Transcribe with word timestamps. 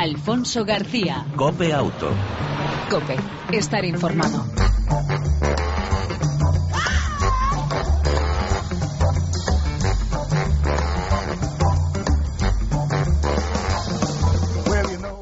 Alfonso 0.00 0.64
García. 0.64 1.26
Cope 1.36 1.74
Auto. 1.74 2.08
Cope, 2.88 3.16
estar 3.52 3.84
informado. 3.84 4.46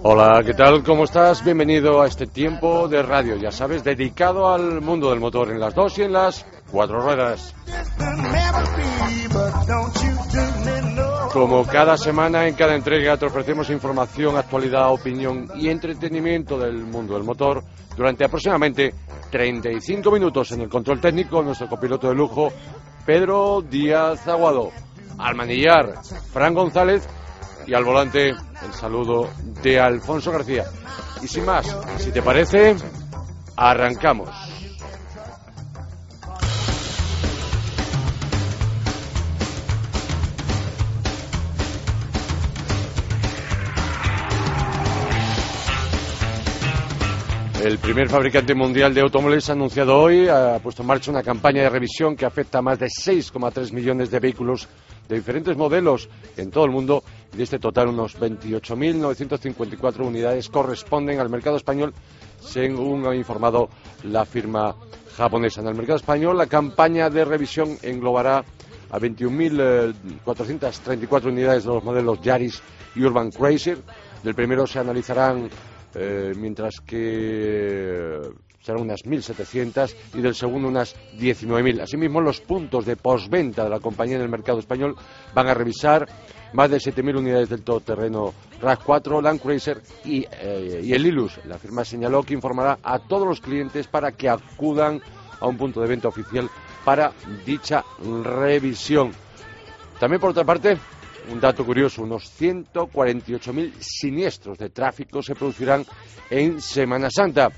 Hola, 0.04 0.44
¿qué 0.46 0.54
tal? 0.54 0.84
¿Cómo 0.84 1.02
estás? 1.02 1.42
Bienvenido 1.42 2.00
a 2.00 2.06
este 2.06 2.28
tiempo 2.28 2.86
de 2.86 3.02
radio, 3.02 3.34
ya 3.34 3.50
sabes, 3.50 3.82
dedicado 3.82 4.48
al 4.48 4.80
mundo 4.80 5.10
del 5.10 5.18
motor 5.18 5.50
en 5.50 5.58
las 5.58 5.74
dos 5.74 5.98
y 5.98 6.02
en 6.02 6.12
las 6.12 6.46
cuatro 6.70 7.00
ruedas. 7.00 7.52
Como 11.32 11.66
cada 11.66 11.96
semana, 11.96 12.46
en 12.46 12.54
cada 12.54 12.74
entrega 12.74 13.16
te 13.16 13.26
ofrecemos 13.26 13.68
información, 13.70 14.36
actualidad, 14.36 14.90
opinión 14.90 15.48
y 15.56 15.68
entretenimiento 15.68 16.58
del 16.58 16.84
mundo 16.84 17.14
del 17.14 17.24
motor 17.24 17.62
durante 17.96 18.24
aproximadamente 18.24 18.94
35 19.30 20.10
minutos 20.10 20.52
en 20.52 20.62
el 20.62 20.68
control 20.68 21.00
técnico, 21.00 21.42
nuestro 21.42 21.68
copiloto 21.68 22.08
de 22.08 22.14
lujo, 22.14 22.50
Pedro 23.04 23.60
Díaz 23.60 24.26
Aguado. 24.26 24.70
Al 25.18 25.34
manillar, 25.34 26.00
Fran 26.32 26.54
González 26.54 27.06
y 27.66 27.74
al 27.74 27.84
volante 27.84 28.30
el 28.30 28.72
saludo 28.72 29.28
de 29.62 29.78
Alfonso 29.78 30.32
García. 30.32 30.64
Y 31.22 31.28
sin 31.28 31.44
más, 31.44 31.76
si 31.98 32.10
te 32.10 32.22
parece, 32.22 32.74
arrancamos. 33.56 34.47
El 47.62 47.78
primer 47.78 48.08
fabricante 48.08 48.54
mundial 48.54 48.94
de 48.94 49.00
automóviles 49.00 49.50
ha 49.50 49.52
anunciado 49.52 49.98
hoy, 49.98 50.28
ha 50.28 50.60
puesto 50.62 50.82
en 50.82 50.88
marcha 50.88 51.10
una 51.10 51.24
campaña 51.24 51.62
de 51.62 51.70
revisión 51.70 52.14
que 52.14 52.24
afecta 52.24 52.58
a 52.58 52.62
más 52.62 52.78
de 52.78 52.86
6,3 52.86 53.72
millones 53.72 54.12
de 54.12 54.20
vehículos 54.20 54.68
de 55.08 55.16
diferentes 55.16 55.56
modelos 55.56 56.08
en 56.36 56.52
todo 56.52 56.66
el 56.66 56.70
mundo 56.70 57.02
y 57.32 57.36
de 57.36 57.42
este 57.42 57.58
total 57.58 57.88
unos 57.88 58.16
28.954 58.16 60.06
unidades 60.06 60.48
corresponden 60.48 61.18
al 61.18 61.30
mercado 61.30 61.56
español, 61.56 61.92
según 62.38 63.08
ha 63.08 63.16
informado 63.16 63.70
la 64.04 64.24
firma 64.24 64.76
japonesa. 65.16 65.60
En 65.60 65.66
el 65.66 65.74
mercado 65.74 65.96
español 65.96 66.38
la 66.38 66.46
campaña 66.46 67.10
de 67.10 67.24
revisión 67.24 67.76
englobará 67.82 68.44
a 68.90 68.98
21.434 69.00 71.26
unidades 71.26 71.64
de 71.64 71.74
los 71.74 71.82
modelos 71.82 72.20
Yaris 72.20 72.62
y 72.94 73.02
Urban 73.02 73.32
Crazy. 73.32 73.74
Del 74.22 74.36
primero 74.36 74.64
se 74.66 74.78
analizarán 74.78 75.50
eh, 75.94 76.32
mientras 76.36 76.80
que 76.80 78.20
serán 78.62 78.82
unas 78.82 79.04
1.700 79.04 79.94
y 80.14 80.20
del 80.20 80.34
segundo 80.34 80.68
unas 80.68 80.94
19.000. 81.18 81.82
Asimismo, 81.82 82.20
los 82.20 82.40
puntos 82.40 82.84
de 82.84 82.96
postventa 82.96 83.64
de 83.64 83.70
la 83.70 83.80
compañía 83.80 84.16
en 84.16 84.22
el 84.22 84.28
mercado 84.28 84.58
español 84.58 84.94
van 85.34 85.48
a 85.48 85.54
revisar 85.54 86.06
más 86.52 86.70
de 86.70 86.78
7.000 86.78 87.18
unidades 87.18 87.48
del 87.48 87.62
todoterreno 87.62 88.34
RAV4, 88.60 89.22
Land 89.22 89.40
Cruiser 89.40 89.80
y, 90.04 90.26
eh, 90.30 90.80
y 90.82 90.92
el 90.92 91.06
Ilus. 91.06 91.40
La 91.46 91.58
firma 91.58 91.84
señaló 91.84 92.22
que 92.22 92.34
informará 92.34 92.78
a 92.82 92.98
todos 92.98 93.26
los 93.26 93.40
clientes 93.40 93.86
para 93.86 94.12
que 94.12 94.28
acudan 94.28 95.00
a 95.40 95.46
un 95.46 95.56
punto 95.56 95.80
de 95.80 95.88
venta 95.88 96.08
oficial 96.08 96.50
para 96.84 97.12
dicha 97.44 97.84
revisión. 98.22 99.12
También, 99.98 100.20
por 100.20 100.30
otra 100.30 100.44
parte, 100.44 100.78
un 101.30 101.40
dato 101.40 101.64
curioso, 101.64 102.02
unos 102.02 102.24
148.000 102.40 103.72
siniestros 103.80 104.58
de 104.58 104.70
tráfico 104.70 105.22
se 105.22 105.34
producirán 105.34 105.84
en 106.30 106.60
Semana 106.60 107.08
Santa. 107.10 107.50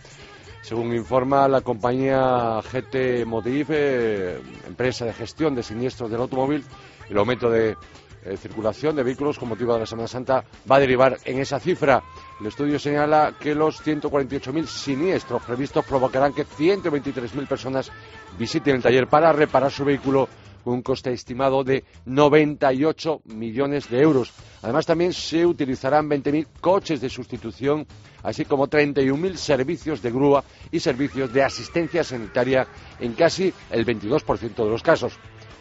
Según 0.62 0.94
informa 0.94 1.48
la 1.48 1.62
compañía 1.62 2.60
GT 2.60 3.24
Motiv, 3.24 3.68
eh, 3.70 4.40
empresa 4.66 5.04
de 5.06 5.12
gestión 5.12 5.54
de 5.54 5.62
siniestros 5.62 6.10
del 6.10 6.20
automóvil, 6.20 6.62
el 7.08 7.16
aumento 7.16 7.48
de 7.48 7.76
eh, 8.22 8.36
circulación 8.36 8.94
de 8.94 9.02
vehículos 9.02 9.38
con 9.38 9.48
motivo 9.48 9.72
de 9.72 9.80
la 9.80 9.86
Semana 9.86 10.06
Santa 10.06 10.44
va 10.70 10.76
a 10.76 10.80
derivar 10.80 11.16
en 11.24 11.38
esa 11.38 11.58
cifra. 11.58 12.02
El 12.38 12.46
estudio 12.48 12.78
señala 12.78 13.34
que 13.40 13.54
los 13.54 13.82
148.000 13.82 14.66
siniestros 14.66 15.42
previstos 15.42 15.86
provocarán 15.86 16.34
que 16.34 16.44
123.000 16.44 17.48
personas 17.48 17.90
visiten 18.38 18.76
el 18.76 18.82
taller 18.82 19.06
para 19.06 19.32
reparar 19.32 19.70
su 19.70 19.84
vehículo 19.86 20.28
con 20.64 20.74
un 20.74 20.82
coste 20.82 21.12
estimado 21.12 21.64
de 21.64 21.84
98 22.06 23.22
millones 23.24 23.88
de 23.88 24.00
euros. 24.00 24.32
Además, 24.62 24.86
también 24.86 25.12
se 25.12 25.46
utilizarán 25.46 26.08
20.000 26.08 26.46
coches 26.60 27.00
de 27.00 27.08
sustitución, 27.08 27.86
así 28.22 28.44
como 28.44 28.68
31.000 28.68 29.34
servicios 29.36 30.02
de 30.02 30.10
grúa 30.10 30.44
y 30.70 30.80
servicios 30.80 31.32
de 31.32 31.42
asistencia 31.42 32.04
sanitaria 32.04 32.66
en 32.98 33.14
casi 33.14 33.52
el 33.70 33.86
22% 33.86 34.54
de 34.54 34.70
los 34.70 34.82
casos. 34.82 35.14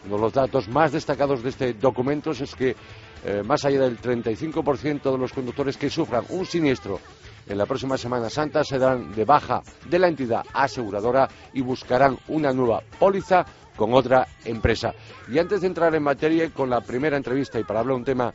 Uno 0.04 0.16
de 0.16 0.22
los 0.22 0.32
datos 0.32 0.68
más 0.68 0.92
destacados 0.92 1.42
de 1.42 1.50
este 1.50 1.74
documento 1.74 2.30
es 2.30 2.54
que 2.54 2.74
eh, 3.24 3.42
más 3.44 3.64
allá 3.64 3.80
del 3.80 4.00
35% 4.00 5.12
de 5.12 5.18
los 5.18 5.32
conductores 5.32 5.76
que 5.76 5.90
sufran 5.90 6.24
un 6.30 6.46
siniestro 6.46 7.00
en 7.50 7.58
la 7.58 7.66
próxima 7.66 7.98
Semana 7.98 8.30
Santa 8.30 8.62
se 8.62 8.78
darán 8.78 9.12
de 9.12 9.24
baja 9.24 9.60
de 9.88 9.98
la 9.98 10.06
entidad 10.06 10.44
aseguradora 10.52 11.28
y 11.52 11.60
buscarán 11.62 12.16
una 12.28 12.52
nueva 12.52 12.80
póliza 12.98 13.44
con 13.76 13.92
otra 13.92 14.26
empresa. 14.44 14.94
Y 15.28 15.38
antes 15.38 15.60
de 15.60 15.66
entrar 15.66 15.92
en 15.94 16.02
materia 16.02 16.48
con 16.50 16.70
la 16.70 16.80
primera 16.80 17.16
entrevista 17.16 17.58
y 17.58 17.64
para 17.64 17.80
hablar 17.80 17.96
un 17.96 18.04
tema 18.04 18.32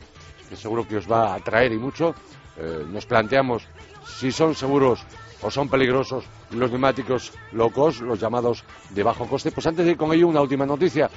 que 0.48 0.54
seguro 0.54 0.86
que 0.86 0.98
os 0.98 1.10
va 1.10 1.32
a 1.32 1.36
atraer 1.36 1.72
y 1.72 1.78
mucho, 1.78 2.14
eh, 2.58 2.84
nos 2.86 3.06
planteamos 3.06 3.66
si 4.04 4.30
son 4.30 4.54
seguros 4.54 5.00
o 5.40 5.50
son 5.50 5.68
peligrosos 5.68 6.24
los 6.50 6.70
neumáticos 6.70 7.32
locos, 7.52 8.00
los 8.00 8.20
llamados 8.20 8.64
de 8.90 9.02
bajo 9.02 9.26
coste. 9.26 9.50
Pues 9.50 9.66
antes 9.66 9.86
de 9.86 9.92
ir 9.92 9.96
con 9.96 10.12
ello, 10.12 10.28
una 10.28 10.42
última 10.42 10.66
noticia. 10.66 11.08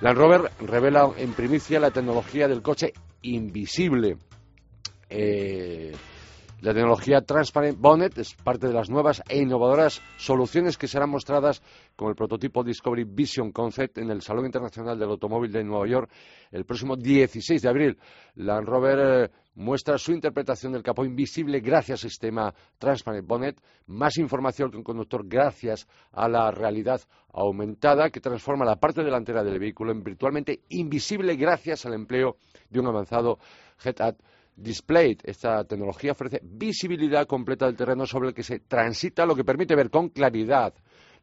Land 0.00 0.18
Rover 0.18 0.50
revela 0.60 1.10
en 1.16 1.34
primicia 1.34 1.78
la 1.78 1.90
tecnología 1.90 2.48
del 2.48 2.62
coche 2.62 2.92
invisible. 3.22 4.16
Eh, 5.10 5.92
la 6.64 6.72
tecnología 6.72 7.20
Transparent 7.20 7.78
Bonnet 7.78 8.16
es 8.16 8.32
parte 8.32 8.66
de 8.66 8.72
las 8.72 8.88
nuevas 8.88 9.22
e 9.28 9.36
innovadoras 9.36 10.00
soluciones 10.16 10.78
que 10.78 10.88
serán 10.88 11.10
mostradas 11.10 11.62
con 11.94 12.08
el 12.08 12.14
prototipo 12.14 12.64
Discovery 12.64 13.04
Vision 13.04 13.52
Concept 13.52 13.98
en 13.98 14.08
el 14.08 14.22
Salón 14.22 14.46
Internacional 14.46 14.98
del 14.98 15.10
Automóvil 15.10 15.52
de 15.52 15.62
Nueva 15.62 15.86
York 15.86 16.10
el 16.50 16.64
próximo 16.64 16.96
16 16.96 17.60
de 17.60 17.68
abril. 17.68 17.98
Land 18.36 18.66
Rover 18.66 18.98
eh, 18.98 19.30
muestra 19.56 19.98
su 19.98 20.12
interpretación 20.12 20.72
del 20.72 20.82
capó 20.82 21.04
invisible 21.04 21.60
gracias 21.60 22.02
al 22.02 22.10
sistema 22.10 22.54
Transparent 22.78 23.28
Bonnet, 23.28 23.60
más 23.88 24.16
información 24.16 24.70
que 24.70 24.78
un 24.78 24.84
conductor 24.84 25.28
gracias 25.28 25.86
a 26.12 26.30
la 26.30 26.50
realidad 26.50 27.02
aumentada 27.34 28.08
que 28.08 28.20
transforma 28.20 28.64
la 28.64 28.76
parte 28.76 29.04
delantera 29.04 29.44
del 29.44 29.58
vehículo 29.58 29.92
en 29.92 30.02
virtualmente 30.02 30.60
invisible 30.70 31.36
gracias 31.36 31.84
al 31.84 31.92
empleo 31.92 32.36
de 32.70 32.80
un 32.80 32.86
avanzado 32.86 33.38
head-up 33.84 34.16
Esta 34.56 35.64
tecnología 35.64 36.12
ofrece 36.12 36.40
visibilidad 36.42 37.26
completa 37.26 37.66
del 37.66 37.76
terreno 37.76 38.06
sobre 38.06 38.28
el 38.28 38.34
que 38.34 38.42
se 38.42 38.60
transita, 38.60 39.26
lo 39.26 39.34
que 39.34 39.44
permite 39.44 39.74
ver 39.74 39.90
con 39.90 40.10
claridad 40.10 40.74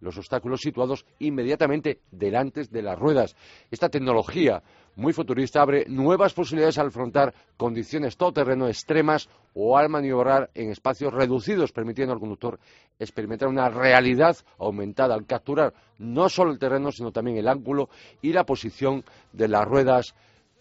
los 0.01 0.17
obstáculos 0.17 0.61
situados 0.61 1.05
inmediatamente 1.19 2.01
delante 2.11 2.63
de 2.63 2.81
las 2.81 2.97
ruedas. 2.97 3.35
Esta 3.69 3.89
tecnología 3.89 4.61
muy 4.95 5.13
futurista 5.13 5.61
abre 5.61 5.85
nuevas 5.87 6.33
posibilidades 6.33 6.77
al 6.77 6.87
afrontar 6.87 7.33
condiciones 7.55 8.17
todoterreno 8.17 8.67
extremas 8.67 9.29
o 9.53 9.77
al 9.77 9.89
maniobrar 9.89 10.49
en 10.53 10.69
espacios 10.69 11.13
reducidos, 11.13 11.71
permitiendo 11.71 12.13
al 12.13 12.19
conductor 12.19 12.59
experimentar 12.99 13.47
una 13.47 13.69
realidad 13.69 14.35
aumentada 14.57 15.13
al 15.13 15.25
capturar 15.25 15.73
no 15.99 16.29
solo 16.29 16.51
el 16.51 16.59
terreno, 16.59 16.91
sino 16.91 17.11
también 17.11 17.37
el 17.37 17.47
ángulo 17.47 17.89
y 18.21 18.33
la 18.33 18.45
posición 18.45 19.05
de 19.31 19.47
las 19.47 19.65
ruedas 19.65 20.15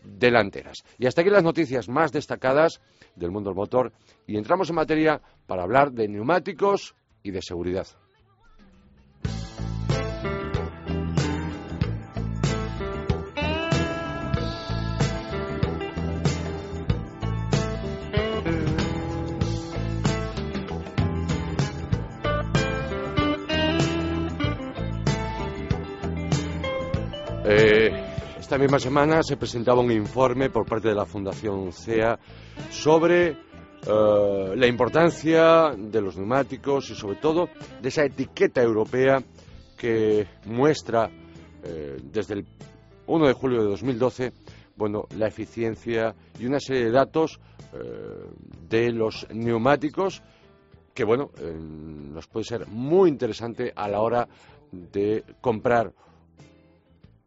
delanteras. 0.05 0.85
Y 0.99 1.07
hasta 1.07 1.21
aquí 1.21 1.31
las 1.31 1.43
noticias 1.43 1.89
más 1.89 2.13
destacadas 2.13 2.81
del 3.17 3.31
mundo 3.31 3.51
del 3.51 3.57
motor 3.57 3.93
y 4.27 4.37
entramos 4.37 4.71
en 4.71 4.77
materia 4.77 5.21
para 5.47 5.63
hablar 5.63 5.93
de 5.93 6.09
neumáticos 6.09 6.95
y 7.23 7.31
de 7.31 7.43
seguridad. 7.43 7.87
Esta 28.51 28.59
misma 28.59 28.81
semana 28.81 29.23
se 29.23 29.37
presentaba 29.37 29.81
un 29.81 29.93
informe 29.93 30.51
por 30.51 30.67
parte 30.67 30.89
de 30.89 30.95
la 30.97 31.07
Fundación 31.07 31.73
CEA 31.73 32.19
sobre 32.69 33.29
eh, 33.29 33.37
la 34.57 34.67
importancia 34.67 35.71
de 35.79 36.01
los 36.01 36.17
neumáticos 36.17 36.91
y 36.91 36.97
sobre 36.97 37.15
todo 37.15 37.49
de 37.81 37.89
esa 37.89 38.05
etiqueta 38.05 38.61
europea 38.61 39.23
que 39.79 40.27
muestra 40.47 41.09
eh, 41.63 41.97
desde 42.03 42.35
el 42.35 42.47
1 43.07 43.29
de 43.29 43.33
julio 43.35 43.63
de 43.63 43.69
2012 43.69 44.33
bueno, 44.75 45.07
la 45.17 45.29
eficiencia 45.29 46.17
y 46.37 46.47
una 46.47 46.59
serie 46.59 46.87
de 46.87 46.91
datos 46.91 47.39
de 48.69 48.91
los 48.91 49.29
neumáticos 49.33 50.25
que 50.93 51.05
bueno, 51.05 51.31
nos 51.41 52.27
puede 52.27 52.47
ser 52.47 52.67
muy 52.67 53.11
interesante 53.11 53.73
a 53.77 53.87
la 53.87 54.01
hora 54.01 54.27
de 54.73 55.23
comprar 55.41 55.93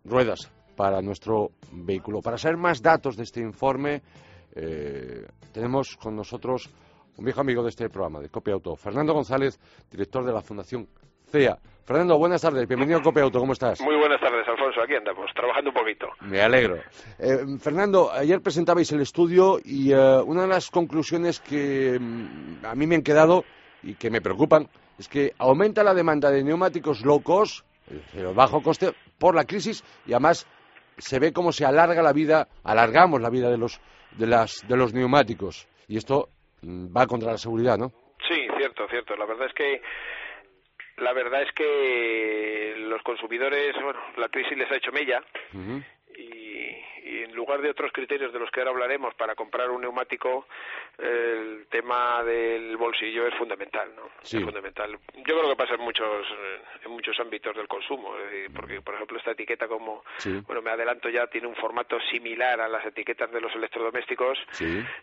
ruedas 0.04 0.52
para 0.76 1.02
nuestro 1.02 1.52
vehículo. 1.72 2.22
Para 2.22 2.38
saber 2.38 2.58
más 2.58 2.82
datos 2.82 3.16
de 3.18 3.24
este 3.24 3.40
informe, 3.42 4.02
eh, 4.56 5.26
tenemos 5.52 5.98
con 5.98 6.16
nosotros 6.16 6.70
un 7.18 7.26
viejo 7.26 7.42
amigo 7.42 7.64
de 7.64 7.70
este 7.70 7.90
programa, 7.90 8.20
de 8.20 8.30
Copia 8.30 8.54
Auto, 8.54 8.76
Fernando 8.76 9.14
González, 9.14 9.60
director 9.90 10.24
de 10.24 10.34
la 10.34 10.42
Fundación 10.42 10.88
CEA. 11.30 11.58
Fernando, 11.86 12.18
buenas 12.18 12.42
tardes, 12.42 12.68
bienvenido 12.68 13.00
a 13.00 13.02
Copia 13.02 13.24
Auto, 13.24 13.40
¿cómo 13.40 13.54
estás? 13.54 13.82
Muy 13.82 13.96
buenas 13.98 14.20
tardes, 14.22 14.48
Alfonso, 14.48 14.82
aquí 14.82 14.96
andamos, 14.96 15.30
trabajando 15.36 15.70
un 15.70 15.76
poquito. 15.76 16.08
Me 16.22 16.42
alegro. 16.42 16.78
Eh, 17.20 17.40
Fernando, 17.60 18.12
ayer 18.12 18.42
presentabais 18.42 18.92
el 18.94 19.02
estudio 19.02 19.60
y 19.64 19.92
eh, 19.92 20.22
una 20.26 20.44
de 20.44 20.48
las 20.48 20.72
conclusiones 20.72 21.40
que 21.40 22.00
mm, 22.00 22.66
a 22.66 22.76
mí 22.76 22.88
me 22.88 22.96
han 22.96 23.04
quedado 23.04 23.44
y 23.84 23.96
que 23.96 24.10
me 24.10 24.22
preocupan 24.22 24.70
es 24.98 25.10
que 25.10 25.34
aumenta 25.38 25.84
la 25.84 25.94
demanda 25.94 26.32
de 26.32 26.44
neumáticos 26.44 27.04
locos, 27.04 27.66
de 28.14 28.24
bajo 28.34 28.62
coste, 28.62 28.94
por 29.18 29.36
la 29.36 29.46
crisis 29.46 29.84
y 30.06 30.14
además 30.14 30.48
se 30.98 31.20
ve 31.20 31.34
cómo 31.34 31.52
se 31.52 31.66
alarga 31.66 32.02
la 32.02 32.14
vida, 32.14 32.48
alargamos 32.64 33.22
la 33.22 33.30
vida 33.30 33.50
de 33.50 33.58
los, 33.58 33.82
de 34.18 34.28
las, 34.28 34.68
de 34.68 34.78
los 34.78 34.94
neumáticos. 34.94 35.68
Y 35.88 35.98
esto 35.98 36.30
mm, 36.62 36.96
va 36.96 37.08
contra 37.08 37.32
la 37.32 37.38
seguridad, 37.38 37.78
¿no? 37.78 37.92
Sí, 38.28 38.48
cierto, 38.58 38.88
cierto. 38.90 39.16
La 39.16 39.26
verdad 39.26 39.48
es 39.48 39.54
que 39.54 39.82
la 40.98 41.14
verdad 41.14 41.42
es 41.42 41.52
que 41.54 42.76
los 42.78 43.02
consumidores, 43.02 43.76
bueno, 43.84 44.00
la 44.18 44.30
crisis 44.30 44.58
les 44.58 44.72
ha 44.72 44.76
hecho 44.76 44.92
mella 44.92 45.22
en 47.34 47.38
lugar 47.38 47.62
de 47.62 47.72
otros 47.72 47.92
criterios 47.92 48.32
de 48.32 48.40
los 48.40 48.50
que 48.52 48.60
ahora 48.60 48.72
hablaremos 48.72 49.14
para 49.16 49.34
comprar 49.34 49.72
un 49.72 49.82
neumático, 49.82 50.46
el 51.00 51.66
tema 51.70 52.24
del 52.24 52.78
bolsillo 52.78 53.28
es 53.28 53.36
fundamental, 53.36 53.90
¿no? 53.96 54.04
Sí. 54.22 54.38
Es 54.38 54.44
fundamental. 54.44 54.92
Yo 55.16 55.40
creo 55.40 55.50
que 55.50 55.56
pasa 55.56 55.74
en 55.74 55.82
muchos 55.82 56.28
en 56.86 56.92
muchos 56.92 57.20
ámbitos 57.20 57.56
del 57.56 57.68
consumo, 57.68 58.14
porque 58.56 58.82
por 58.82 58.94
ejemplo 58.96 59.18
esta 59.18 59.32
etiqueta 59.32 59.68
como 59.68 60.04
bueno, 60.46 60.62
me 60.62 60.72
adelanto 60.72 61.10
ya 61.10 61.28
tiene 61.28 61.48
un 61.48 61.56
formato 61.56 62.00
similar 62.12 62.62
a 62.62 62.68
las 62.68 62.86
etiquetas 62.86 63.32
de 63.32 63.42
los 63.42 63.54
electrodomésticos 63.56 64.38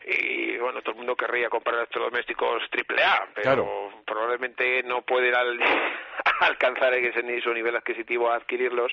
y 0.07 0.57
bueno, 0.59 0.83
todo 0.83 0.93
el 0.93 0.99
mundo 0.99 1.17
querría 1.17 1.49
comprar 1.49 1.77
electrodomésticos 1.77 2.63
triple 2.71 3.03
A, 3.03 3.29
pero 3.35 3.91
probablemente 4.07 4.83
no 4.85 5.03
pueden 5.03 5.35
alcanzar 6.41 6.95
ese 6.95 7.41
su 7.41 7.53
nivel 7.53 7.77
adquisitivo 7.77 8.31
a 8.31 8.37
adquirirlos 8.37 8.93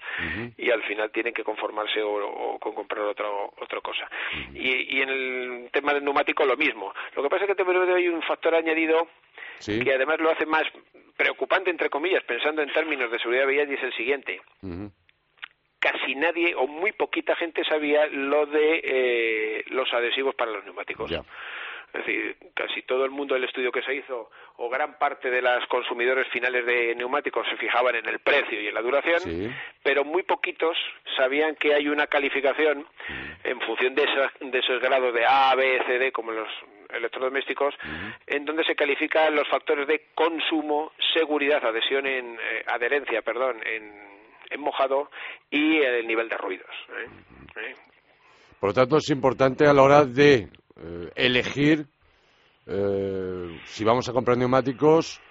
y 0.57 0.71
al 0.71 0.83
final 0.83 1.11
tienen 1.11 1.33
que 1.33 1.43
conformarse 1.43 2.01
o, 2.01 2.57
con 2.59 2.73
comprar 2.73 3.03
otro, 3.27 3.53
otra 3.63 3.81
cosa. 3.81 4.09
y, 4.53 4.97
y 4.97 5.01
en 5.01 5.09
el 5.09 5.69
tema 5.71 5.93
del 5.93 6.03
neumático 6.03 6.45
lo 6.45 6.57
mismo. 6.57 6.93
Lo 7.15 7.23
que 7.23 7.29
pasa 7.29 7.45
es 7.45 7.55
que 7.55 7.63
te 7.63 7.93
hay 7.93 8.07
un 8.07 8.21
factor 8.23 8.55
añadido 8.55 9.07
que 9.65 9.93
además 9.93 10.19
lo 10.19 10.29
hace 10.29 10.45
más 10.45 10.63
preocupante, 11.15 11.69
entre 11.69 11.89
comillas, 11.89 12.23
pensando 12.23 12.61
en 12.61 12.71
términos 12.71 13.11
de 13.11 13.19
seguridad 13.19 13.47
vial, 13.47 13.69
y 13.71 13.75
es 13.75 13.83
el 13.83 13.93
siguiente. 13.93 14.41
Casi 15.79 16.15
nadie 16.15 16.55
o 16.55 16.67
muy 16.67 16.91
poquita 16.91 17.35
gente 17.35 17.63
sabía 17.63 18.07
lo 18.07 18.45
de 18.45 18.81
eh, 18.83 19.63
los 19.67 19.91
adhesivos 19.93 20.35
para 20.35 20.51
los 20.51 20.63
neumáticos. 20.65 21.11
Es 21.93 22.05
decir, 22.05 22.35
casi 22.53 22.81
todo 22.83 23.05
el 23.05 23.11
mundo 23.11 23.33
del 23.33 23.45
estudio 23.45 23.71
que 23.71 23.81
se 23.81 23.95
hizo, 23.95 24.29
o 24.57 24.69
gran 24.69 24.97
parte 24.97 25.29
de 25.31 25.41
los 25.41 25.65
consumidores 25.67 26.27
finales 26.27 26.65
de 26.65 26.93
neumáticos 26.95 27.47
se 27.49 27.57
fijaban 27.57 27.95
en 27.95 28.07
el 28.07 28.19
precio 28.19 28.61
y 28.61 28.67
en 28.67 28.73
la 28.73 28.81
duración, 28.81 29.55
pero 29.83 30.03
muy 30.03 30.23
poquitos 30.23 30.77
sabían 31.15 31.55
que 31.55 31.73
hay 31.73 31.87
una 31.87 32.07
calificación 32.07 32.85
en 33.43 33.61
función 33.61 33.95
de, 33.95 34.05
de 34.41 34.59
esos 34.59 34.81
grados 34.81 35.13
de 35.13 35.25
A, 35.25 35.55
B, 35.55 35.81
C, 35.87 35.97
D, 35.97 36.11
como 36.11 36.31
los 36.31 36.49
electrodomésticos, 36.89 37.73
en 38.25 38.45
donde 38.45 38.63
se 38.63 38.75
califican 38.75 39.35
los 39.35 39.47
factores 39.47 39.87
de 39.87 40.07
consumo, 40.13 40.91
seguridad, 41.13 41.63
adhesión 41.63 42.05
en 42.05 42.35
eh, 42.35 42.63
adherencia, 42.67 43.21
perdón, 43.21 43.57
en, 43.65 44.07
mojado 44.59 45.11
y 45.51 45.77
el 45.77 46.07
nivel 46.07 46.29
de 46.29 46.37
ruidos. 46.37 46.69
¿eh? 46.89 47.07
¿Eh? 47.57 47.75
Por 48.59 48.69
lo 48.69 48.73
tanto, 48.73 48.97
es 48.97 49.09
importante 49.09 49.67
a 49.67 49.73
la 49.73 49.83
hora 49.83 50.05
de 50.05 50.47
elegir 51.15 51.87
si 53.65 53.83
vamos 53.83 54.09
a 54.09 54.13
comprar 54.13 54.37
neumáticos 54.37 55.21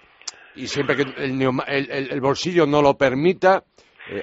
y 0.55 0.67
siempre 0.67 0.95
que 0.95 1.03
el 1.17 2.21
bolsillo 2.21 2.65
no 2.65 2.81
lo 2.81 2.97
permita, 2.97 3.63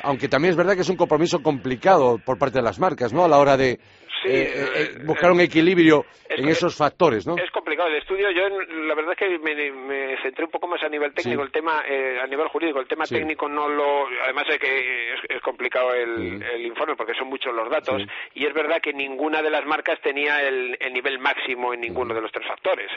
aunque 0.03 0.29
también 0.29 0.51
es 0.51 0.57
verdad 0.57 0.75
que 0.75 0.81
es 0.81 0.89
un 0.89 0.97
compromiso 0.97 1.43
complicado 1.43 2.19
por 2.19 2.39
parte 2.39 2.59
de 2.59 2.65
las 2.65 2.79
marcas, 2.79 3.13
¿no? 3.13 3.25
A 3.25 3.29
la 3.29 3.39
hora 3.39 3.57
de 3.57 3.79
eh, 4.25 4.53
eh, 4.55 4.69
eh, 4.77 5.05
buscar 5.05 5.31
un 5.33 5.41
equilibrio 5.41 6.07
en 6.29 6.49
esos 6.49 6.77
factores, 6.77 7.27
¿no? 7.27 7.37
Es 7.37 7.51
complicado. 7.51 7.89
El 7.89 7.97
estudio, 7.97 8.31
yo 8.31 8.49
la 8.49 8.95
verdad 8.95 9.13
es 9.13 9.19
que 9.19 9.39
me, 9.39 10.17
centré 10.23 10.45
un 10.45 10.51
poco 10.51 10.67
más 10.67 10.83
a 10.83 10.89
nivel 10.89 11.13
técnico, 11.13 11.43
el 11.43 11.53
tema, 11.53 11.81
a 11.81 12.27
nivel 12.27 12.49
jurídico, 12.49 12.81
el 12.81 12.89
tema 12.89 13.05
técnico 13.05 13.49
no 13.49 13.69
lo. 13.69 14.07
Además 14.25 14.45
de 14.49 14.59
que 14.59 15.15
es, 15.29 15.41
complicado 15.43 15.95
el, 15.95 16.65
informe 16.65 16.97
porque 16.97 17.15
son 17.15 17.29
muchos 17.29 17.55
los 17.55 17.69
datos 17.71 18.03
y 18.35 18.47
es 18.47 18.55
verdad 18.55 18.81
que 18.81 18.93
ninguna 18.93 19.43
de 19.43 19.51
las 19.51 19.65
marcas 19.67 20.01
tenía 20.01 20.43
el, 20.43 20.79
nivel 20.93 21.19
máximo 21.19 21.75
en 21.75 21.81
ninguno 21.81 22.15
de 22.15 22.21
los 22.21 22.33
tres 22.33 22.47
factores. 22.47 22.91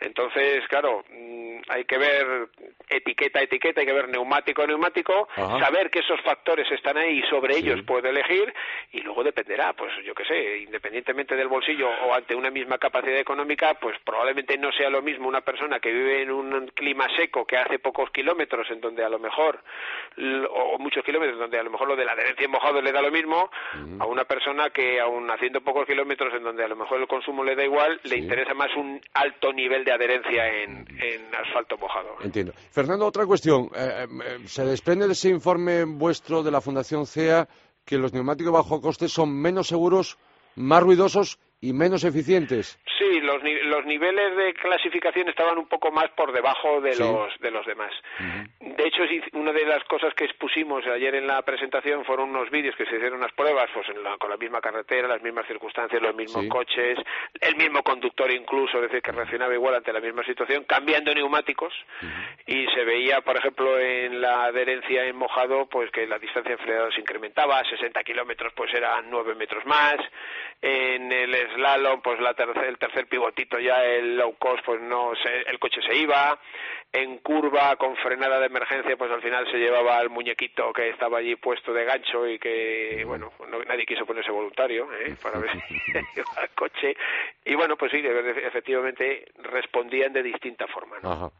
Entonces, 0.00 0.62
claro, 0.68 1.04
mm, 1.10 1.60
hay 1.68 1.84
que 1.84 1.98
ver 1.98 2.48
etiqueta 2.88 3.42
etiqueta, 3.42 3.80
hay 3.80 3.86
que 3.86 3.92
ver 3.92 4.08
neumático 4.08 4.66
neumático, 4.66 5.28
saber 5.34 5.90
que 5.90 6.00
esos 6.00 6.20
factores 6.22 6.70
están 6.70 6.96
ahí 6.96 7.18
y 7.18 7.22
sobre 7.28 7.56
ellos 7.56 7.80
puede 7.86 8.10
elegir 8.10 8.52
y 8.92 9.00
luego 9.00 9.24
dependerá, 9.24 9.72
pues 9.72 9.92
yo 10.04 10.14
qué 10.14 10.24
sé, 10.24 10.45
independientemente 10.62 11.36
del 11.36 11.48
bolsillo 11.48 11.88
o 11.88 12.14
ante 12.14 12.34
una 12.34 12.50
misma 12.50 12.78
capacidad 12.78 13.18
económica, 13.18 13.74
pues 13.74 13.96
probablemente 14.04 14.56
no 14.58 14.70
sea 14.72 14.90
lo 14.90 15.02
mismo 15.02 15.28
una 15.28 15.40
persona 15.40 15.80
que 15.80 15.92
vive 15.92 16.22
en 16.22 16.30
un 16.30 16.68
clima 16.68 17.06
seco, 17.16 17.46
que 17.46 17.56
hace 17.56 17.78
pocos 17.78 18.10
kilómetros, 18.10 18.70
en 18.70 18.80
donde 18.80 19.04
a 19.04 19.08
lo 19.08 19.18
mejor, 19.18 19.60
o 20.50 20.78
muchos 20.78 21.04
kilómetros, 21.04 21.38
donde 21.38 21.58
a 21.58 21.62
lo 21.62 21.70
mejor 21.70 21.88
lo 21.88 21.96
de 21.96 22.04
la 22.04 22.12
adherencia 22.12 22.44
en 22.44 22.50
mojado 22.50 22.80
le 22.80 22.92
da 22.92 23.02
lo 23.02 23.10
mismo, 23.10 23.50
a 23.98 24.06
una 24.06 24.24
persona 24.24 24.70
que 24.70 25.00
aún 25.00 25.30
haciendo 25.30 25.60
pocos 25.60 25.86
kilómetros, 25.86 26.32
en 26.34 26.42
donde 26.42 26.64
a 26.64 26.68
lo 26.68 26.76
mejor 26.76 27.00
el 27.00 27.08
consumo 27.08 27.44
le 27.44 27.56
da 27.56 27.64
igual, 27.64 28.00
le 28.04 28.18
interesa 28.18 28.54
más 28.54 28.74
un 28.76 29.00
alto 29.14 29.52
nivel 29.52 29.84
de 29.84 29.92
adherencia 29.92 30.46
en, 30.62 30.86
asfalto 31.34 31.76
mojado. 31.76 32.16
Entiendo. 32.22 32.52
Fernando, 32.70 33.06
otra 33.06 33.26
cuestión. 33.26 33.70
Eh, 33.76 34.06
eh, 34.06 34.38
¿Se 34.46 34.64
desprende 34.64 35.06
de 35.06 35.12
ese 35.12 35.28
informe 35.28 35.84
vuestro 35.84 36.42
de 36.42 36.50
la 36.50 36.60
Fundación 36.60 37.06
CEA 37.06 37.46
que 37.84 37.98
los 37.98 38.12
neumáticos 38.12 38.52
bajo 38.52 38.80
coste 38.80 39.08
son 39.08 39.32
menos 39.40 39.68
seguros 39.68 40.18
más 40.56 40.82
ruidosos 40.82 41.38
y 41.60 41.72
menos 41.72 42.04
eficientes. 42.04 42.78
Sí, 42.98 43.20
los, 43.20 43.42
los 43.42 43.86
niveles 43.86 44.36
de 44.36 44.54
clasificación 44.54 45.28
estaban 45.28 45.58
un 45.58 45.66
poco 45.66 45.90
más 45.90 46.10
por 46.16 46.32
debajo 46.32 46.80
de 46.80 46.96
los 46.96 47.38
de 47.40 47.50
los 47.50 47.66
demás. 47.66 47.92
De 48.60 48.86
hecho, 48.86 49.02
una 49.32 49.52
de 49.52 49.64
las 49.64 49.82
cosas 49.84 50.12
que 50.14 50.24
expusimos 50.24 50.86
ayer 50.86 51.14
en 51.14 51.26
la 51.26 51.40
presentación 51.42 52.04
fueron 52.04 52.30
unos 52.30 52.50
vídeos 52.50 52.74
que 52.76 52.84
se 52.84 52.96
hicieron 52.96 53.18
unas 53.18 53.32
pruebas, 53.32 53.68
pues 53.72 53.86
con 54.18 54.30
la 54.30 54.36
misma 54.36 54.60
carretera, 54.60 55.08
las 55.08 55.22
mismas 55.22 55.46
circunstancias, 55.46 56.00
los 56.00 56.14
mismos 56.14 56.46
coches, 56.48 56.98
el 57.40 57.56
mismo 57.56 57.82
conductor 57.82 58.30
incluso, 58.30 58.78
es 58.78 58.84
decir, 58.84 59.02
que 59.02 59.12
reaccionaba 59.12 59.54
igual 59.54 59.76
ante 59.76 59.92
la 59.92 60.00
misma 60.00 60.24
situación, 60.24 60.64
cambiando 60.64 61.14
neumáticos. 61.14 61.72
Y 62.46 62.66
se 62.74 62.84
veía, 62.84 63.20
por 63.20 63.36
ejemplo, 63.36 63.78
en 63.78 64.20
la 64.20 64.44
adherencia 64.44 65.04
en 65.04 65.16
mojado, 65.16 65.66
pues 65.66 65.90
que 65.90 66.06
la 66.06 66.18
distancia 66.18 66.56
frenado 66.58 66.90
se 66.92 67.00
incrementaba, 67.00 67.58
a 67.58 67.64
60 67.64 68.02
kilómetros 68.04 68.52
pues 68.54 68.72
eran 68.74 69.10
9 69.10 69.34
metros 69.34 69.64
más, 69.66 69.96
en 70.62 71.12
el 71.12 71.34
slalom, 71.56 72.00
pues 72.00 72.20
la 72.20 72.30
el 72.30 72.78
tercer 72.78 73.06
pivotito 73.06 73.58
ya 73.58 73.84
el 73.84 74.16
low 74.16 74.36
cost, 74.38 74.64
pues 74.64 74.80
no 74.80 75.12
el 75.46 75.58
coche 75.58 75.80
se 75.86 75.96
iba, 75.96 76.38
en 76.92 77.18
curva 77.18 77.76
con 77.76 77.96
frenada 77.96 78.38
de 78.38 78.46
emergencia, 78.46 78.96
pues 78.96 79.10
al 79.10 79.20
final 79.20 79.46
se 79.50 79.58
llevaba 79.58 79.98
al 79.98 80.10
muñequito 80.10 80.72
que 80.72 80.90
estaba 80.90 81.18
allí 81.18 81.36
puesto 81.36 81.72
de 81.72 81.84
gancho 81.84 82.26
y 82.26 82.38
que, 82.38 83.04
bueno, 83.06 83.32
nadie 83.68 83.84
quiso 83.84 84.06
ponerse 84.06 84.30
voluntario 84.30 84.88
¿eh? 84.92 85.14
para 85.22 85.38
ver 85.38 85.50
el 85.50 86.48
coche. 86.54 86.96
Y 87.44 87.54
bueno, 87.54 87.76
pues 87.76 87.92
sí, 87.92 88.02
efectivamente 88.02 89.26
respondían 89.42 90.12
de 90.12 90.22
distinta 90.22 90.66
forma. 90.68 91.30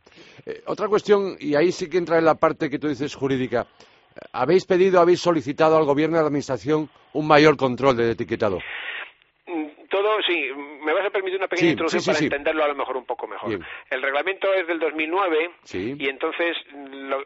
Eh, 0.44 0.62
otra 0.66 0.88
cuestión, 0.88 1.36
y 1.38 1.54
ahí 1.54 1.72
sí 1.72 1.88
que 1.88 1.98
entra 1.98 2.18
en 2.18 2.24
la 2.24 2.34
parte 2.34 2.68
que 2.68 2.78
tú 2.78 2.88
dices 2.88 3.14
jurídica. 3.14 3.66
¿Habéis 4.32 4.64
pedido, 4.64 5.00
habéis 5.00 5.20
solicitado 5.20 5.76
al 5.76 5.84
Gobierno 5.84 6.16
de 6.16 6.22
la 6.22 6.28
Administración 6.28 6.88
un 7.12 7.26
mayor 7.26 7.56
control 7.56 7.96
del 7.96 8.10
etiquetado? 8.10 8.58
Todo, 10.16 10.22
sí, 10.26 10.50
me 10.86 10.92
vas 10.92 11.04
a 11.04 11.10
permitir 11.10 11.38
una 11.38 11.48
pequeña 11.48 11.72
introducción 11.72 12.04
para 12.04 12.24
entenderlo 12.24 12.64
a 12.64 12.68
lo 12.68 12.74
mejor 12.76 12.96
un 12.96 13.04
poco 13.04 13.26
mejor. 13.26 13.58
El 13.90 14.02
reglamento 14.02 14.54
es 14.54 14.66
del 14.66 14.78
2009 14.78 15.50
y 15.74 16.08
entonces 16.08 16.56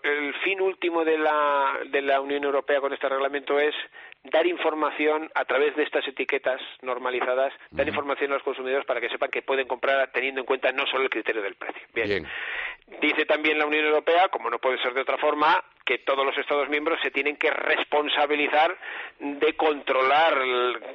el 0.02 0.34
fin 0.42 0.60
último 0.60 1.04
de 1.04 1.18
la, 1.18 1.78
de 1.90 2.00
la 2.00 2.20
Unión 2.20 2.42
Europea 2.42 2.80
con 2.80 2.92
este 2.92 3.08
reglamento 3.08 3.60
es 3.60 3.74
dar 4.24 4.46
información 4.46 5.30
a 5.34 5.44
través 5.44 5.76
de 5.76 5.82
estas 5.82 6.06
etiquetas 6.08 6.60
normalizadas, 6.82 7.52
dar 7.70 7.86
información 7.86 8.30
a 8.32 8.34
los 8.34 8.42
consumidores 8.42 8.86
para 8.86 9.00
que 9.00 9.08
sepan 9.08 9.30
que 9.30 9.42
pueden 9.42 9.66
comprar 9.66 10.10
teniendo 10.12 10.40
en 10.40 10.46
cuenta 10.46 10.72
no 10.72 10.86
solo 10.86 11.04
el 11.04 11.10
criterio 11.10 11.42
del 11.42 11.54
precio. 11.54 11.82
Bien. 11.94 12.26
Dice 13.00 13.24
también 13.24 13.58
la 13.58 13.66
Unión 13.66 13.84
Europea, 13.84 14.28
como 14.28 14.50
no 14.50 14.58
puede 14.58 14.82
ser 14.82 14.94
de 14.94 15.02
otra 15.02 15.16
forma, 15.18 15.62
que 15.90 15.98
todos 15.98 16.24
los 16.24 16.36
Estados 16.38 16.68
miembros 16.68 17.00
se 17.02 17.10
tienen 17.10 17.36
que 17.36 17.50
responsabilizar 17.50 18.76
de 19.18 19.56
controlar 19.56 20.34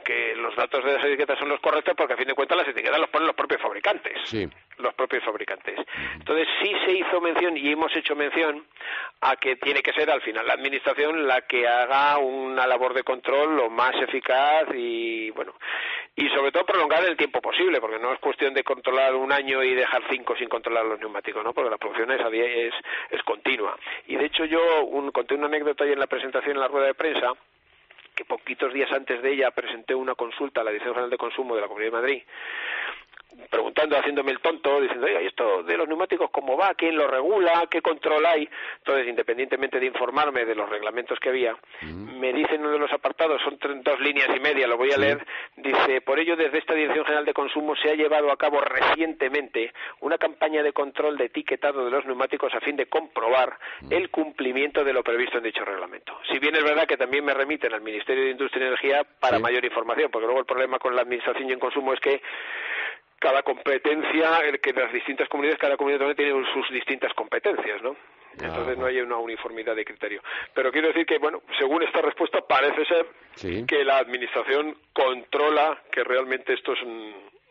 que 0.05 0.35
los 0.35 0.55
datos 0.55 0.85
de 0.85 0.93
las 0.93 1.03
etiquetas 1.03 1.37
son 1.37 1.49
los 1.49 1.59
correctos, 1.59 1.95
porque 1.97 2.13
a 2.13 2.17
fin 2.17 2.27
de 2.27 2.33
cuentas 2.33 2.54
las 2.55 2.67
etiquetas 2.67 2.99
los 2.99 3.09
ponen 3.09 3.27
los 3.27 3.35
propios 3.35 3.61
fabricantes. 3.61 4.13
Sí. 4.25 4.47
Los 4.77 4.93
propios 4.93 5.23
fabricantes. 5.23 5.79
Entonces 6.15 6.47
sí 6.61 6.73
se 6.85 6.91
hizo 6.93 7.21
mención 7.21 7.55
y 7.55 7.71
hemos 7.71 7.95
hecho 7.95 8.15
mención 8.15 8.65
a 9.21 9.35
que 9.37 9.55
tiene 9.55 9.81
que 9.81 9.93
ser 9.93 10.09
al 10.09 10.21
final 10.21 10.45
la 10.45 10.53
administración 10.53 11.27
la 11.27 11.41
que 11.41 11.67
haga 11.67 12.17
una 12.17 12.67
labor 12.67 12.93
de 12.93 13.03
control 13.03 13.55
lo 13.55 13.69
más 13.69 13.95
eficaz 14.01 14.67
y 14.73 15.29
bueno 15.31 15.53
y 16.15 16.29
sobre 16.29 16.51
todo 16.51 16.65
prolongar 16.65 17.03
el 17.05 17.17
tiempo 17.17 17.41
posible 17.41 17.81
porque 17.81 17.99
no 17.99 18.13
es 18.13 18.19
cuestión 18.19 18.53
de 18.53 18.63
controlar 18.63 19.15
un 19.15 19.31
año 19.31 19.63
y 19.63 19.73
dejar 19.73 20.03
cinco 20.09 20.35
sin 20.37 20.49
controlar 20.49 20.85
los 20.85 20.99
neumáticos 20.99 21.43
no 21.43 21.53
porque 21.53 21.69
la 21.69 21.77
producción 21.77 22.11
es 22.11 22.21
es, 22.33 22.73
es 23.09 23.23
continua 23.23 23.77
y 24.07 24.15
de 24.15 24.25
hecho 24.25 24.45
yo 24.45 24.83
un, 24.85 25.11
conté 25.11 25.35
una 25.35 25.47
anécdota 25.47 25.83
ahí 25.83 25.91
en 25.91 25.99
la 25.99 26.07
presentación 26.07 26.55
en 26.55 26.61
la 26.61 26.67
rueda 26.67 26.87
de 26.87 26.93
prensa 26.93 27.33
que 28.15 28.25
poquitos 28.25 28.73
días 28.73 28.91
antes 28.91 29.21
de 29.21 29.33
ella 29.33 29.51
presenté 29.51 29.93
una 29.93 30.15
consulta 30.15 30.61
a 30.61 30.63
la 30.63 30.71
Dirección 30.71 30.93
General 30.93 31.09
de 31.09 31.17
Consumo 31.17 31.55
de 31.55 31.61
la 31.61 31.67
Comunidad 31.67 31.91
de 31.91 31.97
Madrid 31.97 32.23
preguntando, 33.49 33.97
haciéndome 33.97 34.31
el 34.31 34.39
tonto, 34.39 34.81
diciendo, 34.81 35.05
oiga, 35.05 35.21
¿y 35.21 35.27
esto 35.27 35.63
de 35.63 35.77
los 35.77 35.87
neumáticos 35.87 36.29
cómo 36.31 36.57
va? 36.57 36.73
¿Quién 36.75 36.95
lo 36.95 37.07
regula? 37.07 37.67
¿Qué 37.69 37.81
control 37.81 38.25
hay? 38.25 38.47
Entonces, 38.77 39.07
independientemente 39.07 39.79
de 39.79 39.85
informarme 39.85 40.45
de 40.45 40.55
los 40.55 40.69
reglamentos 40.69 41.19
que 41.19 41.29
había, 41.29 41.55
mm. 41.81 42.19
me 42.19 42.33
dicen 42.33 42.61
uno 42.61 42.71
de 42.71 42.79
los 42.79 42.91
apartados, 42.91 43.41
son 43.41 43.57
dos 43.83 43.99
líneas 43.99 44.29
y 44.35 44.39
media, 44.39 44.67
lo 44.67 44.77
voy 44.77 44.91
a 44.91 44.97
leer, 44.97 45.25
dice, 45.57 46.01
por 46.01 46.19
ello, 46.19 46.35
desde 46.35 46.59
esta 46.59 46.73
Dirección 46.73 47.05
General 47.05 47.25
de 47.25 47.33
Consumo 47.33 47.75
se 47.75 47.89
ha 47.89 47.95
llevado 47.95 48.31
a 48.31 48.37
cabo 48.37 48.61
recientemente 48.61 49.73
una 50.01 50.17
campaña 50.17 50.63
de 50.63 50.73
control 50.73 51.17
de 51.17 51.25
etiquetado 51.25 51.85
de 51.85 51.91
los 51.91 52.05
neumáticos 52.05 52.53
a 52.53 52.59
fin 52.61 52.75
de 52.75 52.87
comprobar 52.87 53.57
mm. 53.81 53.93
el 53.93 54.09
cumplimiento 54.09 54.83
de 54.83 54.93
lo 54.93 55.03
previsto 55.03 55.37
en 55.37 55.43
dicho 55.43 55.65
reglamento. 55.65 56.17
Si 56.31 56.39
bien 56.39 56.55
es 56.55 56.63
verdad 56.63 56.87
que 56.87 56.97
también 56.97 57.25
me 57.25 57.33
remiten 57.33 57.73
al 57.73 57.81
Ministerio 57.81 58.23
de 58.23 58.31
Industria 58.31 58.63
y 58.63 58.67
Energía 58.67 59.05
para 59.19 59.39
mayor 59.39 59.63
información, 59.63 60.09
porque 60.11 60.25
luego 60.25 60.39
el 60.39 60.45
problema 60.45 60.79
con 60.79 60.95
la 60.95 61.01
Administración 61.01 61.49
y 61.49 61.53
en 61.53 61.59
consumo 61.59 61.93
es 61.93 61.99
que 61.99 62.21
cada 63.19 63.43
competencia, 63.43 64.39
el 64.39 64.59
que 64.59 64.73
las 64.73 64.91
distintas 64.91 65.27
comunidades, 65.29 65.59
cada 65.59 65.77
comunidad 65.77 65.99
también 65.99 66.17
tiene 66.17 66.53
sus 66.53 66.69
distintas 66.71 67.13
competencias, 67.13 67.81
¿no? 67.81 67.95
Entonces 68.41 68.77
no 68.77 68.85
hay 68.85 68.99
una 68.99 69.17
uniformidad 69.17 69.75
de 69.75 69.85
criterio. 69.85 70.21
Pero 70.53 70.71
quiero 70.71 70.89
decir 70.89 71.05
que, 71.05 71.17
bueno, 71.19 71.41
según 71.57 71.83
esta 71.83 72.01
respuesta 72.01 72.41
parece 72.41 72.85
ser 72.85 73.05
que 73.65 73.85
la 73.85 73.97
administración 73.97 74.77
controla 74.91 75.81
que 75.91 76.03
realmente 76.03 76.53
estos 76.53 76.77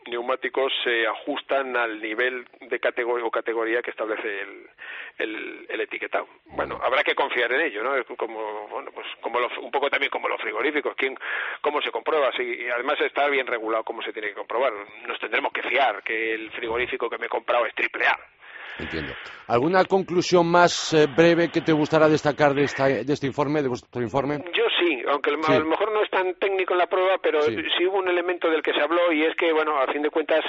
neumáticos 0.07 0.71
se 0.83 1.07
ajustan 1.07 1.75
al 1.75 2.01
nivel 2.01 2.45
de 2.61 2.79
categoría 2.79 3.25
o 3.25 3.31
categoría 3.31 3.81
que 3.81 3.91
establece 3.91 4.41
el, 4.41 4.69
el, 5.17 5.65
el, 5.69 5.81
etiquetado. 5.81 6.27
Bueno, 6.45 6.79
habrá 6.83 7.03
que 7.03 7.15
confiar 7.15 7.51
en 7.53 7.61
ello, 7.61 7.83
¿no? 7.83 7.91
Como, 8.15 8.67
bueno, 8.67 8.91
pues 8.93 9.07
como 9.21 9.39
un 9.39 9.71
poco 9.71 9.89
también 9.89 10.09
como 10.09 10.27
los 10.27 10.41
frigoríficos, 10.41 10.95
¿quién, 10.95 11.17
cómo 11.61 11.81
se 11.81 11.91
comprueba, 11.91 12.31
sí, 12.37 12.43
y 12.43 12.69
además 12.69 12.99
está 13.01 13.27
bien 13.27 13.47
regulado 13.47 13.83
cómo 13.83 14.01
se 14.01 14.13
tiene 14.13 14.29
que 14.29 14.35
comprobar. 14.35 14.73
Nos 15.07 15.19
tendremos 15.19 15.51
que 15.51 15.63
fiar 15.63 16.03
que 16.03 16.33
el 16.33 16.51
frigorífico 16.51 17.09
que 17.09 17.17
me 17.17 17.25
he 17.25 17.29
comprado 17.29 17.65
es 17.65 17.73
triple 17.73 18.05
A. 18.07 18.17
Entiendo. 18.77 19.13
¿Alguna 19.47 19.85
conclusión 19.85 20.47
más 20.47 20.93
eh, 20.93 21.07
breve 21.07 21.49
que 21.49 21.61
te 21.61 21.71
gustará 21.71 22.09
destacar 22.09 22.53
de, 22.53 22.63
esta, 22.63 22.87
de 22.87 23.13
este 23.13 23.27
informe, 23.27 23.61
de 23.61 23.69
vuestro 23.69 24.01
informe? 24.01 24.43
Yo 24.53 24.64
sí, 24.85 25.03
aunque 25.07 25.31
a 25.31 25.59
lo 25.59 25.65
mejor 25.65 25.91
no 25.91 26.01
es 26.01 26.09
tan 26.09 26.35
técnico 26.35 26.73
en 26.73 26.79
la 26.79 26.87
prueba, 26.87 27.17
pero 27.21 27.41
sí. 27.41 27.85
hubo 27.85 27.97
un 27.97 28.07
elemento 28.07 28.49
del 28.49 28.61
que 28.61 28.73
se 28.73 28.81
habló 28.81 29.11
y 29.11 29.23
es 29.23 29.35
que, 29.35 29.51
bueno, 29.51 29.77
a 29.77 29.87
fin 29.87 30.01
de 30.01 30.09
cuentas, 30.09 30.43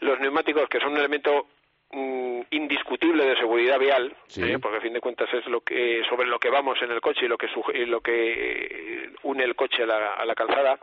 los 0.00 0.18
neumáticos, 0.20 0.68
que 0.68 0.80
son 0.80 0.92
un 0.92 0.98
elemento 0.98 1.46
mm, 1.92 2.40
indiscutible 2.50 3.24
de 3.24 3.36
seguridad 3.36 3.78
vial, 3.78 4.14
¿eh? 4.36 4.58
porque 4.60 4.78
a 4.78 4.82
fin 4.82 4.92
de 4.92 5.00
cuentas 5.00 5.32
es 5.32 5.46
lo 5.46 5.60
que 5.60 6.02
sobre 6.08 6.26
lo 6.26 6.38
que 6.38 6.50
vamos 6.50 6.80
en 6.82 6.90
el 6.90 7.00
coche 7.00 7.26
y 7.26 7.28
lo 7.28 7.38
que 7.38 7.48
lo 7.86 8.00
que 8.00 9.10
une 9.22 9.44
el 9.44 9.56
coche 9.56 9.82
a 9.82 10.24
la 10.24 10.34
calzada 10.34 10.78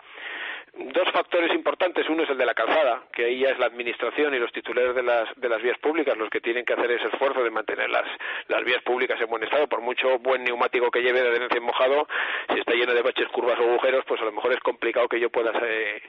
dos 0.74 1.10
factores 1.12 1.54
importantes. 1.54 2.08
Uno 2.10 2.24
es 2.24 2.30
el 2.30 2.38
de 2.38 2.46
la 2.46 2.54
calzada, 2.54 3.04
que 3.14 3.26
ahí 3.26 3.40
ya 3.40 3.50
es 3.50 3.60
la 3.60 3.68
administración 3.68 4.34
y 4.34 4.40
los 4.40 4.52
titulares 4.52 4.96
de 4.96 5.04
las, 5.04 5.30
de 5.36 5.50
las 5.50 5.62
vías 5.62 5.78
públicas 5.80 6.18
los 6.18 6.30
que 6.30 6.42
tienen 6.42 6.66
que 6.66 6.74
hacer 6.74 6.92
ese 6.92 7.08
esfuerzo 7.08 7.44
de 7.44 7.50
mantener 7.50 7.90
las, 7.90 8.06
las 8.48 8.64
vías 8.64 8.82
públicas 8.84 9.20
en 9.20 9.28
buen 9.28 9.44
estado. 9.44 9.68
Por 9.68 9.82
mucho 9.82 10.20
buen 10.20 10.44
neumático 10.44 10.92
que 10.92 11.02
lleve 11.02 11.22
de 11.22 11.30
adherencia 11.30 11.58
en 11.58 11.64
mojado, 11.64 12.08
si 12.54 12.60
está 12.60 12.74
lleno 12.74 12.94
de 12.94 13.02
baches, 13.02 13.28
curvas 13.30 13.60
o 13.60 13.64
agujeros, 13.64 14.04
pues 14.08 14.22
a 14.22 14.26
lo 14.26 14.32
mejor 14.32 14.54
es 14.54 14.60
complicado 14.60 15.08
que 15.08 15.20
yo 15.20 15.30
pueda 15.30 15.52
eh, 15.64 16.02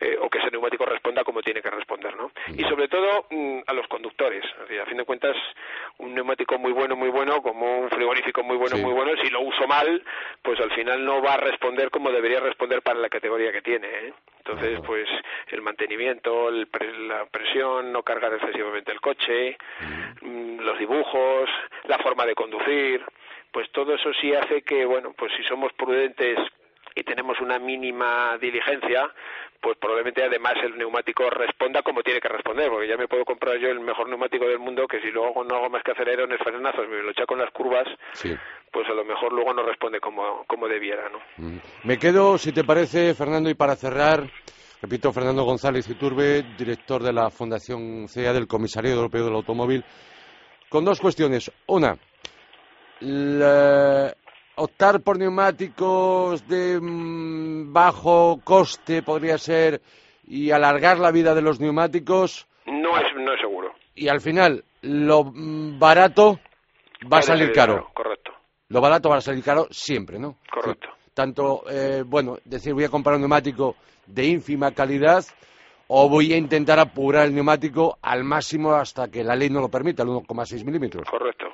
eh, 0.00 0.18
o 0.20 0.28
que 0.28 0.38
ese 0.38 0.50
neumático 0.50 0.84
responda 0.84 1.24
como 1.24 1.42
tiene 1.42 1.62
que 1.62 1.70
responder, 1.70 2.16
¿no? 2.16 2.30
Y 2.56 2.62
sobre 2.64 2.88
todo 2.88 3.26
mm, 3.30 3.60
a 3.66 3.72
los 3.72 3.86
conductores. 3.88 4.44
a 4.80 4.86
fin 4.86 4.98
de 4.98 5.04
cuentas, 5.04 5.36
un 5.98 6.14
neumático 6.14 6.58
muy 6.58 6.72
bueno, 6.72 6.96
muy 6.96 7.08
bueno, 7.08 7.42
como 7.42 7.80
un 7.80 7.90
frigorífico 7.90 8.42
muy 8.42 8.56
bueno, 8.56 8.76
muy 8.78 8.92
bueno, 8.92 9.12
si 9.22 9.30
lo 9.30 9.40
uso 9.40 9.66
mal, 9.66 10.02
pues 10.42 10.60
al 10.60 10.70
final 10.72 11.04
no 11.04 11.22
va 11.22 11.34
a 11.34 11.36
responder 11.38 11.90
como 11.90 12.10
debería 12.10 12.40
responder 12.40 12.82
para 12.82 12.98
la 12.98 13.08
categoría 13.08 13.52
que 13.52 13.62
tiene. 13.62 13.88
¿Eh? 14.02 14.12
Entonces, 14.38 14.80
pues 14.84 15.08
el 15.52 15.62
mantenimiento, 15.62 16.50
la 16.50 17.26
presión, 17.26 17.92
no 17.92 18.02
cargar 18.02 18.34
excesivamente 18.34 18.90
el 18.90 19.00
coche, 19.00 19.56
mm, 20.20 20.58
los 20.60 20.78
dibujos, 20.78 21.48
la 21.84 21.98
forma 21.98 22.26
de 22.26 22.34
conducir, 22.34 23.04
pues 23.52 23.70
todo 23.70 23.94
eso 23.94 24.12
sí 24.20 24.34
hace 24.34 24.62
que, 24.62 24.84
bueno, 24.84 25.12
pues 25.16 25.32
si 25.36 25.44
somos 25.44 25.72
prudentes 25.74 26.38
y 26.94 27.02
tenemos 27.04 27.40
una 27.40 27.58
mínima 27.58 28.36
diligencia, 28.40 29.10
pues 29.60 29.78
probablemente 29.78 30.24
además 30.24 30.54
el 30.62 30.76
neumático 30.76 31.30
responda 31.30 31.82
como 31.82 32.02
tiene 32.02 32.20
que 32.20 32.28
responder, 32.28 32.68
porque 32.68 32.88
ya 32.88 32.96
me 32.96 33.08
puedo 33.08 33.24
comprar 33.24 33.58
yo 33.58 33.68
el 33.68 33.80
mejor 33.80 34.08
neumático 34.08 34.46
del 34.46 34.58
mundo, 34.58 34.86
que 34.88 35.00
si 35.00 35.10
luego 35.10 35.44
no 35.44 35.56
hago 35.56 35.70
más 35.70 35.82
que 35.84 35.92
aceleraciones 35.92 36.38
frenazos, 36.42 36.88
me 36.88 37.02
lo 37.02 37.10
echa 37.10 37.26
con 37.26 37.38
las 37.38 37.50
curvas, 37.52 37.86
pues 38.70 38.88
a 38.88 38.94
lo 38.94 39.04
mejor 39.04 39.32
luego 39.32 39.54
no 39.54 39.62
responde 39.62 40.00
como, 40.00 40.44
como 40.46 40.66
debiera, 40.66 41.08
¿no? 41.08 41.18
Mm. 41.36 41.58
Me 41.84 41.98
quedo, 41.98 42.38
si 42.38 42.52
te 42.52 42.64
parece, 42.64 43.14
Fernando, 43.14 43.50
y 43.50 43.54
para 43.54 43.76
cerrar, 43.76 44.24
repito, 44.80 45.12
Fernando 45.12 45.44
González 45.44 45.88
Iturbe, 45.88 46.42
director 46.58 47.02
de 47.02 47.12
la 47.12 47.30
Fundación 47.30 48.08
CEA 48.08 48.32
del 48.32 48.48
Comisario 48.48 48.92
Europeo 48.92 49.26
del 49.26 49.34
Automóvil, 49.34 49.84
con 50.68 50.84
dos 50.84 51.00
cuestiones. 51.00 51.52
Una, 51.66 51.96
optar 54.62 55.00
por 55.00 55.18
neumáticos 55.18 56.46
de 56.46 56.78
mm, 56.80 57.72
bajo 57.72 58.40
coste 58.44 59.02
podría 59.02 59.36
ser 59.36 59.80
y 60.24 60.52
alargar 60.52 60.98
la 60.98 61.10
vida 61.10 61.34
de 61.34 61.42
los 61.42 61.58
neumáticos. 61.58 62.46
No 62.66 62.96
es, 62.96 63.04
no 63.16 63.34
es 63.34 63.40
seguro. 63.40 63.72
Y 63.96 64.08
al 64.08 64.20
final, 64.20 64.64
lo 64.82 65.24
mm, 65.24 65.80
barato 65.80 66.38
va 67.12 67.18
a 67.18 67.22
salir 67.22 67.52
caro. 67.52 67.90
Correcto. 67.92 68.32
Lo 68.68 68.80
barato 68.80 69.08
va 69.08 69.16
a 69.16 69.20
salir 69.20 69.42
caro 69.42 69.66
siempre, 69.70 70.18
¿no? 70.18 70.36
Correcto. 70.50 70.88
tanto, 71.12 71.64
eh, 71.68 72.04
bueno, 72.06 72.38
decir, 72.44 72.72
voy 72.72 72.84
a 72.84 72.88
comprar 72.88 73.16
un 73.16 73.22
neumático 73.22 73.74
de 74.06 74.26
ínfima 74.26 74.70
calidad 74.70 75.24
o 75.88 76.08
voy 76.08 76.32
a 76.32 76.36
intentar 76.36 76.78
apurar 76.78 77.26
el 77.26 77.34
neumático 77.34 77.98
al 78.00 78.22
máximo 78.22 78.72
hasta 78.72 79.10
que 79.10 79.24
la 79.24 79.34
ley 79.34 79.50
no 79.50 79.60
lo 79.60 79.68
permita, 79.68 80.04
el 80.04 80.08
1,6 80.10 80.64
milímetros. 80.64 81.06
Correcto 81.10 81.46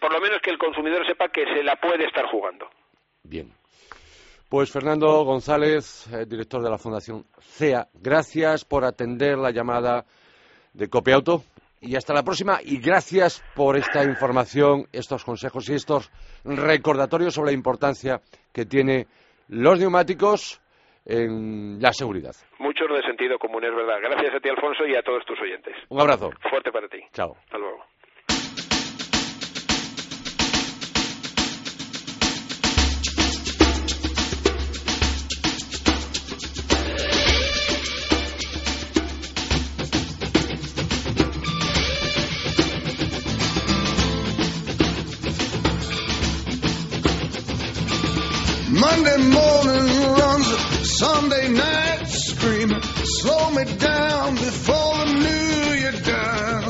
por 0.00 0.12
lo 0.12 0.20
menos 0.20 0.40
que 0.42 0.50
el 0.50 0.58
consumidor 0.58 1.06
sepa 1.06 1.28
que 1.28 1.44
se 1.44 1.62
la 1.62 1.76
puede 1.76 2.04
estar 2.04 2.26
jugando. 2.26 2.68
Bien. 3.22 3.52
Pues 4.48 4.70
Fernando 4.70 5.24
González, 5.24 6.06
eh, 6.12 6.24
director 6.26 6.62
de 6.62 6.70
la 6.70 6.78
Fundación 6.78 7.24
CEA, 7.40 7.88
gracias 7.94 8.64
por 8.64 8.84
atender 8.84 9.38
la 9.38 9.50
llamada 9.50 10.04
de 10.72 10.88
Copiauto 10.88 11.42
y 11.80 11.96
hasta 11.96 12.14
la 12.14 12.22
próxima 12.22 12.60
y 12.62 12.78
gracias 12.78 13.42
por 13.54 13.76
esta 13.76 14.04
información, 14.04 14.86
estos 14.92 15.24
consejos 15.24 15.68
y 15.68 15.74
estos 15.74 16.10
recordatorios 16.44 17.34
sobre 17.34 17.50
la 17.50 17.56
importancia 17.56 18.20
que 18.52 18.66
tiene 18.66 19.06
los 19.48 19.78
neumáticos 19.80 20.60
en 21.04 21.80
la 21.80 21.92
seguridad. 21.92 22.34
Muchos 22.58 22.88
de 22.88 23.02
sentido 23.02 23.38
común, 23.38 23.64
es 23.64 23.74
verdad. 23.74 23.98
Gracias 24.00 24.34
a 24.34 24.40
ti, 24.40 24.48
Alfonso, 24.48 24.86
y 24.86 24.94
a 24.96 25.02
todos 25.02 25.24
tus 25.24 25.40
oyentes. 25.40 25.74
Un 25.88 26.00
abrazo. 26.00 26.30
Fuerte 26.50 26.72
para 26.72 26.88
ti. 26.88 26.98
Chao. 27.12 27.36
Hasta 27.44 27.58
luego. 27.58 27.84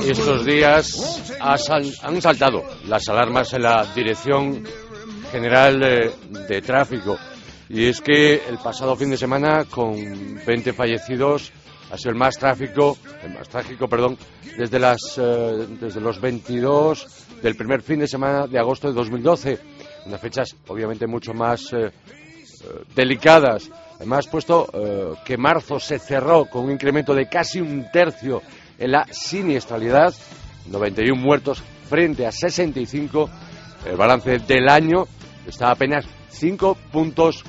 Estos 0.04 0.45
días 0.45 1.38
han 2.02 2.21
saltado 2.21 2.64
las 2.88 3.09
alarmas 3.09 3.52
en 3.52 3.62
la 3.62 3.87
Dirección 3.95 4.64
General 5.30 5.78
de, 5.78 6.62
Tráfico. 6.62 7.16
Y 7.68 7.87
es 7.87 8.00
que 8.00 8.42
el 8.49 8.59
pasado 8.59 8.97
fin 8.97 9.11
de 9.11 9.16
semana 9.16 9.64
con 9.64 9.95
20 10.45 10.73
fallecidos 10.73 11.52
ha 11.92 11.97
sido 11.97 12.11
el 12.11 12.16
más 12.16 12.37
tráfico, 12.37 12.99
el 13.23 13.33
más 13.33 13.49
trágico, 13.49 13.87
perdón, 13.87 14.18
desde 14.59 14.80
las 14.80 14.99
eh, 15.18 15.66
desde 15.80 16.00
los 16.00 16.21
22 16.21 17.06
del 17.42 17.54
primer 17.54 17.80
fin 17.80 18.00
de 18.00 18.09
semana 18.09 18.49
de 18.49 18.59
agosto 18.59 18.88
de 18.88 18.95
2012 18.95 19.59
unas 20.06 20.21
fechas 20.21 20.56
obviamente 20.68 21.06
mucho 21.06 21.33
más 21.33 21.73
eh, 21.73 21.90
delicadas. 22.95 23.71
Además, 23.96 24.26
puesto 24.26 24.68
que 25.24 25.38
marzo 25.38 25.80
se 25.80 25.98
cerró 25.98 26.44
con 26.46 26.64
un 26.66 26.72
incremento 26.72 27.14
de 27.14 27.28
casi 27.28 27.60
un 27.60 27.90
tercio 27.90 28.42
en 28.78 28.92
la 28.92 29.06
siniestralidad, 29.10 30.14
91 30.66 31.20
muertos 31.20 31.62
frente 31.88 32.26
a 32.26 32.32
65, 32.32 33.30
el 33.86 33.96
balance 33.96 34.38
del 34.38 34.68
año 34.68 35.06
está 35.46 35.70
apenas 35.70 36.04
5 36.30 36.76
puntos 36.92 37.42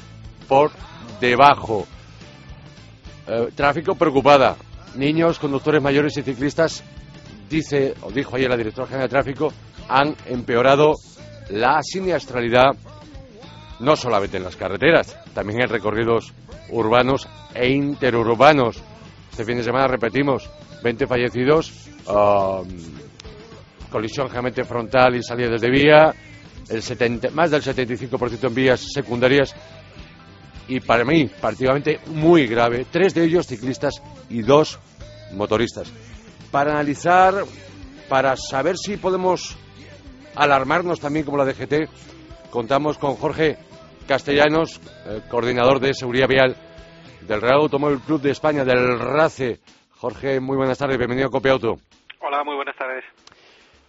por 0.47 0.71
debajo. 1.19 1.85
Eh, 3.27 3.49
tráfico 3.55 3.95
preocupada. 3.95 4.55
Niños, 4.95 5.39
conductores 5.39 5.81
mayores 5.81 6.17
y 6.17 6.23
ciclistas, 6.23 6.83
dice 7.49 7.93
o 8.01 8.11
dijo 8.11 8.35
ayer 8.35 8.49
la 8.49 8.57
directora 8.57 8.87
general 8.87 9.09
de 9.09 9.11
tráfico, 9.11 9.53
han 9.89 10.15
empeorado 10.27 10.93
la 11.49 11.81
siniestralidad 11.81 12.75
no 13.79 13.95
solamente 13.95 14.37
en 14.37 14.43
las 14.43 14.55
carreteras, 14.55 15.15
también 15.37 15.61
en 15.61 15.69
recorridos 15.69 16.33
urbanos 16.69 17.27
e 17.53 17.69
interurbanos. 17.69 18.81
Este 19.29 19.45
fin 19.45 19.57
de 19.57 19.63
semana 19.63 19.85
repetimos, 19.85 20.49
20 20.81 21.05
fallecidos, 21.05 21.71
um, 22.07 22.67
colisión 23.91 24.25
generalmente 24.29 24.63
frontal 24.63 25.15
y 25.15 25.21
salida 25.21 25.49
desde 25.49 25.69
vía, 25.69 26.11
el 26.67 26.81
70, 26.81 27.29
más 27.35 27.51
del 27.51 27.61
75% 27.61 28.47
en 28.47 28.55
vías 28.55 28.83
secundarias 28.91 29.55
y 30.67 30.79
para 30.79 31.05
mí 31.05 31.29
particularmente 31.39 31.99
muy 32.07 32.47
grave, 32.47 32.87
tres 32.91 33.13
de 33.13 33.25
ellos 33.25 33.45
ciclistas 33.45 34.01
y 34.31 34.41
dos 34.41 34.79
motoristas. 35.33 35.93
Para 36.49 36.71
analizar, 36.71 37.45
para 38.09 38.35
saber 38.37 38.75
si 38.75 38.97
podemos 38.97 39.55
alarmarnos 40.33 40.99
también 40.99 41.25
como 41.25 41.37
la 41.37 41.45
DGT, 41.45 41.91
contamos 42.49 42.97
con 42.97 43.13
Jorge 43.17 43.66
Castellanos, 44.07 44.79
eh, 45.05 45.21
coordinador 45.29 45.79
de 45.79 45.93
seguridad 45.93 46.27
vial 46.27 46.55
del 47.27 47.41
Real 47.41 47.59
Automóvil 47.59 47.99
Club 47.99 48.21
de 48.21 48.31
España, 48.31 48.63
del 48.63 48.97
RACE. 48.97 49.59
Jorge, 49.97 50.39
muy 50.39 50.55
buenas 50.55 50.77
tardes, 50.77 50.97
bienvenido 50.97 51.27
a 51.27 51.31
Copia 51.31 51.51
Auto. 51.51 51.75
Hola, 52.21 52.43
muy 52.43 52.55
buenas 52.55 52.75
tardes. 52.77 53.03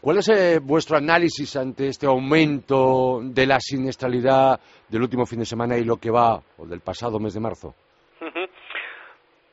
¿Cuál 0.01 0.19
es 0.19 0.29
eh, 0.29 0.59
vuestro 0.61 0.97
análisis 0.97 1.57
ante 1.57 1.89
este 1.89 2.07
aumento 2.07 3.21
de 3.23 3.47
la 3.47 3.59
siniestralidad 3.61 4.61
del 4.89 5.03
último 5.03 5.25
fin 5.25 5.39
de 5.41 5.45
semana 5.45 5.77
y 5.77 5.85
lo 5.85 5.97
que 5.97 6.11
va, 6.11 6.41
o 6.57 6.67
del 6.67 6.81
pasado 6.81 7.19
mes 7.19 7.35
de 7.35 7.41
marzo? 7.41 7.75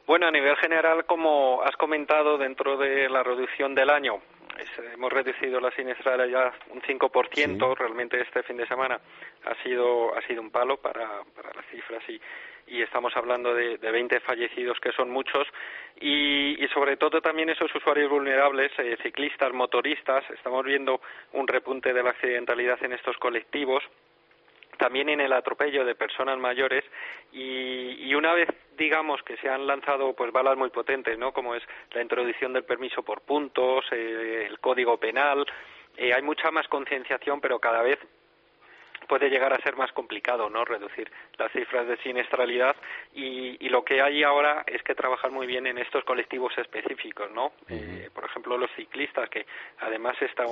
Bueno, 0.08 0.28
a 0.28 0.32
nivel 0.32 0.56
general, 0.58 1.06
como 1.06 1.64
has 1.64 1.76
comentado, 1.78 2.38
dentro 2.38 2.78
de 2.78 3.10
la 3.10 3.24
reducción 3.24 3.74
del 3.74 3.90
año, 3.90 4.14
hemos 4.94 5.12
reducido 5.12 5.60
la 5.60 5.72
siniestralidad 5.72 6.54
un 6.70 6.82
5%, 6.82 7.78
realmente 7.78 8.22
este 8.22 8.44
fin 8.44 8.58
de 8.58 8.68
semana 8.68 9.00
ha 9.46 9.64
sido, 9.64 10.16
ha 10.16 10.22
sido 10.22 10.42
un 10.42 10.52
palo 10.52 10.78
para, 10.78 11.24
para 11.36 11.54
las 11.54 11.66
cifras 11.72 12.04
y, 12.10 12.20
y 12.68 12.82
estamos 12.82 13.16
hablando 13.16 13.54
de, 13.54 13.78
de 13.78 13.92
20 13.92 14.20
fallecidos, 14.22 14.80
que 14.80 14.92
son 14.92 15.10
muchos, 15.10 15.48
y, 16.00 16.64
y 16.64 16.68
sobre 16.70 16.98
todo 16.98 17.22
también 17.22 17.50
esos 17.50 17.74
usuarios 17.76 18.10
vulnerables, 18.10 18.72
eh, 18.80 18.98
ciclistas, 19.02 19.54
motoristas, 19.54 20.24
estamos 20.32 20.66
viendo 20.66 21.02
un 21.34 21.48
repunte 21.48 21.94
de 21.94 22.04
la 22.04 22.12
accidentalidad 22.12 22.84
en 22.84 22.94
estos 22.94 23.18
colectivos, 23.18 23.84
también 24.78 25.10
en 25.10 25.22
el 25.22 25.34
atropello 25.34 25.86
de 25.86 25.96
personas 25.96 26.38
mayores 26.38 26.84
y, 27.32 28.08
y, 28.08 28.16
una 28.16 28.34
vez 28.34 28.50
digamos 28.78 29.22
que 29.24 29.38
se 29.38 29.50
han 29.50 29.68
lanzado 29.68 30.14
pues 30.14 30.32
balas 30.32 30.58
muy 30.58 30.70
potentes 30.70 31.18
no 31.18 31.34
como 31.34 31.56
es 31.56 31.64
la 31.92 32.02
introducción 32.02 32.54
del 32.54 32.64
permiso 32.64 33.04
por 33.04 33.22
puntos 33.22 33.86
eh, 33.92 34.48
el 34.50 34.60
código 34.60 34.98
penal 34.98 35.46
eh, 35.98 36.14
hay 36.14 36.22
mucha 36.22 36.52
más 36.52 36.68
concienciación 36.68 37.42
pero 37.42 37.60
cada 37.60 37.82
vez 37.82 38.00
puede 39.06 39.30
llegar 39.30 39.54
a 39.54 39.62
ser 39.62 39.76
más 39.76 39.92
complicado, 39.92 40.50
¿no? 40.50 40.66
Reducir 40.66 41.12
las 41.38 41.52
cifras 41.52 41.88
de 41.88 41.98
siniestralidad 41.98 42.76
y, 43.14 43.66
y 43.66 43.70
lo 43.70 43.84
que 43.84 44.02
hay 44.02 44.24
ahora 44.24 44.64
es 44.68 44.82
que 44.84 44.96
trabajar 44.96 45.32
muy 45.32 45.48
bien 45.48 45.68
en 45.68 45.78
estos 45.78 46.04
colectivos 46.04 46.54
específicos, 46.58 47.32
¿no? 47.32 47.54
eh, 47.70 48.10
por 48.14 48.26
ejemplo, 48.26 48.58
los 48.58 48.72
ciclistas, 48.76 49.30
que 49.30 49.46
además 49.80 50.16
está, 50.22 50.46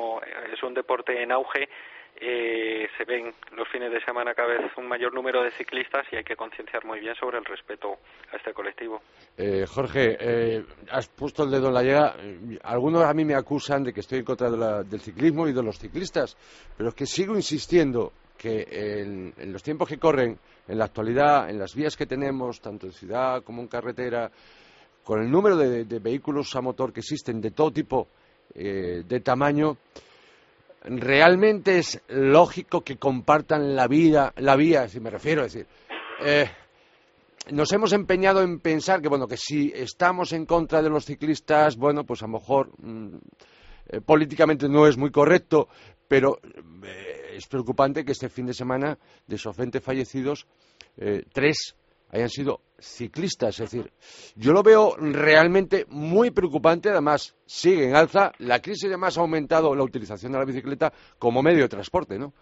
es 0.51 0.62
un 0.63 0.74
deporte 0.74 1.22
en 1.22 1.31
auge, 1.31 1.69
eh, 2.15 2.88
se 2.97 3.06
ven 3.06 3.34
los 3.56 3.67
fines 3.69 3.91
de 3.91 3.99
semana 4.06 4.36
cada 4.36 4.49
vez 4.49 4.71
un 4.78 4.88
mayor 4.88 5.13
número 5.13 5.43
de 5.43 5.49
ciclistas 5.51 6.06
y 6.12 6.15
hay 6.15 6.23
que 6.23 6.36
concienciar 6.36 6.86
muy 6.86 6.99
bien 6.99 7.15
sobre 7.15 7.39
el 7.39 7.45
respeto 7.45 7.97
a 8.32 8.38
este 8.38 8.54
colectivo. 8.54 9.01
Eh, 9.36 9.65
Jorge, 9.67 10.17
eh, 10.19 10.63
has 10.91 11.08
puesto 11.08 11.43
el 11.43 11.51
dedo 11.51 11.69
en 11.69 11.73
la 11.73 11.84
llaga. 11.84 12.15
Algunos 12.63 13.04
a 13.04 13.13
mí 13.13 13.25
me 13.25 13.34
acusan 13.34 13.84
de 13.84 13.93
que 13.93 14.01
estoy 14.01 14.19
en 14.19 14.25
contra 14.25 14.51
de 14.51 14.58
la, 14.58 14.84
del 14.84 15.01
ciclismo 15.01 15.47
y 15.47 15.54
de 15.54 15.63
los 15.63 15.80
ciclistas, 15.80 16.38
pero 16.78 16.89
es 16.89 16.95
que 16.95 17.08
sigo 17.08 17.36
insistiendo 17.36 18.13
que 18.38 18.67
en, 18.69 19.34
en, 19.38 19.54
los 19.54 19.63
tiempos 19.63 19.88
que 19.88 19.98
corren, 19.98 20.38
en 20.67 20.78
la 20.78 20.86
actualidad, 20.86 21.50
en 21.50 21.60
las 21.60 21.76
vías 21.76 21.96
que 21.96 22.06
tenemos, 22.06 22.62
tanto 22.62 22.88
en 22.88 22.93
ciudad 22.93 23.43
como 23.43 23.62
en 23.62 23.67
carretera, 23.67 24.32
con 25.04 25.22
el 25.22 25.30
número 25.30 25.58
de, 25.58 25.84
vehículos 26.00 26.56
a 26.56 26.62
motor 26.62 26.93
que 26.93 27.02
existen 27.02 27.41
de 27.41 27.52
todo 27.52 27.72
tipo, 27.72 28.08
eh, 28.56 29.04
de 29.06 29.19
tamaño, 29.19 29.78
realmente 30.84 31.80
es 31.80 32.02
lógico 32.08 32.82
que 32.82 32.98
compartan 32.98 33.76
la 33.76 33.88
vida, 33.88 34.34
la 34.38 34.56
vía, 34.56 34.88
si 34.88 35.00
me 35.00 35.10
refiero, 35.10 35.43
es 35.43 35.54
decir, 35.54 35.67
eh, 36.22 36.50
nos 37.52 37.72
hemos 37.74 37.91
empeñado 37.91 38.41
en 38.41 38.60
pensar 38.60 39.02
que 39.02 39.10
bueno 39.10 39.28
que 39.28 39.38
si 39.38 39.72
estamos 39.76 40.32
en 40.32 40.46
contra 40.46 40.82
de 40.82 40.89
los 40.89 41.06
ciclistas, 41.06 41.76
bueno, 41.76 42.06
pues 42.06 42.22
a 42.24 42.28
lo 42.28 42.34
mejor 42.34 42.69
mm, 42.78 43.15
eh, 43.89 44.02
políticamente 44.02 44.69
no 44.69 44.88
es 44.88 44.98
muy 44.98 45.12
correcto, 45.12 45.67
pero 46.08 46.39
es 47.36 47.48
preocupante 47.48 48.06
que 48.06 48.12
este 48.12 48.30
fin 48.30 48.46
de 48.46 48.54
semana, 48.54 48.98
de 49.28 49.36
esos 49.36 49.56
20 49.56 49.82
fallecidos, 49.82 50.48
eh, 50.98 51.24
tres 51.32 51.76
hayan 52.13 52.30
sido 52.30 52.62
ciclistas. 52.80 53.60
Es 53.60 53.72
decir, 53.72 53.91
yo 54.36 54.54
lo 54.54 54.62
veo 54.62 54.96
realmente 54.98 55.86
muy 55.89 56.32
preocupante. 56.32 56.89
Además, 56.89 57.36
sigue 57.46 57.89
en 57.89 57.96
alza. 57.96 58.32
La 58.39 58.62
crisis 58.62 58.86
además 58.86 59.17
ha 59.17 59.22
aumentado 59.22 59.76
la 59.76 59.84
utilización 59.84 60.32
de 60.32 60.39
la 60.39 60.46
bicicleta 60.46 60.91
como 61.17 61.41
medio 61.41 61.63
de 61.63 61.69
transporte, 61.69 62.19
¿no? 62.19 62.34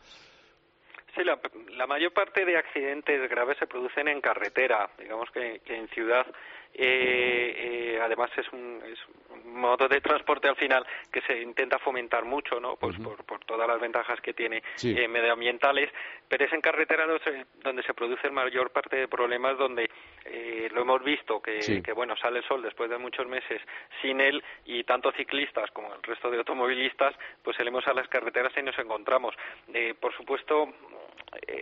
Sí, 1.16 1.24
la, 1.24 1.88
mayor 1.88 2.14
parte 2.14 2.46
de 2.46 2.58
accidentes 2.58 3.30
graves 3.30 3.58
se 3.58 3.68
producen 3.68 4.08
en 4.08 4.22
carretera. 4.22 4.90
Digamos 4.98 5.30
que, 5.32 5.62
en 5.66 5.88
ciudad 5.90 6.26
eh, 6.74 7.96
eh, 7.96 8.00
además 8.02 8.30
es 8.38 8.48
un, 8.54 8.82
es 8.86 9.00
modo 9.46 9.88
de 9.88 10.02
transporte 10.02 10.48
al 10.48 10.56
final 10.56 10.86
que 11.12 11.22
se 11.22 11.42
intenta 11.42 11.78
fomentar 11.80 12.26
mucho, 12.26 12.60
¿no? 12.60 12.76
Pues 12.76 12.98
por, 12.98 13.24
por 13.26 13.40
todas 13.46 13.68
las 13.68 13.80
ventajas 13.80 14.20
que 14.22 14.34
tiene 14.34 14.64
Sí. 14.76 14.96
eh, 14.98 15.08
medioambientales, 15.08 15.92
pero 16.28 16.46
es 16.46 16.54
en 16.54 16.62
carretera 16.62 17.06
donde 17.06 17.24
se, 17.24 17.46
donde 17.64 17.84
se 17.84 17.94
produce 17.94 18.28
la 18.28 18.34
mayor 18.34 18.72
parte 18.72 18.96
de 18.96 19.08
problemas, 19.08 19.58
donde 19.58 19.90
eh, 20.26 20.70
lo 20.74 20.82
hemos 20.82 21.04
visto 21.04 21.42
que, 21.42 21.62
Sí. 21.62 21.82
que 21.82 21.94
bueno 21.94 22.16
sale 22.18 22.40
el 22.40 22.46
sol 22.46 22.62
después 22.62 22.90
de 22.90 22.98
muchos 22.98 23.28
meses 23.28 23.62
sin 24.02 24.22
él 24.22 24.44
y 24.66 24.84
tanto 24.84 25.12
ciclistas 25.12 25.70
como 25.72 25.94
el 25.94 26.02
resto 26.04 26.30
de 26.30 26.38
automovilistas, 26.38 27.16
pues 27.44 27.58
salimos 27.58 27.86
a 27.88 27.94
las 27.94 28.08
carreteras 28.08 28.54
y 28.58 28.62
nos 28.64 28.78
encontramos. 28.80 29.36
Eh, 29.74 29.94
por 30.00 30.16
supuesto, 30.16 30.70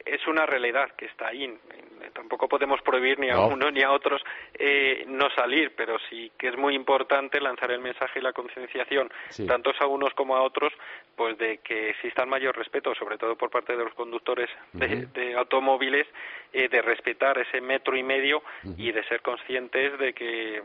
es 0.06 0.26
una 0.28 0.46
realidad 0.46 0.92
que 0.98 1.06
está 1.06 1.28
ahí. 1.28 1.44
Eh, 1.46 2.10
Tampoco 2.14 2.48
podemos 2.50 2.82
prohibir 2.82 3.20
ni 3.20 3.30
a 3.30 3.36
No. 3.36 3.48
uno 3.50 3.70
ni 3.72 3.84
a 3.84 3.92
otros 3.92 4.22
eh, 4.58 5.04
no 5.08 5.30
salir, 5.32 5.74
pero 5.76 5.98
sí 6.10 6.32
que 6.38 6.48
es 6.48 6.58
muy 6.58 6.74
importante 6.74 7.40
lanzar 7.40 7.72
el 7.72 7.80
mensaje 7.80 8.20
y 8.20 8.22
la 8.22 8.34
concienciación, 8.34 9.12
Sí. 9.30 9.46
tanto 9.46 9.72
a 9.80 9.86
unos 9.86 10.14
como 10.16 10.36
a 10.36 10.42
otros, 10.42 10.74
pues 11.16 11.38
de 11.38 11.60
que 11.60 11.92
exista 11.92 12.26
mayor 12.26 12.58
respeto, 12.58 12.96
sobre 12.96 13.18
todo 13.18 13.36
por 13.36 13.50
parte 13.52 13.76
de 13.78 13.84
los 13.84 13.94
conductores 13.94 14.50
de, 14.74 15.36
automóviles, 15.38 16.08
eh, 16.52 16.68
de 16.68 16.82
respetar 16.82 17.38
ese 17.38 17.62
metro 17.62 17.96
y 17.96 18.04
medio 18.04 18.42
y 18.78 18.92
de 18.92 19.04
ser 19.04 19.22
conscientes 19.22 19.98
de 20.00 20.14
que 20.14 20.62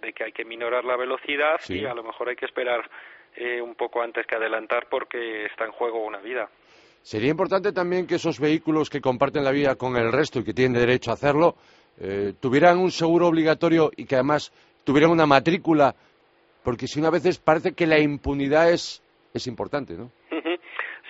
de 0.00 0.12
que 0.12 0.24
hay 0.24 0.32
que 0.32 0.44
minorar 0.44 0.84
la 0.84 0.96
velocidad 0.96 1.56
Sí. 1.60 1.80
y 1.80 1.84
a 1.84 1.92
lo 1.94 2.02
mejor 2.04 2.28
hay 2.28 2.36
que 2.36 2.46
esperar 2.46 2.88
eh, 3.36 3.60
un 3.60 3.74
poco 3.74 4.00
antes 4.02 4.26
que 4.26 4.34
adelantar 4.36 4.86
porque 4.88 5.46
está 5.46 5.64
en 5.64 5.72
juego 5.72 6.04
una 6.04 6.18
vida. 6.18 6.48
Sería 7.08 7.30
importante 7.30 7.72
también 7.72 8.06
que 8.06 8.16
esos 8.16 8.38
vehículos 8.38 8.90
que 8.90 9.00
comparten 9.00 9.42
la 9.42 9.50
vía 9.50 9.76
con 9.76 9.96
el 9.96 10.12
resto 10.12 10.40
y 10.40 10.44
que 10.44 10.52
tienen 10.52 10.78
derecho 10.78 11.10
a 11.10 11.14
hacerlo 11.14 11.54
eh, 11.98 12.34
tuvieran 12.38 12.76
un 12.76 12.90
seguro 12.90 13.28
obligatorio 13.28 13.90
y 13.96 14.04
que 14.04 14.16
además 14.16 14.52
tuvieran 14.84 15.12
una 15.12 15.24
matrícula, 15.24 15.94
porque 16.62 16.86
si 16.86 17.00
no 17.00 17.06
a 17.06 17.10
veces 17.10 17.38
parece 17.38 17.72
que 17.72 17.86
la 17.86 17.98
impunidad 17.98 18.70
es, 18.70 19.02
es 19.32 19.46
importante, 19.46 19.94
¿no? 19.94 20.10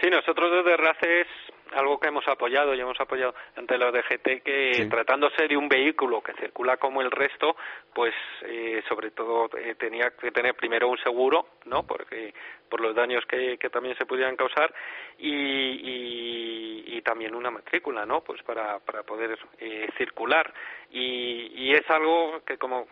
Sí, 0.01 0.09
nosotros 0.09 0.53
desde 0.53 0.77
RACE 0.77 1.27
algo 1.75 1.99
que 1.99 2.09
hemos 2.09 2.27
apoyado 2.29 2.75
y 2.75 2.81
hemos 2.81 2.99
apoyado 3.01 3.35
ante 3.57 3.79
los 3.79 3.93
DGT 3.93 4.43
que 4.43 4.75
Sí. 4.75 4.89
tratándose 4.89 5.47
de 5.49 5.57
un 5.57 5.69
vehículo 5.69 6.21
que 6.23 6.33
circula 6.35 6.77
como 6.77 7.01
el 7.03 7.11
resto, 7.11 7.57
pues 7.95 8.15
eh, 8.43 8.83
sobre 8.89 9.11
todo 9.11 9.49
eh, 9.57 9.75
tenía 9.77 10.11
que 10.11 10.31
tener 10.31 10.55
primero 10.55 10.89
un 10.89 10.99
seguro, 10.99 11.47
¿no? 11.67 11.85
Porque 11.85 12.33
por 12.69 12.81
los 12.81 12.95
daños 12.95 13.25
que, 13.27 13.57
que 13.59 13.71
también 13.71 13.97
se 13.97 14.07
pudieran 14.07 14.37
causar 14.37 14.73
y, 15.19 15.31
y, 15.31 16.85
y 16.97 17.03
también 17.03 17.35
una 17.35 17.51
matrícula, 17.51 18.05
¿no? 18.07 18.21
Pues 18.23 18.43
para, 18.43 18.79
para 18.81 19.03
poder 19.03 19.39
eh, 19.59 19.89
circular 19.97 20.53
y, 20.91 21.53
y 21.55 21.73
es 21.73 21.89
algo 21.91 22.41
que 22.47 22.59
como 22.59 22.87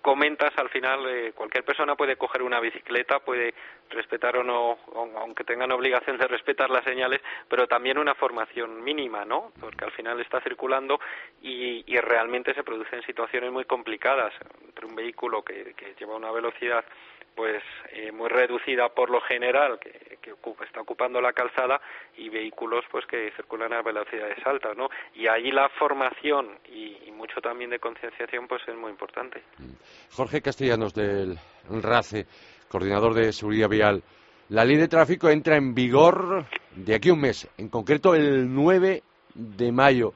comentas, 0.00 0.52
al 0.56 0.68
final 0.68 1.06
eh, 1.08 1.32
cualquier 1.34 1.64
persona 1.64 1.96
puede 1.96 2.16
coger 2.16 2.42
una 2.42 2.60
bicicleta, 2.60 3.20
puede 3.20 3.54
respetar 3.90 4.36
o 4.36 4.42
no, 4.42 4.78
aunque 5.16 5.44
tengan 5.44 5.72
obligación 5.72 6.18
de 6.18 6.26
respetar 6.26 6.70
las 6.70 6.84
señales, 6.84 7.20
pero 7.48 7.66
también 7.66 7.98
una 7.98 8.14
formación 8.14 8.82
mínima, 8.82 9.24
¿no? 9.24 9.52
Porque 9.60 9.84
al 9.84 9.92
final 9.92 10.20
está 10.20 10.40
circulando 10.40 11.00
y, 11.42 11.84
y 11.86 11.98
realmente 12.00 12.54
se 12.54 12.64
producen 12.64 13.02
situaciones 13.02 13.52
muy 13.52 13.64
complicadas 13.64 14.32
entre 14.64 14.86
un 14.86 14.94
vehículo 14.94 15.42
que, 15.42 15.74
que 15.74 15.94
lleva 15.98 16.16
una 16.16 16.30
velocidad 16.30 16.84
pues 17.34 17.62
eh, 17.92 18.12
muy 18.12 18.28
reducida 18.28 18.88
por 18.88 19.10
lo 19.10 19.20
general 19.22 19.78
que, 19.78 20.18
que 20.20 20.34
está 20.64 20.80
ocupando 20.80 21.20
la 21.20 21.32
calzada 21.32 21.80
y 22.16 22.28
vehículos 22.28 22.84
pues 22.90 23.06
que 23.06 23.32
circulan 23.36 23.72
a 23.72 23.82
velocidades 23.82 24.38
altas 24.46 24.76
no 24.76 24.88
y 25.14 25.26
ahí 25.26 25.50
la 25.50 25.68
formación 25.68 26.58
y, 26.66 26.94
mucho 27.14 27.40
también 27.40 27.70
de 27.70 27.78
concienciación 27.78 28.46
pues 28.48 28.60
es 28.66 28.74
muy 28.74 28.90
importante. 28.90 29.40
Jorge 30.10 30.42
Castellanos 30.42 30.92
del 30.92 31.38
RACE 31.80 32.26
coordinador 32.68 33.14
de 33.14 33.32
seguridad 33.32 33.68
vial. 33.68 34.02
La 34.50 34.64
ley 34.64 34.76
de 34.76 34.88
tráfico 34.88 35.30
entra 35.30 35.56
en 35.56 35.74
vigor 35.74 36.44
de 36.74 36.94
aquí 36.94 37.08
a 37.08 37.12
un 37.14 37.20
mes 37.20 37.48
en 37.56 37.68
concreto 37.68 38.14
el 38.14 38.52
9 38.52 39.02
de 39.34 39.72
mayo. 39.72 40.12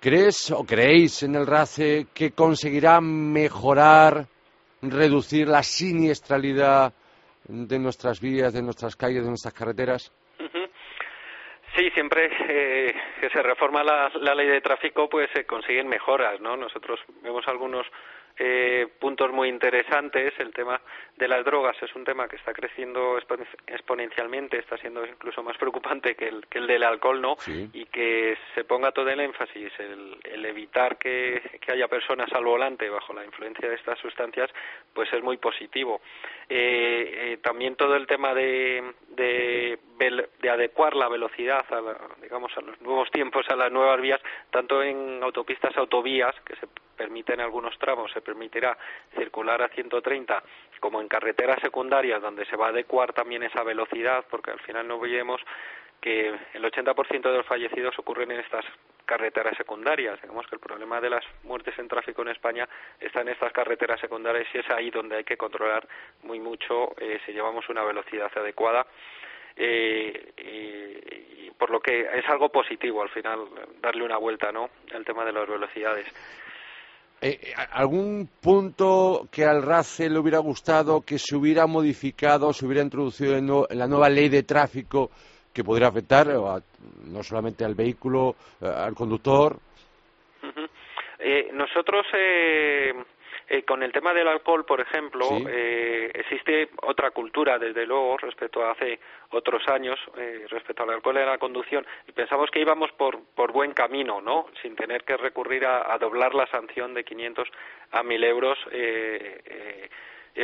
¿Crees 0.00 0.50
o 0.50 0.64
creéis 0.64 1.22
en 1.22 1.36
el 1.36 1.46
RACE 1.46 2.06
que 2.14 2.32
conseguirá 2.32 3.00
mejorar 3.00 4.26
reducir 4.82 5.48
la 5.48 5.62
siniestralidad 5.62 6.92
de 7.44 7.78
nuestras 7.78 8.20
vías, 8.20 8.52
de 8.52 8.62
nuestras 8.62 8.96
calles, 8.96 9.22
de 9.22 9.28
nuestras 9.28 9.54
carreteras? 9.54 10.12
Sí, 11.76 11.88
siempre 11.90 12.28
eh, 12.48 12.94
que 13.20 13.30
se 13.30 13.42
reforma 13.42 13.84
la, 13.84 14.10
la, 14.20 14.34
ley 14.34 14.48
de 14.48 14.60
tráfico, 14.60 15.08
pues 15.08 15.30
se 15.32 15.46
consiguen 15.46 15.88
mejoras, 15.88 16.40
¿no? 16.40 16.56
Nosotros 16.56 16.98
vemos 17.22 17.46
algunos 17.46 17.86
eh, 18.42 18.88
puntos 18.98 19.30
muy 19.32 19.50
interesantes. 19.50 20.32
El 20.38 20.54
tema 20.54 20.80
de 21.18 21.28
las 21.28 21.44
drogas 21.44 21.76
es 21.82 21.94
un 21.94 22.04
tema 22.04 22.26
que 22.26 22.36
está 22.36 22.54
creciendo 22.54 23.18
exponencialmente, 23.66 24.58
está 24.58 24.78
siendo 24.78 25.04
incluso 25.04 25.42
más 25.42 25.58
preocupante 25.58 26.14
que 26.14 26.28
el, 26.28 26.46
que 26.46 26.56
el 26.56 26.66
del 26.66 26.82
alcohol, 26.82 27.20
¿no? 27.20 27.36
Y 27.74 27.84
que 27.84 28.38
se 28.54 28.64
ponga 28.64 28.92
todo 28.92 29.10
el 29.10 29.20
énfasis, 29.20 29.70
el, 29.78 30.16
el 30.24 30.46
evitar 30.46 30.96
que, 30.96 31.58
que, 31.60 31.70
haya 31.70 31.86
personas 31.86 32.32
al 32.32 32.44
volante 32.44 32.88
bajo 32.88 33.12
la 33.12 33.26
influencia 33.26 33.68
de 33.68 33.74
estas 33.74 33.98
sustancias, 33.98 34.50
pues 34.94 35.12
es 35.12 35.22
muy 35.22 35.36
positivo. 35.36 36.00
Eh, 36.48 37.12
eh, 37.14 37.38
también 37.42 37.76
todo 37.76 37.94
el 37.94 38.06
tema 38.06 38.32
de, 38.32 38.94
de, 39.08 39.78
de 40.40 40.50
adecuar 40.50 40.96
la 40.96 41.08
velocidad, 41.08 41.66
a 41.70 42.16
digamos, 42.22 42.56
a 42.56 42.62
los 42.62 42.80
nuevos 42.80 43.10
tiempos, 43.10 43.44
a 43.50 43.56
las 43.56 43.70
nuevas 43.70 44.00
vías, 44.00 44.20
tanto 44.50 44.82
en 44.82 45.22
autopistas, 45.22 45.76
autovías, 45.76 46.34
que 46.40 46.56
se 46.56 46.66
permite 47.00 47.32
en 47.32 47.40
algunos 47.40 47.78
tramos, 47.78 48.12
se 48.12 48.20
permitirá 48.20 48.76
circular 49.16 49.62
a 49.62 49.68
130, 49.68 50.42
como 50.80 51.00
en 51.00 51.08
carreteras 51.08 51.58
secundarias, 51.62 52.20
donde 52.20 52.44
se 52.44 52.56
va 52.56 52.66
a 52.66 52.68
adecuar 52.68 53.14
también 53.14 53.42
esa 53.42 53.62
velocidad, 53.62 54.26
porque 54.28 54.50
al 54.50 54.60
final 54.60 54.86
no 54.86 54.96
olvidemos 54.96 55.40
que 55.98 56.28
el 56.28 56.62
80% 56.62 57.22
de 57.22 57.38
los 57.38 57.46
fallecidos 57.46 57.98
ocurren 57.98 58.32
en 58.32 58.40
estas 58.40 58.66
carreteras 59.06 59.56
secundarias. 59.56 60.20
Digamos 60.20 60.46
que 60.46 60.56
el 60.56 60.60
problema 60.60 61.00
de 61.00 61.08
las 61.08 61.24
muertes 61.42 61.78
en 61.78 61.88
tráfico 61.88 62.20
en 62.20 62.28
España 62.28 62.68
está 63.00 63.22
en 63.22 63.28
estas 63.28 63.50
carreteras 63.54 63.98
secundarias 63.98 64.46
y 64.52 64.58
es 64.58 64.68
ahí 64.68 64.90
donde 64.90 65.16
hay 65.16 65.24
que 65.24 65.38
controlar 65.38 65.88
muy 66.22 66.38
mucho 66.38 66.94
eh, 66.98 67.18
si 67.24 67.32
llevamos 67.32 67.66
una 67.70 67.82
velocidad 67.82 68.30
adecuada. 68.36 68.86
Eh, 69.56 70.32
y 70.36 71.50
por 71.52 71.70
lo 71.70 71.80
que 71.80 72.08
es 72.14 72.28
algo 72.28 72.50
positivo 72.50 73.02
al 73.02 73.08
final 73.08 73.48
darle 73.80 74.04
una 74.04 74.16
vuelta 74.16 74.52
no 74.52 74.70
al 74.94 75.04
tema 75.04 75.24
de 75.24 75.32
las 75.32 75.48
velocidades 75.48 76.06
eh, 77.22 77.38
eh, 77.42 77.54
¿Algún 77.72 78.28
punto 78.40 79.28
que 79.30 79.44
al 79.44 79.62
RACE 79.62 80.08
le 80.08 80.18
hubiera 80.18 80.38
gustado 80.38 81.02
que 81.02 81.18
se 81.18 81.36
hubiera 81.36 81.66
modificado, 81.66 82.52
se 82.52 82.64
hubiera 82.66 82.82
introducido 82.82 83.36
en, 83.36 83.46
la 83.78 83.86
nueva 83.86 84.08
ley 84.08 84.28
de 84.28 84.42
tráfico 84.42 85.10
que 85.52 85.62
podría 85.62 85.88
afectar 85.88 86.28
no 86.28 87.22
solamente 87.22 87.64
al 87.64 87.74
vehículo, 87.74 88.36
eh, 88.60 88.66
al 88.66 88.94
conductor? 88.94 89.58
nosotros 91.52 92.06
eh, 92.14 92.92
con 93.66 93.82
el 93.82 93.90
tema 93.90 94.14
del 94.14 94.28
alcohol, 94.28 94.64
por 94.64 94.80
ejemplo, 94.80 95.26
eh, 95.48 96.10
existe 96.14 96.70
otra 96.82 97.10
cultura, 97.10 97.58
desde 97.58 97.84
luego, 97.84 98.16
respecto 98.18 98.64
a 98.64 98.70
hace 98.70 99.00
otros 99.30 99.66
años, 99.68 99.98
eh, 100.16 100.46
respecto 100.48 100.84
al 100.84 100.90
alcohol 100.90 101.16
en 101.16 101.26
la 101.26 101.38
conducción, 101.38 101.84
y 102.06 102.12
pensamos 102.12 102.48
que 102.50 102.60
íbamos 102.60 102.92
por, 102.92 103.18
por 103.34 103.50
buen 103.50 103.72
camino, 103.72 104.20
¿no? 104.20 104.46
Sin 104.62 104.76
tener 104.76 105.02
que 105.02 105.16
recurrir 105.16 105.66
a, 105.66 105.98
doblar 105.98 106.32
la 106.34 106.46
sanción 106.46 106.94
de 106.94 107.02
500 107.02 107.48
a 107.90 108.02
1.000 108.02 108.24
euros. 108.24 108.58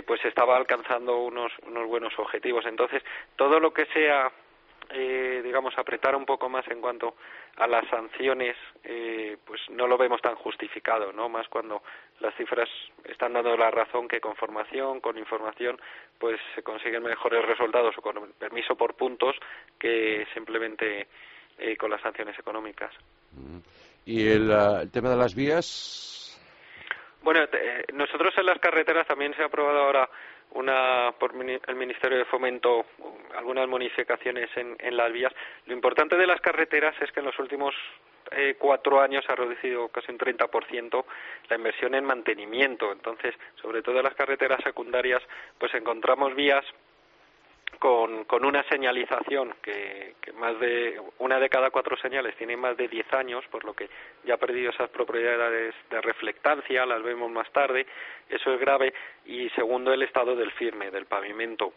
pues 0.06 0.24
estaba 0.24 0.56
alcanzando 0.56 1.18
unos, 1.18 1.52
unos 1.66 1.86
buenos 1.86 2.16
objetivos. 2.18 2.64
Entonces, 2.66 3.02
todo 3.36 3.58
lo 3.58 3.72
que 3.72 3.86
sea 3.86 4.30
eh, 4.90 5.40
digamos, 5.42 5.76
apretar 5.76 6.14
un 6.14 6.24
poco 6.24 6.48
más 6.48 6.66
en 6.68 6.80
cuanto 6.80 7.16
a 7.56 7.66
las 7.66 7.88
sanciones, 7.88 8.56
eh, 8.84 9.36
pues 9.44 9.60
no 9.70 9.86
lo 9.86 9.98
vemos 9.98 10.20
tan 10.20 10.34
justificado, 10.36 11.12
¿no? 11.12 11.28
Más 11.28 11.48
cuando 11.48 11.82
las 12.20 12.34
cifras 12.36 12.68
están 13.04 13.32
dando 13.32 13.56
la 13.56 13.70
razón 13.70 14.06
que 14.08 14.20
con 14.20 14.36
formación, 14.36 15.00
con 15.00 15.18
información, 15.18 15.80
pues 16.18 16.40
se 16.54 16.62
consiguen 16.62 17.02
mejores 17.02 17.44
resultados 17.44 17.96
o 17.98 18.02
con 18.02 18.32
permiso 18.38 18.76
por 18.76 18.94
puntos 18.94 19.36
que 19.78 20.26
simplemente 20.34 21.08
eh, 21.58 21.76
con 21.76 21.90
las 21.90 22.00
sanciones 22.00 22.38
económicas. 22.38 22.92
Mm. 23.32 23.58
¿Y 24.04 24.28
el, 24.28 24.52
ah, 24.52 24.80
el 24.82 24.90
tema 24.90 25.10
de 25.10 25.16
las 25.16 25.34
vías? 25.34 26.38
Bueno, 27.22 27.40
nosotros 27.92 28.32
en 28.38 28.46
las 28.46 28.60
carreteras 28.60 29.04
también 29.08 29.34
se 29.34 29.42
ha 29.42 29.46
aprobado 29.46 29.80
ahora 29.80 30.08
una 30.52 31.12
por 31.18 31.32
el 31.34 31.76
Ministerio 31.76 32.18
de 32.18 32.24
Fomento 32.24 32.86
algunas 33.36 33.68
modificaciones 33.68 34.48
en, 34.56 34.76
en 34.78 34.96
las 34.96 35.12
vías. 35.12 35.32
Lo 35.66 35.74
importante 35.74 36.16
de 36.16 36.26
las 36.26 36.40
carreteras 36.40 36.94
es 37.00 37.12
que 37.12 37.20
en 37.20 37.26
los 37.26 37.38
últimos 37.38 37.74
eh, 38.32 38.56
cuatro 38.58 39.00
años 39.00 39.24
ha 39.28 39.34
reducido 39.34 39.88
casi 39.88 40.10
un 40.10 40.18
30% 40.18 41.04
la 41.48 41.56
inversión 41.56 41.94
en 41.94 42.04
mantenimiento. 42.04 42.90
Entonces, 42.90 43.34
sobre 43.60 43.82
todo 43.82 43.98
en 43.98 44.04
las 44.04 44.14
carreteras 44.14 44.62
secundarias, 44.64 45.22
pues 45.58 45.72
encontramos 45.74 46.34
vías 46.34 46.64
con, 47.78 48.24
con 48.24 48.44
una 48.44 48.62
señalización 48.64 49.54
que, 49.62 50.14
que, 50.20 50.32
más 50.32 50.58
de 50.60 51.00
una 51.18 51.38
de 51.38 51.48
cada 51.48 51.70
cuatro 51.70 51.96
señales 51.96 52.36
tiene 52.36 52.56
más 52.56 52.76
de 52.76 52.88
diez 52.88 53.10
años, 53.12 53.44
por 53.50 53.64
lo 53.64 53.74
que 53.74 53.88
ya 54.24 54.34
ha 54.34 54.38
perdido 54.38 54.70
esas 54.70 54.90
propiedades 54.90 55.74
de 55.90 56.00
reflectancia, 56.00 56.86
las 56.86 57.02
vemos 57.02 57.30
más 57.30 57.50
tarde, 57.52 57.86
eso 58.28 58.52
es 58.54 58.60
grave, 58.60 58.94
y 59.26 59.48
segundo 59.50 59.92
el 59.92 60.02
estado 60.02 60.34
del 60.36 60.52
firme, 60.52 60.90
del 60.90 61.06
pavimento. 61.06 61.74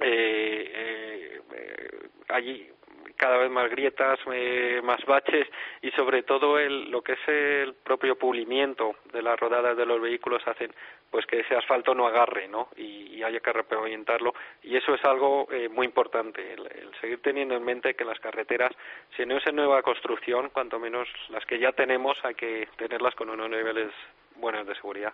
Eh, 0.00 0.72
eh, 0.74 1.40
eh, 1.52 2.08
allí 2.28 2.70
cada 3.16 3.38
vez 3.38 3.50
más 3.50 3.70
grietas, 3.70 4.18
eh, 4.32 4.80
más 4.82 5.04
baches 5.06 5.46
y 5.82 5.90
sobre 5.92 6.22
todo 6.22 6.58
el, 6.58 6.90
lo 6.90 7.02
que 7.02 7.12
es 7.12 7.28
el 7.28 7.74
propio 7.74 8.16
pulimiento 8.16 8.96
de 9.12 9.22
las 9.22 9.38
rodadas 9.38 9.76
de 9.76 9.86
los 9.86 10.00
vehículos 10.00 10.42
hacen 10.46 10.72
pues 11.10 11.24
que 11.26 11.40
ese 11.40 11.54
asfalto 11.54 11.94
no 11.94 12.06
agarre 12.06 12.48
¿no? 12.48 12.68
y, 12.76 13.22
haya 13.22 13.40
que 13.40 13.52
repavimentarlo. 13.52 14.34
Y 14.62 14.76
eso 14.76 14.94
es 14.94 15.04
algo 15.04 15.48
eh, 15.50 15.68
muy 15.68 15.86
importante 15.86 16.52
el, 16.52 16.90
seguir 17.00 17.20
teniendo 17.22 17.56
en 17.56 17.64
mente 17.64 17.94
que 17.94 18.04
las 18.04 18.20
carreteras 18.20 18.72
si 19.16 19.24
no 19.24 19.38
es 19.38 19.46
en 19.46 19.56
nueva 19.56 19.82
construcción 19.82 20.50
cuanto 20.50 20.78
menos 20.78 21.08
las 21.30 21.44
que 21.46 21.58
ya 21.58 21.72
tenemos 21.72 22.16
hay 22.22 22.34
que 22.34 22.68
tenerlas 22.76 23.14
con 23.14 23.30
unos 23.30 23.50
niveles 23.50 23.90
buenos 24.36 24.66
de 24.66 24.74
seguridad. 24.74 25.12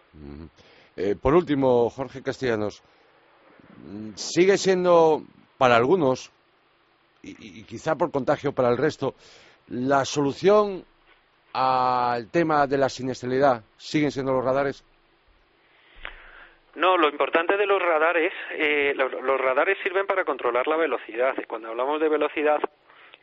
Eh, 0.97 1.15
por 1.21 1.35
último 1.35 1.89
Jorge 1.89 2.23
Castellanos 2.23 2.83
sigue 4.15 4.59
siendo 4.59 5.23
para 5.57 5.77
algunos 5.77 6.33
y, 7.23 7.63
quizá 7.65 7.95
por 7.97 8.11
contagio 8.11 8.53
para 8.53 8.69
el 8.69 8.77
resto, 8.77 9.15
la 9.69 10.05
solución 10.05 10.85
al 11.53 12.31
tema 12.31 12.67
de 12.67 12.79
la 12.79 12.89
siniestralidad 12.89 13.63
siguen 13.77 14.11
siendo 14.11 14.33
los 14.33 14.45
radares. 14.45 14.85
No, 16.75 16.97
lo 16.97 17.09
importante 17.11 17.57
de 17.57 17.67
los 17.67 17.83
radares, 17.83 18.33
eh, 18.53 18.95
los, 18.97 19.41
radares 19.41 19.77
sirven 19.83 20.07
para 20.07 20.25
controlar 20.25 20.67
la 20.67 20.77
velocidad. 20.77 21.35
Cuando 21.47 21.69
hablamos 21.69 22.01
de 22.01 22.09
velocidad, 22.09 22.61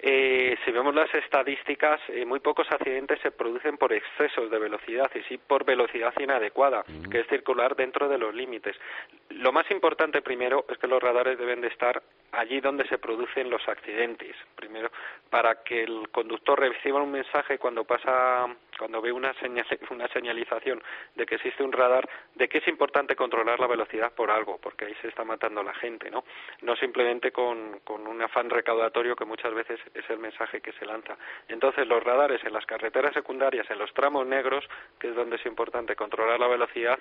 eh, 0.01 0.57
si 0.63 0.71
vemos 0.71 0.95
las 0.95 1.13
estadísticas, 1.13 1.99
eh, 2.07 2.25
muy 2.25 2.39
pocos 2.39 2.67
accidentes 2.71 3.19
se 3.21 3.31
producen 3.31 3.77
por 3.77 3.91
excesos 3.91 4.49
de 4.49 4.57
velocidad 4.57 5.11
y 5.13 5.21
sí 5.23 5.37
por 5.37 5.65
velocidad 5.65 6.13
inadecuada, 6.19 6.85
que 7.11 7.19
es 7.19 7.27
circular 7.27 7.75
dentro 7.75 8.07
de 8.07 8.17
los 8.17 8.33
límites. 8.33 8.77
Lo 9.29 9.51
más 9.51 9.69
importante 9.71 10.21
primero 10.21 10.65
es 10.69 10.77
que 10.77 10.87
los 10.87 11.03
radares 11.03 11.37
deben 11.37 11.59
de 11.61 11.67
estar 11.67 12.01
allí 12.31 12.61
donde 12.61 12.87
se 12.87 12.97
producen 12.97 13.49
los 13.49 13.67
accidentes, 13.67 14.35
primero 14.55 14.89
para 15.29 15.63
que 15.63 15.83
el 15.83 16.09
conductor 16.09 16.59
reciba 16.59 17.01
un 17.01 17.11
mensaje 17.11 17.57
cuando 17.57 17.83
pasa 17.83 18.47
cuando 18.79 19.01
ve 19.01 19.11
una, 19.11 19.33
una 19.91 20.07
señalización 20.07 20.81
de 21.15 21.25
que 21.25 21.35
existe 21.35 21.63
un 21.63 21.73
radar, 21.73 22.09
de 22.35 22.47
que 22.47 22.59
es 22.59 22.67
importante 22.67 23.15
controlar 23.15 23.59
la 23.59 23.67
velocidad 23.67 24.13
por 24.13 24.31
algo, 24.31 24.57
porque 24.57 24.85
ahí 24.85 24.95
se 25.01 25.09
está 25.09 25.25
matando 25.25 25.61
la 25.61 25.73
gente, 25.73 26.09
¿no? 26.09 26.23
No 26.61 26.75
simplemente 26.77 27.31
con, 27.31 27.81
con 27.83 28.07
un 28.07 28.21
afán 28.21 28.49
recaudatorio 28.49 29.15
que 29.15 29.25
muchas 29.25 29.53
veces 29.53 29.79
es 29.93 30.09
el 30.09 30.19
mensaje 30.19 30.61
que 30.61 30.71
se 30.73 30.85
lanza. 30.85 31.17
Entonces, 31.49 31.85
los 31.87 32.01
radares 32.03 32.43
en 32.45 32.53
las 32.53 32.65
carreteras 32.65 33.13
secundarias, 33.13 33.69
en 33.69 33.77
los 33.77 33.93
tramos 33.93 34.25
negros, 34.25 34.63
que 34.97 35.09
es 35.09 35.15
donde 35.15 35.35
es 35.35 35.45
importante 35.45 35.95
controlar 35.95 36.39
la 36.39 36.47
velocidad, 36.47 36.99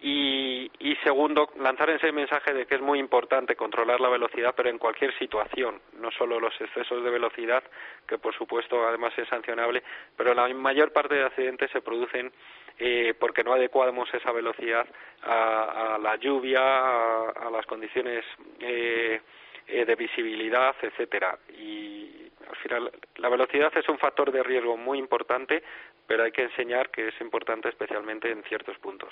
y, 0.00 0.70
y 0.78 0.94
segundo, 0.96 1.50
lanzar 1.58 1.88
ese 1.90 2.12
mensaje 2.12 2.52
de 2.52 2.66
que 2.66 2.74
es 2.74 2.80
muy 2.82 2.98
importante 2.98 3.56
controlar 3.56 4.00
la 4.00 4.10
velocidad, 4.10 4.54
pero 4.54 4.68
en 4.68 4.78
cualquier 4.78 5.16
situación, 5.18 5.80
no 5.98 6.10
solo 6.10 6.38
los 6.38 6.58
excesos 6.60 7.02
de 7.02 7.10
velocidad, 7.10 7.64
que 8.06 8.18
por 8.18 8.34
supuesto 8.34 8.86
además 8.86 9.12
es 9.16 9.28
sancionable, 9.28 9.82
pero 10.16 10.34
la 10.34 10.48
mayor 10.48 10.92
parte 10.92 11.14
de 11.18 11.24
accidentes 11.24 11.70
se 11.70 11.80
producen 11.80 12.32
eh, 12.78 13.14
porque 13.18 13.42
no 13.42 13.54
adecuamos 13.54 14.08
esa 14.12 14.32
velocidad 14.32 14.86
a, 15.22 15.98
la 16.00 16.16
lluvia, 16.16 16.60
a, 16.60 17.50
las 17.50 17.64
condiciones 17.66 18.24
eh, 18.60 19.20
eh, 19.66 19.84
de 19.84 19.94
visibilidad, 19.94 20.74
etcétera. 20.82 21.38
Y 21.58 22.30
al 22.48 22.56
final 22.56 22.92
la 23.16 23.28
velocidad 23.28 23.72
es 23.76 23.88
un 23.88 23.98
factor 23.98 24.30
de 24.30 24.42
riesgo 24.42 24.76
muy 24.76 24.98
importante, 24.98 25.62
pero 26.06 26.24
hay 26.24 26.32
que 26.32 26.42
enseñar 26.42 26.90
que 26.90 27.08
es 27.08 27.20
importante 27.20 27.68
especialmente 27.68 28.30
en 28.30 28.42
ciertos 28.44 28.76
puntos. 28.78 29.08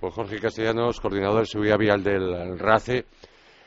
Pues 0.00 0.14
Jorge 0.14 0.40
Castellanos, 0.40 1.00
coordinador 1.00 1.40
de 1.40 1.46
seguridad 1.46 1.78
vial 1.78 2.02
del 2.02 2.58
RACE. 2.58 3.04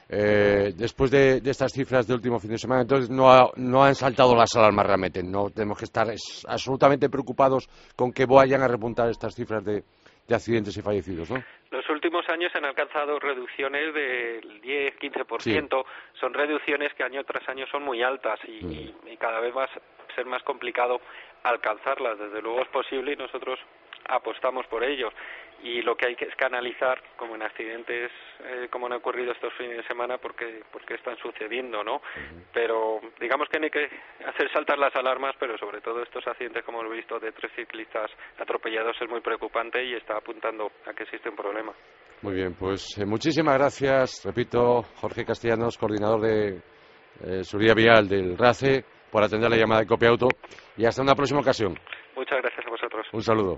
Eh, 0.07 0.73
después 0.75 1.09
de, 1.09 1.41
estas 1.45 1.71
cifras 1.73 2.07
del 2.07 2.17
último 2.17 2.39
fin 2.39 2.51
de 2.51 2.57
semana, 2.57 2.81
entonces 2.81 3.09
no, 3.09 3.51
no 3.55 3.83
han 3.83 3.95
saltado 3.95 4.35
las 4.35 4.55
alarmas 4.55 4.85
realmente. 4.85 5.23
No 5.23 5.49
tenemos 5.49 5.79
que 5.79 5.85
estar 5.85 6.07
absolutamente 6.47 7.09
preocupados 7.09 7.67
con 7.95 8.11
que 8.11 8.25
vayan 8.25 8.61
a 8.61 8.67
repuntar 8.67 9.09
estas 9.09 9.33
cifras 9.33 9.63
de, 9.65 9.83
accidentes 10.29 10.77
y 10.77 10.81
fallecidos, 10.81 11.29
¿no? 11.29 11.43
Los 11.71 11.89
últimos 11.89 12.27
años 12.29 12.51
han 12.55 12.65
alcanzado 12.65 13.19
reducciones 13.19 13.93
del 13.93 14.61
10-15%. 14.61 15.85
Son 16.19 16.33
reducciones 16.33 16.93
que 16.93 17.03
año 17.03 17.23
tras 17.23 17.47
año 17.49 17.65
son 17.71 17.83
muy 17.83 18.01
altas 18.01 18.39
y, 18.47 18.63
mm. 18.63 19.07
y 19.11 19.17
cada 19.17 19.39
vez 19.39 19.55
va 19.55 19.65
a 19.65 20.15
ser 20.15 20.25
más 20.25 20.41
complicado 20.43 21.01
alcanzarlas. 21.43 22.17
Desde 22.17 22.41
luego 22.41 22.61
es 22.61 22.69
posible 22.69 23.13
y 23.13 23.15
nosotros 23.15 23.59
apostamos 24.07 24.65
por 24.67 24.83
ellos 24.83 25.13
y 25.63 25.81
lo 25.81 25.95
que 25.95 26.07
hay 26.07 26.15
que 26.15 26.25
es 26.25 26.35
canalizar 26.35 27.01
como 27.17 27.35
en 27.35 27.41
accidentes 27.41 28.11
eh, 28.43 28.67
como 28.69 28.87
han 28.87 28.93
ocurrido 28.93 29.31
estos 29.31 29.53
fines 29.53 29.77
de 29.77 29.87
semana 29.87 30.17
porque 30.17 30.61
porque 30.71 30.95
están 30.95 31.17
sucediendo 31.17 31.83
no 31.83 32.01
pero 32.53 32.99
digamos 33.19 33.47
que 33.49 33.59
no 33.59 33.65
hay 33.65 33.71
que 33.71 33.89
hacer 34.25 34.51
saltar 34.53 34.77
las 34.77 34.95
alarmas 34.95 35.35
pero 35.39 35.57
sobre 35.57 35.81
todo 35.81 36.03
estos 36.03 36.25
accidentes 36.27 36.63
como 36.63 36.81
hemos 36.81 36.93
visto 36.93 37.19
de 37.19 37.31
tres 37.31 37.51
ciclistas 37.55 38.11
atropellados 38.39 38.95
es 39.01 39.09
muy 39.09 39.21
preocupante 39.21 39.83
y 39.83 39.93
está 39.93 40.17
apuntando 40.17 40.71
a 40.85 40.93
que 40.93 41.03
existe 41.03 41.29
un 41.29 41.35
problema. 41.35 41.73
Muy 42.21 42.35
bien 42.35 42.53
pues 42.53 42.97
eh, 42.99 43.05
muchísimas 43.05 43.57
gracias 43.57 44.23
repito 44.25 44.83
Jorge 44.97 45.25
Castellanos 45.25 45.77
coordinador 45.77 46.21
de 46.21 46.61
eh, 47.23 47.43
seguridad 47.43 47.75
vial 47.75 48.07
del 48.07 48.37
RACE 48.37 48.83
por 49.11 49.23
atender 49.23 49.49
la 49.49 49.57
llamada 49.57 49.81
de 49.81 49.87
Copia 49.87 50.09
Auto 50.09 50.27
y 50.75 50.85
hasta 50.85 51.01
una 51.01 51.15
próxima 51.15 51.39
ocasión. 51.39 51.73
Muchas 52.15 52.41
gracias 52.41 52.65
a 52.67 52.69
vosotros. 52.69 53.07
Un 53.13 53.21
saludo 53.21 53.57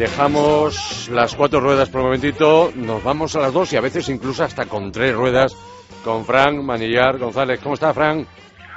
Dejamos 0.00 1.10
las 1.12 1.34
cuatro 1.34 1.60
ruedas 1.60 1.90
por 1.90 2.00
un 2.00 2.06
momentito, 2.06 2.72
nos 2.74 3.04
vamos 3.04 3.36
a 3.36 3.40
las 3.40 3.52
dos 3.52 3.70
y 3.74 3.76
a 3.76 3.82
veces 3.82 4.08
incluso 4.08 4.42
hasta 4.42 4.64
con 4.64 4.90
tres 4.90 5.14
ruedas 5.14 5.54
con 6.02 6.24
Frank 6.24 6.54
Manillar 6.54 7.18
González. 7.18 7.60
¿Cómo 7.62 7.74
está, 7.74 7.92
Frank? 7.92 8.26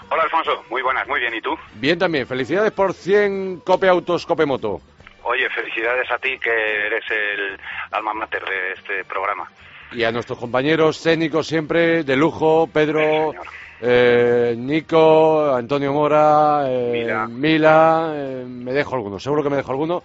Hola, 0.09 0.23
Alfonso. 0.23 0.65
Muy 0.69 0.81
buenas, 0.81 1.07
muy 1.07 1.21
bien. 1.21 1.33
¿Y 1.33 1.39
tú? 1.39 1.51
Bien 1.75 1.97
también. 1.97 2.27
Felicidades 2.27 2.73
por 2.73 2.93
100 2.93 3.61
Cope 3.61 3.87
Autos, 3.87 4.25
Cope 4.25 4.45
Moto. 4.45 4.81
Oye, 5.23 5.49
felicidades 5.51 6.11
a 6.11 6.17
ti, 6.17 6.37
que 6.37 6.51
eres 6.87 7.05
el 7.09 7.57
alma 7.91 8.13
mater 8.13 8.43
de 8.43 8.73
este 8.73 9.05
programa. 9.05 9.49
Y 9.93 10.03
a 10.03 10.11
nuestros 10.11 10.37
compañeros 10.37 11.01
técnicos 11.01 11.47
siempre 11.47 12.03
de 12.03 12.17
lujo, 12.17 12.67
Pedro, 12.67 13.31
eh, 13.79 14.55
Nico, 14.57 15.55
Antonio 15.55 15.93
Mora, 15.93 16.65
eh, 16.67 17.15
Mila, 17.29 18.11
eh, 18.13 18.43
me 18.45 18.73
dejo 18.73 18.95
alguno, 18.95 19.19
seguro 19.19 19.41
que 19.41 19.49
me 19.49 19.55
dejo 19.55 19.71
alguno 19.71 20.03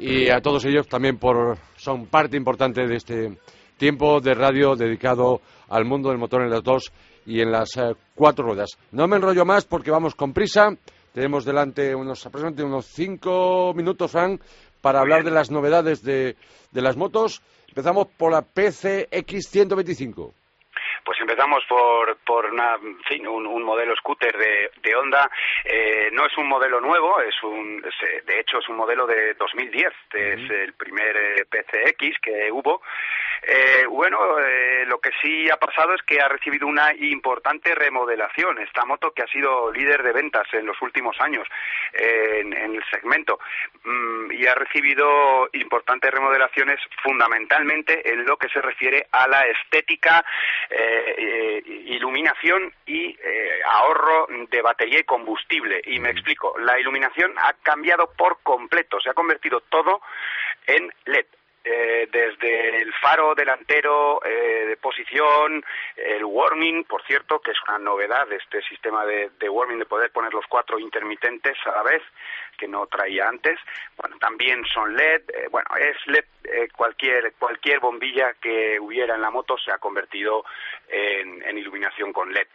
y 0.00 0.30
a 0.30 0.40
todos 0.40 0.64
ellos 0.64 0.88
también 0.88 1.18
por 1.18 1.58
son 1.76 2.06
parte 2.06 2.36
importante 2.36 2.86
de 2.86 2.96
este 2.96 3.38
tiempo 3.76 4.20
de 4.20 4.34
radio 4.34 4.74
dedicado 4.74 5.40
al 5.68 5.84
mundo 5.84 6.08
del 6.08 6.18
motor 6.18 6.42
en 6.42 6.50
las 6.50 6.62
dos 6.62 6.90
y 7.26 7.40
en 7.40 7.52
las 7.52 7.76
eh, 7.76 7.94
cuatro 8.14 8.46
ruedas. 8.46 8.70
No 8.92 9.06
me 9.06 9.16
enrollo 9.16 9.44
más 9.44 9.64
porque 9.66 9.90
vamos 9.90 10.14
con 10.14 10.32
prisa. 10.32 10.74
Tenemos 11.12 11.44
delante 11.44 11.94
unos 11.94 12.24
aproximadamente 12.24 12.64
unos 12.64 12.86
cinco 12.86 13.72
minutos, 13.74 14.10
Frank, 14.10 14.40
para 14.80 15.00
hablar 15.00 15.22
de 15.24 15.30
las 15.30 15.50
novedades 15.50 16.02
de, 16.02 16.36
de 16.70 16.82
las 16.82 16.96
motos. 16.96 17.42
Empezamos 17.68 18.08
por 18.16 18.32
la 18.32 18.42
PCX 18.42 19.48
125. 19.48 20.34
Pues 21.04 21.20
empezamos 21.20 21.64
por, 21.68 22.16
por 22.18 22.46
una, 22.46 22.78
fin, 23.08 23.26
un, 23.26 23.62
modelo 23.62 23.94
scooter 23.96 24.36
de, 24.36 24.70
de 24.82 24.94
Honda. 24.94 25.30
Eh, 25.64 26.10
no 26.12 26.26
es 26.26 26.36
un 26.36 26.48
modelo 26.48 26.80
nuevo, 26.80 27.20
es 27.20 27.34
un, 27.42 27.80
de 27.80 28.40
hecho 28.40 28.58
es 28.58 28.68
un 28.68 28.76
modelo 28.76 29.06
de 29.06 29.34
2010, 29.34 29.92
es 30.12 30.50
el 30.50 30.72
primer 30.74 31.16
eh, 31.16 31.44
PCX 31.44 32.18
que 32.20 32.50
hubo. 32.52 32.82
Eh, 33.42 33.86
bueno, 33.88 34.18
lo 34.86 34.98
que 34.98 35.10
sí 35.22 35.48
ha 35.50 35.56
pasado 35.56 35.94
es 35.94 36.02
que 36.02 36.20
ha 36.20 36.28
recibido 36.28 36.66
una 36.66 36.92
importante 36.94 37.74
remodelación 37.74 38.58
esta 38.58 38.84
moto 38.84 39.12
que 39.12 39.22
ha 39.22 39.26
sido 39.28 39.72
líder 39.72 40.02
de 40.02 40.12
ventas 40.12 40.46
en 40.52 40.66
los 40.66 40.80
últimos 40.82 41.18
años 41.20 41.48
en, 41.94 42.52
el 42.52 42.84
segmento 42.90 43.38
mm, 43.82 44.32
y 44.32 44.46
ha 44.46 44.54
recibido 44.54 45.48
importantes 45.54 46.10
remodelaciones 46.10 46.80
fundamentalmente 47.02 48.12
en 48.12 48.26
lo 48.26 48.36
que 48.36 48.50
se 48.50 48.60
refiere 48.60 49.06
a 49.10 49.26
la 49.26 49.46
estética 49.46 50.22
eh, 50.90 51.62
iluminación 51.66 52.72
y 52.86 53.16
eh, 53.22 53.60
ahorro 53.64 54.26
de 54.50 54.62
batería 54.62 55.00
y 55.00 55.04
combustible. 55.04 55.80
Y 55.84 55.98
me 55.98 56.10
explico, 56.10 56.54
la 56.58 56.78
iluminación 56.78 57.32
ha 57.38 57.52
cambiado 57.62 58.10
por 58.16 58.38
completo, 58.42 59.00
se 59.00 59.10
ha 59.10 59.14
convertido 59.14 59.60
todo 59.68 60.00
en 60.66 60.92
LED. 61.06 61.26
Eh, 61.62 62.08
desde 62.10 62.80
el 62.80 62.90
faro 62.94 63.34
delantero 63.34 64.24
eh, 64.24 64.64
de 64.66 64.76
posición, 64.78 65.62
el 65.94 66.24
warming, 66.24 66.84
por 66.84 67.02
cierto, 67.02 67.38
que 67.40 67.50
es 67.50 67.58
una 67.68 67.78
novedad 67.78 68.26
de 68.28 68.36
este 68.36 68.62
sistema 68.62 69.04
de, 69.04 69.30
de, 69.38 69.48
warming 69.50 69.78
de 69.78 69.84
poder 69.84 70.10
poner 70.10 70.32
los 70.32 70.46
cuatro 70.46 70.78
intermitentes 70.78 71.58
a 71.66 71.72
la 71.72 71.82
vez, 71.82 72.02
que 72.60 72.68
no 72.68 72.86
traía 72.86 73.26
antes. 73.26 73.58
Bueno, 73.96 74.18
también 74.18 74.62
son 74.66 74.94
LED. 74.94 75.22
Eh, 75.30 75.48
bueno, 75.50 75.68
es 75.78 75.96
LED. 76.06 76.24
Eh, 76.44 76.68
cualquier 76.76 77.32
cualquier 77.34 77.80
bombilla 77.80 78.34
que 78.34 78.78
hubiera 78.80 79.14
en 79.14 79.22
la 79.22 79.30
moto 79.30 79.56
se 79.58 79.70
ha 79.70 79.78
convertido 79.78 80.44
en, 80.88 81.56
iluminación 81.56 82.12
con 82.12 82.32
LED. 82.32 82.48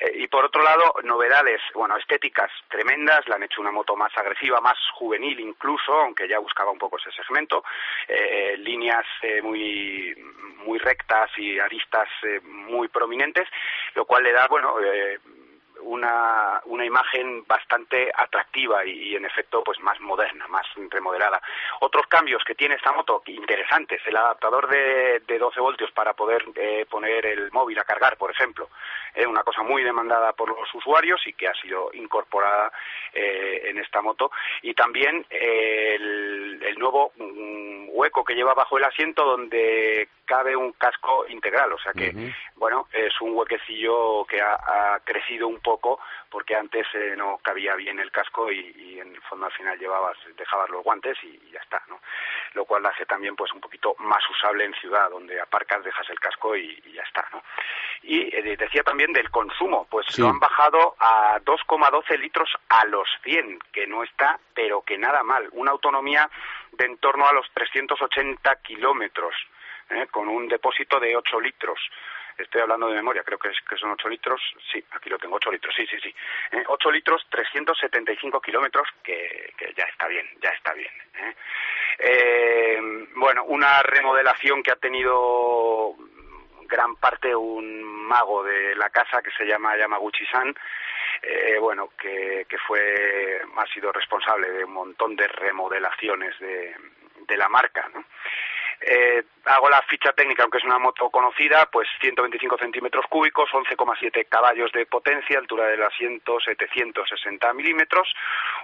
Eh, 0.00 0.12
y 0.16 0.28
por 0.28 0.44
otro 0.44 0.62
lado, 0.62 0.94
novedades, 1.04 1.60
bueno, 1.74 1.96
estéticas 1.98 2.50
tremendas. 2.68 3.28
Le 3.28 3.34
han 3.34 3.42
hecho 3.42 3.60
una 3.60 3.70
moto 3.70 3.96
más 3.96 4.16
agresiva, 4.16 4.60
más 4.60 4.78
juvenil 4.94 5.38
incluso, 5.40 5.92
aunque 5.92 6.26
ya 6.26 6.38
buscaba 6.38 6.70
un 6.70 6.78
poco 6.78 6.96
ese 6.98 7.12
segmento. 7.12 7.62
líneas 8.58 9.06
muy 9.42 10.14
muy 10.64 10.78
rectas 10.78 11.30
y 11.38 11.58
aristas 11.58 12.08
muy 12.44 12.88
prominentes, 12.88 13.48
lo 13.94 14.04
cual 14.04 14.22
le 14.22 14.32
da, 14.32 14.46
bueno, 14.48 14.76
una, 15.82 16.60
una 16.64 16.84
imagen 16.84 17.44
bastante 17.46 18.10
atractiva 18.14 18.84
y, 18.84 19.16
en 19.16 19.24
efecto 19.24 19.62
pues 19.64 19.78
más 19.80 19.98
moderna, 20.00 20.46
más 20.48 20.66
remodelada. 20.90 21.40
Otros 21.80 22.06
cambios 22.06 22.42
que 22.44 22.54
tiene 22.54 22.74
esta 22.74 22.92
moto 22.92 23.22
interesantes, 23.26 24.00
el 24.06 24.16
adaptador 24.16 24.68
de, 24.68 25.22
de 25.26 25.38
12 25.38 25.60
voltios 25.60 25.90
para 25.92 26.14
poder 26.14 26.44
eh, 26.54 26.86
poner 26.88 27.26
el 27.26 27.50
móvil 27.52 27.78
a 27.78 27.84
cargar, 27.84 28.16
por 28.16 28.30
ejemplo, 28.30 28.68
es 29.14 29.26
una 29.26 29.42
cosa 29.42 29.62
muy 29.62 29.82
demandada 29.82 30.32
por 30.32 30.48
los 30.48 30.74
usuarios 30.74 31.20
y 31.26 31.32
que 31.32 31.48
ha 31.48 31.54
sido 31.54 31.90
incorporada 31.92 32.72
eh, 33.12 33.62
en 33.64 33.78
esta 33.78 34.00
moto. 34.00 34.30
Y 34.62 34.74
también 34.74 35.26
eh, 35.30 35.96
el, 35.96 36.60
el, 36.62 36.78
nuevo 36.78 37.12
mm, 37.16 37.88
hueco 37.90 38.24
que 38.24 38.34
lleva 38.34 38.54
bajo 38.54 38.78
el 38.78 38.84
asiento 38.84 39.24
donde 39.24 40.08
cabe 40.24 40.54
un 40.54 40.72
casco 40.72 41.26
integral, 41.28 41.72
o 41.72 41.78
sea 41.78 41.92
que, 41.92 42.14
bueno, 42.54 42.86
es 42.92 43.20
un 43.20 43.34
huequecillo 43.34 44.24
que 44.26 44.40
ha, 44.40 44.54
ha 44.54 45.00
crecido 45.00 45.48
un 45.48 45.58
poco 45.58 45.69
poco 45.70 46.00
porque 46.28 46.56
antes 46.56 46.84
eh, 46.94 47.14
no 47.16 47.38
cabía 47.38 47.76
bien 47.76 48.00
el 48.00 48.10
casco 48.10 48.50
y, 48.50 48.98
en 48.98 49.14
el 49.14 49.22
fondo 49.22 49.46
al 49.46 49.52
final 49.52 49.78
llevabas, 49.78 50.16
dejabas 50.36 50.68
los 50.68 50.82
guantes 50.82 51.16
y, 51.22 51.38
ya 51.52 51.60
está, 51.60 51.80
¿no? 51.88 52.00
Lo 52.54 52.64
cual 52.64 52.84
hace 52.86 53.06
también 53.06 53.36
pues 53.36 53.52
un 53.52 53.60
poquito 53.60 53.94
más 53.98 54.22
usable 54.28 54.64
en 54.64 54.74
ciudad, 54.74 55.08
donde 55.10 55.40
aparcas, 55.40 55.84
dejas 55.84 56.10
el 56.10 56.18
casco 56.18 56.56
y, 56.56 56.82
ya 56.92 57.02
está, 57.02 57.24
¿no? 57.32 57.42
Y 58.02 58.34
eh, 58.34 58.56
decía 58.56 58.82
también 58.82 59.12
del 59.12 59.30
consumo, 59.30 59.86
pues 59.88 60.18
lo 60.18 60.28
han 60.28 60.40
bajado 60.40 60.96
a 60.98 61.38
2,12 61.40 62.18
litros 62.18 62.50
a 62.68 62.84
los 62.86 63.08
100, 63.22 63.60
que 63.72 63.86
no 63.86 64.02
está, 64.02 64.40
pero 64.54 64.82
que 64.82 64.98
nada 64.98 65.22
mal. 65.22 65.48
Una 65.52 65.70
autonomía 65.70 66.28
de 66.72 66.86
en 66.86 66.96
torno 66.98 67.28
a 67.28 67.32
los 67.32 67.46
380 67.52 68.56
kilómetros, 68.62 69.34
¿eh? 69.90 70.06
con 70.10 70.28
un 70.28 70.48
depósito 70.48 70.98
de 71.00 71.16
8 71.16 71.40
litros 71.40 71.78
estoy 72.42 72.60
hablando 72.60 72.88
de 72.88 72.94
memoria, 72.94 73.22
creo 73.22 73.38
que, 73.38 73.48
es, 73.48 73.58
que 73.68 73.76
son 73.76 73.90
8 73.90 74.08
litros, 74.08 74.40
sí, 74.72 74.82
aquí 74.92 75.08
lo 75.08 75.18
tengo, 75.18 75.36
8 75.36 75.52
litros, 75.52 75.74
sí, 75.74 75.86
sí, 75.86 75.98
sí. 76.00 76.14
Eh, 76.52 76.64
8 76.66 76.90
litros, 76.90 77.26
375 77.30 78.40
kilómetros, 78.40 78.88
que, 79.02 79.52
ya 79.76 79.84
está 79.84 80.08
bien, 80.08 80.26
ya 80.40 80.50
está 80.50 80.72
bien. 80.72 80.92
¿eh? 81.14 81.34
Eh, 81.98 82.78
bueno, 83.14 83.44
una 83.44 83.82
remodelación 83.82 84.62
que 84.62 84.72
ha 84.72 84.76
tenido 84.76 85.94
gran 86.62 86.96
parte 86.96 87.34
un 87.34 87.82
mago 87.82 88.42
de 88.44 88.74
la 88.76 88.90
casa 88.90 89.22
que 89.22 89.30
se 89.32 89.44
llama 89.44 89.76
Yamaguchi-san, 89.76 90.54
eh, 91.22 91.58
bueno, 91.60 91.90
que, 91.98 92.46
que 92.48 92.58
fue, 92.58 93.42
ha 93.56 93.66
sido 93.66 93.92
responsable 93.92 94.50
de 94.50 94.64
un 94.64 94.72
montón 94.72 95.14
de 95.16 95.28
remodelaciones 95.28 96.38
de, 96.38 96.74
de 97.26 97.36
la 97.36 97.48
marca, 97.48 97.88
¿no? 97.92 98.04
Eh, 98.80 99.22
hago 99.44 99.68
la 99.68 99.82
ficha 99.82 100.12
técnica, 100.12 100.42
aunque 100.42 100.58
es 100.58 100.64
una 100.64 100.78
moto 100.78 101.10
conocida, 101.10 101.68
pues 101.70 101.86
125 102.00 102.56
centímetros 102.56 103.04
cúbicos, 103.08 103.50
11,7 103.50 104.26
caballos 104.26 104.72
de 104.72 104.86
potencia, 104.86 105.38
altura 105.38 105.66
del 105.66 105.82
asiento 105.82 106.40
760 106.40 107.52
milímetros, 107.52 108.08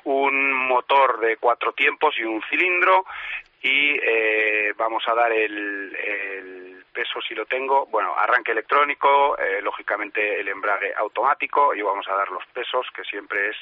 un 0.05 0.53
motor 0.53 1.21
de 1.21 1.37
cuatro 1.37 1.73
tiempos 1.73 2.15
y 2.19 2.25
un 2.25 2.43
cilindro, 2.49 3.05
y 3.63 3.99
eh, 4.03 4.73
vamos 4.77 5.03
a 5.07 5.15
dar 5.15 5.33
el, 5.33 6.85
peso 6.93 7.21
si 7.21 7.35
lo 7.35 7.45
tengo, 7.45 7.85
bueno, 7.87 8.15
arranque 8.17 8.53
electrónico, 8.53 9.37
eh, 9.37 9.61
lógicamente 9.61 10.41
el 10.41 10.49
embrague 10.49 10.95
automático 10.97 11.75
y 11.75 11.83
vamos 11.83 12.09
a 12.09 12.15
dar 12.15 12.31
los 12.31 12.47
pesos, 12.47 12.87
que 12.95 13.05
siempre 13.05 13.51
es 13.51 13.57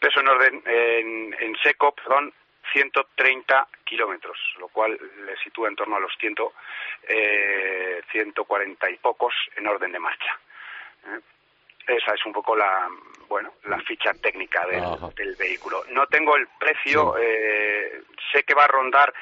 peso 0.00 0.18
en 0.18 0.28
orden 0.28 0.62
en, 0.66 1.36
en 1.38 1.56
seco, 1.62 1.92
perdón, 1.92 2.32
130 2.72 3.68
kilómetros, 3.84 4.38
lo 4.58 4.68
cual 4.68 4.98
le 5.26 5.36
sitúa 5.38 5.68
en 5.68 5.76
torno 5.76 5.96
a 5.96 6.00
los 6.00 6.12
100, 6.18 6.34
eh, 7.08 8.02
140 8.10 8.90
y 8.90 8.96
pocos 8.96 9.34
en 9.56 9.66
orden 9.66 9.92
de 9.92 9.98
marcha. 9.98 10.38
¿eh? 11.06 11.20
Esa 11.86 12.14
es 12.14 12.24
un 12.24 12.32
poco 12.32 12.56
la, 12.56 12.88
bueno, 13.28 13.52
la 13.64 13.78
ficha 13.80 14.12
técnica 14.14 14.66
del, 14.66 15.36
vehículo. 15.36 15.84
No 15.90 16.06
tengo 16.06 16.36
el 16.36 16.46
precio, 16.58 17.16
eh, 17.18 18.02
sé 18.32 18.42
que 18.44 18.54
va 18.54 18.64
a 18.64 18.68
rondar 18.68 19.12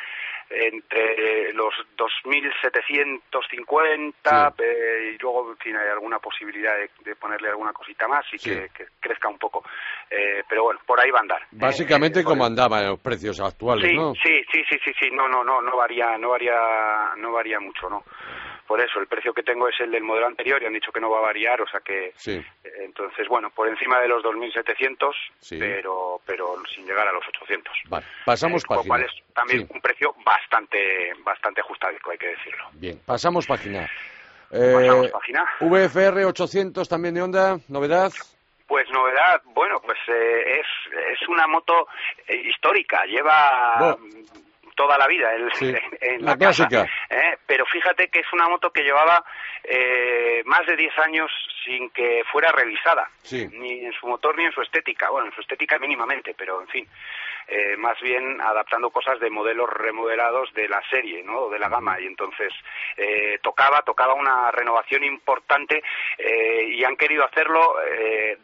entre 0.54 1.52
los 1.52 1.74
2.750 1.96 4.54
eh, 4.58 5.12
y 5.14 5.18
luego 5.18 5.54
en 5.64 5.76
hay 5.76 5.88
alguna 5.88 6.18
posibilidad 6.18 6.74
de, 6.76 6.90
ponerle 7.16 7.48
alguna 7.48 7.72
cosita 7.72 8.06
más 8.08 8.26
y 8.32 8.38
que, 8.38 8.68
crezca 9.00 9.28
un 9.28 9.38
poco. 9.38 9.64
Eh, 10.10 10.42
pero 10.48 10.64
bueno, 10.64 10.80
por 10.86 10.98
ahí 11.00 11.10
va 11.10 11.18
a 11.18 11.22
andar. 11.22 11.42
Básicamente 11.52 12.20
eh, 12.20 12.24
como 12.24 12.44
andaban 12.44 12.86
los 12.86 13.00
precios 13.00 13.40
actuales, 13.40 13.90
sí, 13.90 13.96
¿no? 13.96 14.12
Sí, 14.14 14.44
sí, 14.52 14.62
sí, 14.68 14.78
sí, 14.84 14.92
sí, 14.98 15.08
no, 15.12 15.28
no, 15.28 15.44
no, 15.44 15.62
no 15.62 15.76
varía, 15.76 16.18
no 16.18 16.30
varía, 16.30 17.14
no 17.16 17.30
varía 17.32 17.60
mucho, 17.60 17.88
¿no? 17.88 18.02
Por 18.72 18.80
eso 18.80 19.00
el 19.00 19.06
precio 19.06 19.34
que 19.34 19.42
tengo 19.42 19.68
es 19.68 19.78
el 19.80 19.90
del 19.90 20.02
modelo 20.02 20.26
anterior 20.28 20.62
y 20.62 20.64
han 20.64 20.72
dicho 20.72 20.90
que 20.90 20.98
no 20.98 21.10
va 21.10 21.18
a 21.18 21.26
variar, 21.26 21.60
o 21.60 21.66
sea 21.66 21.80
que 21.80 22.14
sí. 22.16 22.42
entonces 22.80 23.28
bueno, 23.28 23.50
por 23.50 23.68
encima 23.68 24.00
de 24.00 24.08
los 24.08 24.24
2.700, 24.24 25.12
pero 25.58 26.22
pero 26.24 26.54
sin 26.74 26.86
llegar 26.86 27.06
a 27.06 27.12
los 27.12 27.22
800. 27.28 27.70
Vale, 27.90 28.06
pasamos 28.24 28.64
página. 28.64 28.88
Cual 28.88 29.02
es 29.02 29.12
también 29.34 29.68
un 29.68 29.78
precio 29.82 30.14
bastante 30.24 31.12
bastante 31.22 31.60
ajustadico, 31.60 32.12
hay 32.12 32.16
que 32.16 32.28
decirlo. 32.28 32.64
Bien, 32.72 32.98
pasamos 33.04 33.46
página. 33.46 33.90
pasamos 34.48 35.06
eh, 35.06 35.10
página. 35.12 35.44
VFR 35.60 36.24
800 36.24 36.88
también 36.88 37.12
de 37.12 37.20
onda, 37.20 37.58
novedad. 37.68 38.10
Pues 38.66 38.88
novedad, 38.90 39.42
bueno, 39.52 39.82
pues 39.84 39.98
eh, 40.08 40.60
es, 40.60 41.20
es 41.20 41.28
una 41.28 41.46
moto 41.46 41.88
eh, 42.26 42.36
histórica, 42.36 43.04
lleva 43.04 43.98
toda 44.74 44.98
la 44.98 45.06
vida 45.06 45.30
en, 46.00 46.24
la, 46.24 46.36
clásica. 46.36 46.86
¿eh? 47.10 47.38
Pero 47.46 47.64
fíjate 47.66 48.08
que 48.08 48.20
es 48.20 48.32
una 48.32 48.48
moto 48.48 48.70
que 48.70 48.82
llevaba 48.82 49.24
eh, 49.64 50.42
más 50.44 50.66
de 50.66 50.76
10 50.76 50.98
años 50.98 51.30
sin 51.64 51.90
que 51.90 52.22
fuera 52.30 52.50
revisada, 52.52 53.08
ni 53.30 53.84
en 53.84 53.92
su 53.92 54.06
motor 54.06 54.36
ni 54.36 54.44
en 54.44 54.52
su 54.52 54.62
estética. 54.62 55.10
Bueno, 55.10 55.28
en 55.28 55.34
su 55.34 55.40
estética 55.40 55.78
mínimamente, 55.78 56.34
pero 56.36 56.60
en 56.60 56.68
fin. 56.68 56.88
Eh, 57.48 57.76
más 57.76 58.00
bien 58.00 58.40
adaptando 58.40 58.90
cosas 58.90 59.18
de 59.20 59.28
modelos 59.28 59.68
remodelados 59.68 60.52
de 60.54 60.68
la 60.68 60.80
serie, 60.88 61.22
¿no? 61.22 61.48
De 61.48 61.58
la 61.58 61.68
gama. 61.68 62.00
Y 62.00 62.06
entonces 62.06 62.52
eh, 62.96 63.38
tocaba, 63.42 63.82
tocaba 63.82 64.14
una 64.14 64.50
renovación 64.52 65.04
importante 65.04 65.82
eh, 66.18 66.66
y 66.70 66.84
han 66.84 66.96
querido 66.96 67.24
hacerlo 67.24 67.74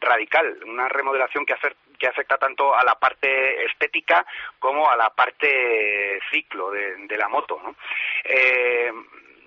radical, 0.01 0.59
una 0.67 0.88
remodelación 0.88 1.45
que, 1.47 1.55
que 1.99 2.07
afecta 2.07 2.39
tanto 2.39 2.75
a 2.75 2.85
la 2.85 2.95
parte 2.95 3.65
estética 3.65 4.25
como 4.59 4.89
a 4.91 4.97
la 4.97 5.11
parte 5.11 6.21
ciclo 6.31 6.71
de, 6.71 7.07
de 7.07 7.17
la 7.17 7.29
moto, 7.29 7.61
¿no? 7.63 7.75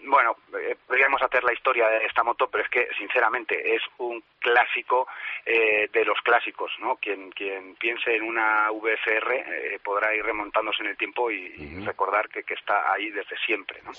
bueno, 0.06 0.38
eh, 0.60 0.76
podríamos 0.88 1.22
hacer 1.22 1.44
la 1.44 1.54
historia 1.54 1.88
de 1.88 2.06
esta 2.06 2.24
moto, 2.24 2.50
pero 2.50 2.64
es 2.64 2.70
que, 2.70 2.88
sinceramente, 2.98 3.76
es 3.76 3.82
un 3.98 4.24
clásico 4.40 5.08
eh, 5.46 5.90
de 5.92 6.06
los 6.06 6.20
clásicos, 6.22 6.72
¿no? 6.80 6.96
Quien, 6.96 7.32
quien 7.32 7.76
piense 7.76 8.16
en 8.16 8.24
una 8.24 8.72
VFR 8.72 9.36
eh, 9.36 9.80
podrá 9.84 10.14
ir 10.16 10.26
remontándose 10.26 10.82
en 10.84 10.90
el 10.90 10.98
tiempo 10.98 11.30
y, 11.30 11.52
recordar 11.86 12.30
que, 12.30 12.44
que, 12.44 12.54
está 12.56 12.92
ahí 12.92 13.10
desde 13.10 13.38
siempre, 13.46 13.82
¿no? 13.84 13.92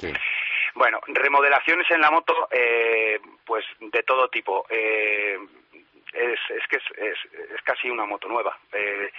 Bueno, 0.74 1.00
remodelaciones 1.06 1.90
en 1.90 2.00
la 2.00 2.10
moto, 2.10 2.48
pues 3.44 3.64
de 3.80 4.02
todo 4.04 4.28
tipo 4.28 4.66
es, 6.12 6.38
es 6.50 6.66
que 6.68 6.76
es, 6.76 7.18
es, 7.54 7.62
casi 7.62 7.88
una 7.88 8.04
moto 8.04 8.28
nueva. 8.28 8.58
Eh, 8.72 9.10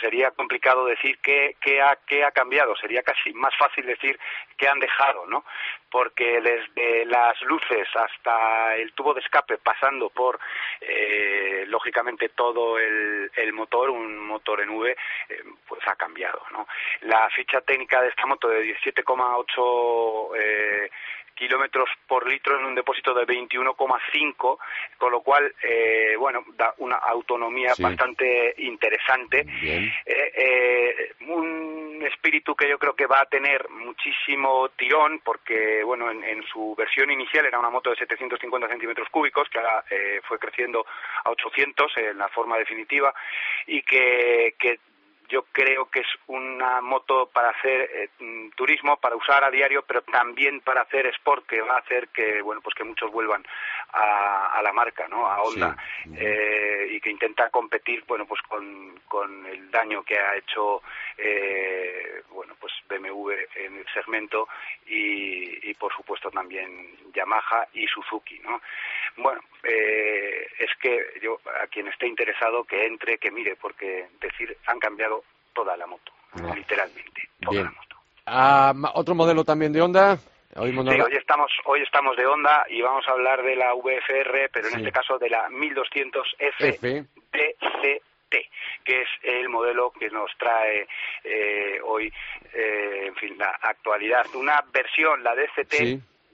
sería 0.00 0.30
complicado 0.32 0.86
decir 0.86 1.18
qué, 1.22 1.56
qué, 1.60 1.80
ha, 1.80 1.96
qué 2.06 2.24
ha 2.24 2.32
cambiado, 2.32 2.74
sería 2.76 3.02
casi 3.02 3.32
más 3.32 3.54
fácil 3.56 3.86
decir 3.86 4.18
qué 4.56 4.68
han 4.68 4.80
dejado, 4.80 5.26
¿no? 5.26 5.44
Porque 5.90 6.40
desde 6.40 7.04
las 7.06 7.40
luces 7.42 7.86
hasta 7.94 8.76
el 8.76 8.92
tubo 8.92 9.14
de 9.14 9.20
escape, 9.20 9.58
pasando 9.58 10.10
por, 10.10 10.38
eh, 10.80 11.64
lógicamente, 11.68 12.30
todo 12.30 12.78
el, 12.78 13.30
el, 13.36 13.52
motor, 13.52 13.90
un 13.90 14.18
motor 14.26 14.62
en 14.62 14.70
V, 14.70 14.90
eh, 14.90 15.42
pues 15.68 15.80
ha 15.86 15.94
cambiado, 15.96 16.42
¿no? 16.52 16.66
La 17.02 17.28
ficha 17.30 17.60
técnica 17.60 18.00
de 18.00 18.08
esta 18.08 18.26
moto 18.26 18.48
de 18.48 18.64
17,8 18.64 20.36
eh, 20.36 20.90
kilómetros 21.34 21.88
por 22.06 22.28
litro 22.28 22.58
en 22.58 22.66
un 22.66 22.74
depósito 22.74 23.14
de 23.14 23.26
21,5, 23.26 24.58
con 24.98 25.12
lo 25.12 25.20
cual, 25.20 25.54
eh, 25.62 26.14
bueno, 26.18 26.44
da 26.56 26.74
una 26.78 26.96
autonomía 26.96 27.72
bastante 27.78 28.54
interesante. 28.58 29.44
Eh, 29.62 29.92
eh, 30.06 31.14
un 31.28 32.02
espíritu 32.06 32.54
que 32.54 32.68
yo 32.68 32.78
creo 32.78 32.94
que 32.94 33.06
va 33.06 33.20
a 33.20 33.26
tener 33.26 33.68
muchísimo 33.70 34.70
tirón, 34.70 35.20
porque, 35.24 35.82
bueno, 35.84 36.10
en, 36.10 36.42
su 36.52 36.74
versión 36.76 37.10
inicial 37.10 37.46
era 37.46 37.58
una 37.58 37.70
moto 37.70 37.90
de 37.90 37.96
750 37.96 38.68
centímetros 38.68 39.08
cúbicos, 39.10 39.48
que 39.48 39.58
ahora 39.58 39.84
fue 40.24 40.38
creciendo 40.38 40.84
a 41.24 41.30
800 41.30 41.92
en 41.96 42.18
la 42.18 42.28
forma 42.28 42.58
definitiva, 42.58 43.14
y 43.66 43.82
que, 43.82 44.54
que 44.58 44.78
yo 45.32 45.46
creo 45.50 45.86
que 45.86 46.00
es 46.00 46.06
una 46.26 46.82
moto 46.82 47.30
para 47.32 47.48
hacer 47.48 47.90
eh, 47.94 48.10
mm, 48.20 48.50
turismo, 48.50 48.98
para 48.98 49.16
usar 49.16 49.42
a 49.42 49.50
diario, 49.50 49.82
pero 49.82 50.02
también 50.02 50.60
para 50.60 50.82
hacer 50.82 51.06
sport, 51.06 51.46
que 51.46 51.62
va 51.62 51.76
a 51.76 51.78
hacer 51.78 52.08
que, 52.08 52.42
bueno, 52.42 52.60
pues 52.60 52.74
que 52.74 52.84
muchos 52.84 53.10
vuelvan 53.10 53.42
a, 53.92 54.60
la 54.62 54.72
marca, 54.72 55.08
¿no? 55.08 55.26
A 55.26 55.42
Honda, 55.42 55.76
eh, 56.16 56.88
y 56.90 57.00
que 57.00 57.10
intenta 57.10 57.50
competir, 57.50 58.04
bueno, 58.06 58.26
pues 58.26 58.40
con, 58.42 59.00
con 59.08 59.46
el 59.46 59.70
daño 59.70 60.02
que 60.04 60.18
ha 60.18 60.36
hecho, 60.36 60.82
eh, 61.18 62.22
bueno, 62.30 62.54
pues 62.60 62.72
BMW 62.88 63.30
en 63.56 63.78
el 63.78 63.86
segmento 63.92 64.48
y, 64.86 65.70
y, 65.70 65.74
por 65.74 65.92
supuesto 65.94 66.30
también 66.30 66.96
Yamaha 67.12 67.66
y 67.74 67.86
Suzuki, 67.88 68.38
¿no? 68.40 68.60
Bueno, 69.16 69.40
es 69.62 70.70
que 70.80 71.20
yo 71.20 71.40
a 71.62 71.66
quien 71.66 71.88
esté 71.88 72.06
interesado 72.06 72.64
que 72.64 72.86
entre, 72.86 73.18
que 73.18 73.30
mire, 73.30 73.56
porque 73.56 74.08
decir 74.20 74.56
han 74.66 74.78
cambiado 74.78 75.24
toda 75.52 75.76
la 75.76 75.86
moto, 75.86 76.12
literalmente, 76.54 77.28
toda 77.40 77.64
la 77.64 77.70
moto. 77.70 77.96
Ah, 78.26 78.72
¿Otro 78.94 79.14
modelo 79.14 79.44
también 79.44 79.72
de 79.72 79.82
Honda? 79.82 80.18
Hoy, 80.54 80.72
sí, 80.72 80.78
hoy 80.78 81.16
estamos, 81.16 81.50
hoy 81.64 81.80
estamos 81.80 82.14
de 82.14 82.26
Honda 82.26 82.66
y 82.68 82.82
vamos 82.82 83.08
a 83.08 83.12
hablar 83.12 83.42
de 83.42 83.56
la 83.56 83.72
VFR, 83.72 84.50
pero 84.52 84.68
en 84.68 84.80
este 84.80 84.92
caso 84.92 85.18
de 85.18 85.30
la 85.30 85.48
1200 85.48 86.36
F, 86.38 87.06
que 88.84 89.02
es 89.02 89.08
el 89.22 89.48
modelo 89.48 89.92
que 89.98 90.10
nos 90.10 90.30
trae 90.38 90.86
eh, 91.24 91.80
hoy, 91.84 92.12
eh, 92.52 93.04
en 93.06 93.14
fin, 93.16 93.38
la 93.38 93.58
actualidad. 93.62 94.26
Una 94.34 94.62
versión, 94.72 95.22
la 95.22 95.34
DCT, 95.34 95.74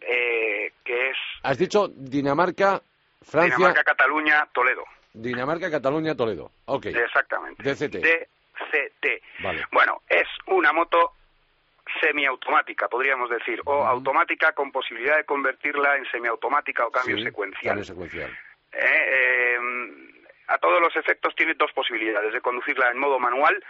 eh, 0.01 0.73
que 0.85 1.11
es... 1.11 1.17
Has 1.43 1.59
dicho 1.59 1.89
Dinamarca, 1.89 2.81
Francia... 3.23 3.57
Dinamarca, 3.57 3.85
Cataluña, 3.85 4.49
Toledo. 4.53 4.85
Dinamarca, 5.13 5.71
Cataluña, 5.71 6.17
Toledo. 6.17 6.51
Ok. 6.67 6.87
Exactamente. 6.87 7.63
DCT. 7.63 7.97
DCT. 7.97 9.07
Bueno, 9.71 10.03
es 10.09 10.27
una 10.47 10.73
moto 10.73 11.13
semiautomática, 12.01 12.89
podríamos 12.89 13.31
decir, 13.31 13.61
o 13.65 13.85
automática 13.85 14.53
con 14.53 14.71
posibilidad 14.71 15.17
de 15.17 15.25
convertirla 15.25 15.97
en 15.97 16.05
semiautomática 16.11 16.87
o 16.87 16.91
cambio 16.91 17.19
secuencial. 17.23 17.77
Cambio 17.77 17.85
secuencial. 17.85 18.31
Eh, 18.73 19.57
em, 19.57 20.08
a 20.49 20.59
todos 20.59 20.81
los 20.81 20.95
efectos 20.97 21.35
tiene 21.35 21.55
dos 21.55 21.73
posibilidades 21.73 22.33
de 22.33 22.41
conducirla 22.41 22.91
en 22.91 22.99
modo 22.99 23.19
manual 23.19 23.63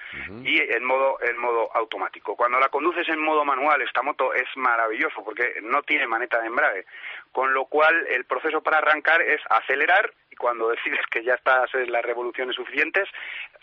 y 0.44 0.60
en 0.60 0.84
modo 0.84 1.18
en 1.20 1.36
modo 1.36 1.70
automático. 1.74 2.36
Cuando 2.36 2.60
la 2.60 2.68
conduces 2.68 3.08
en 3.08 3.20
modo 3.20 3.44
manual 3.44 3.82
esta 3.82 4.02
moto 4.02 4.32
es 4.32 4.46
maravilloso 4.56 5.24
porque 5.24 5.56
no 5.62 5.82
tiene 5.82 6.06
maneta 6.06 6.40
de 6.40 6.46
embrague, 6.46 6.86
con 7.32 7.52
lo 7.52 7.64
cual 7.66 8.06
el 8.08 8.24
proceso 8.24 8.62
para 8.62 8.78
arrancar 8.78 9.20
es 9.22 9.40
acelerar 9.50 10.12
y 10.30 10.36
cuando 10.36 10.68
decides 10.70 11.04
que 11.10 11.24
ya 11.24 11.34
estás 11.34 11.74
en 11.74 11.90
las 11.90 12.04
revoluciones 12.04 12.54
suficientes, 12.54 13.08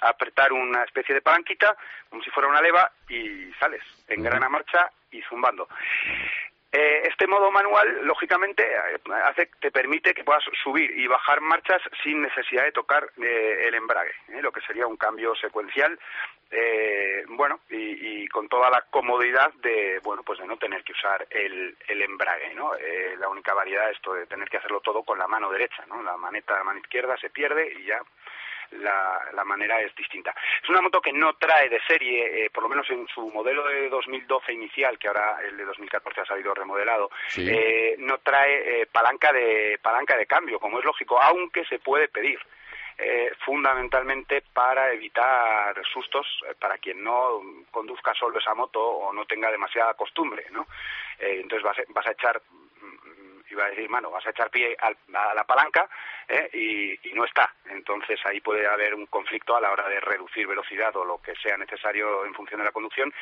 apretar 0.01 0.51
una 0.51 0.84
especie 0.84 1.16
de 1.16 1.22
palanquita 1.22 1.76
como 2.09 2.22
si 2.22 2.30
fuera 2.32 2.49
una 2.49 2.61
leva 2.61 2.91
y 3.09 3.51
sales 3.59 3.82
en 4.09 4.24
grana 4.24 4.49
marcha 4.49 4.91
y 5.11 5.22
zumbando. 5.22 5.68
Eh, 6.78 7.08
este 7.08 7.26
modo 7.26 7.50
manual, 7.52 8.06
lógicamente, 8.06 8.62
eh, 8.62 9.00
hace, 9.24 9.50
te 9.62 9.72
permite 9.72 10.14
que 10.14 10.26
puedas 10.26 10.44
subir 10.62 10.92
y 10.92 11.08
bajar 11.08 11.40
marchas 11.40 11.82
sin 12.04 12.22
necesidad 12.22 12.66
de 12.66 12.74
tocar 12.74 13.10
eh, 13.18 13.68
el 13.68 13.76
embrague, 13.76 14.12
lo 14.42 14.52
que 14.52 14.60
sería 14.60 14.86
un 14.86 14.98
cambio 14.98 15.34
secuencial, 15.36 15.98
bueno, 17.30 17.62
y, 17.70 18.28
con 18.28 18.48
toda 18.50 18.70
la 18.70 18.82
comodidad 18.90 19.54
de, 19.56 20.00
bueno, 20.04 20.24
pues 20.24 20.40
de 20.40 20.48
no 20.48 20.58
tener 20.58 20.84
que 20.84 20.92
usar 20.94 21.26
el, 21.30 21.78
el 21.88 22.02
embrague, 22.02 22.54
¿no? 22.54 22.72
la 23.20 23.28
única 23.30 23.54
variedad 23.54 23.90
es 23.90 23.98
esto 23.98 24.14
de 24.14 24.26
tener 24.26 24.48
que 24.50 24.58
hacerlo 24.58 24.80
todo 24.80 25.04
con 25.04 25.18
la 25.18 25.28
mano 25.28 25.50
derecha, 25.50 25.86
¿no? 25.88 26.02
La 26.04 26.16
maneta, 26.18 26.54
la 26.54 26.64
mano 26.64 26.80
izquierda 26.80 27.18
se 27.18 27.30
pierde 27.30 27.74
y 27.78 27.86
ya 27.86 28.02
la, 28.72 29.20
la, 29.34 29.43
manera 29.43 29.80
es 29.82 29.95
distinta. 29.95 30.34
Es 30.61 30.70
una 30.70 30.82
moto 30.82 31.01
que 31.01 31.13
no 31.13 31.34
trae 31.34 31.70
de 31.70 31.80
serie, 31.88 32.45
eh, 32.45 32.49
por 32.49 32.63
lo 32.63 32.70
menos 32.70 32.89
en 32.89 33.07
su 33.07 33.30
modelo 33.32 33.68
de 33.68 33.89
2012 33.89 34.53
inicial, 34.53 34.97
que 34.97 35.07
ahora 35.07 35.38
el 35.47 35.57
de 35.57 35.66
2014 35.66 36.22
ha 36.22 36.26
salido 36.26 36.53
remodelado, 36.53 37.09
eh, 37.38 37.95
no 37.99 38.18
trae 38.20 38.82
eh, 38.82 38.86
palanca 38.88 39.32
de 39.32 39.80
palanca 39.82 40.18
de 40.18 40.26
cambio, 40.26 40.59
como 40.59 40.80
es 40.80 40.86
lógico, 40.86 41.22
aunque 41.22 41.66
se 41.66 41.80
puede 41.80 42.07
pedir. 42.07 42.39
fundamentalmente 43.45 44.41
para 44.53 44.93
evitar 44.93 45.76
sustos 45.93 46.26
para 46.61 46.78
quien 46.78 47.03
no 47.03 47.41
conduzca 47.70 48.13
solo 48.13 48.39
esa 48.39 48.55
moto 48.55 48.80
o 48.80 49.11
no 49.11 49.26
tenga 49.26 49.51
demasiada 49.51 49.93
costumbre, 49.95 50.45
¿no? 50.51 50.66
entonces 51.20 51.61
vas 51.61 51.78
vas 51.89 52.07
a 52.07 52.11
echar 52.11 52.41
iba 53.50 53.66
a 53.66 53.70
decir, 53.70 53.89
mano, 53.89 54.12
vas 54.12 54.26
a 54.26 54.32
echar 54.32 54.50
pie 54.50 54.76
a 54.80 55.34
la 55.34 55.43
palanca 55.43 55.89
¿eh? 56.28 56.50
y, 56.54 57.14
no 57.14 57.26
está. 57.26 57.54
Entonces 57.70 58.20
ahí 58.26 58.41
puede 58.41 58.68
haber 58.68 58.93
un 58.93 59.06
conflicto 59.06 59.56
a 59.56 59.62
la 59.62 59.72
hora 59.72 59.88
de 59.88 60.00
reducir 60.00 60.48
velocidad 60.48 60.96
o 60.96 61.06
lo 61.06 61.22
que 61.22 61.36
sea 61.36 61.58
necesario 61.58 62.26
en 62.26 62.34
función 62.34 62.60
de 62.60 62.66
la 62.66 62.72
conducción 62.72 63.14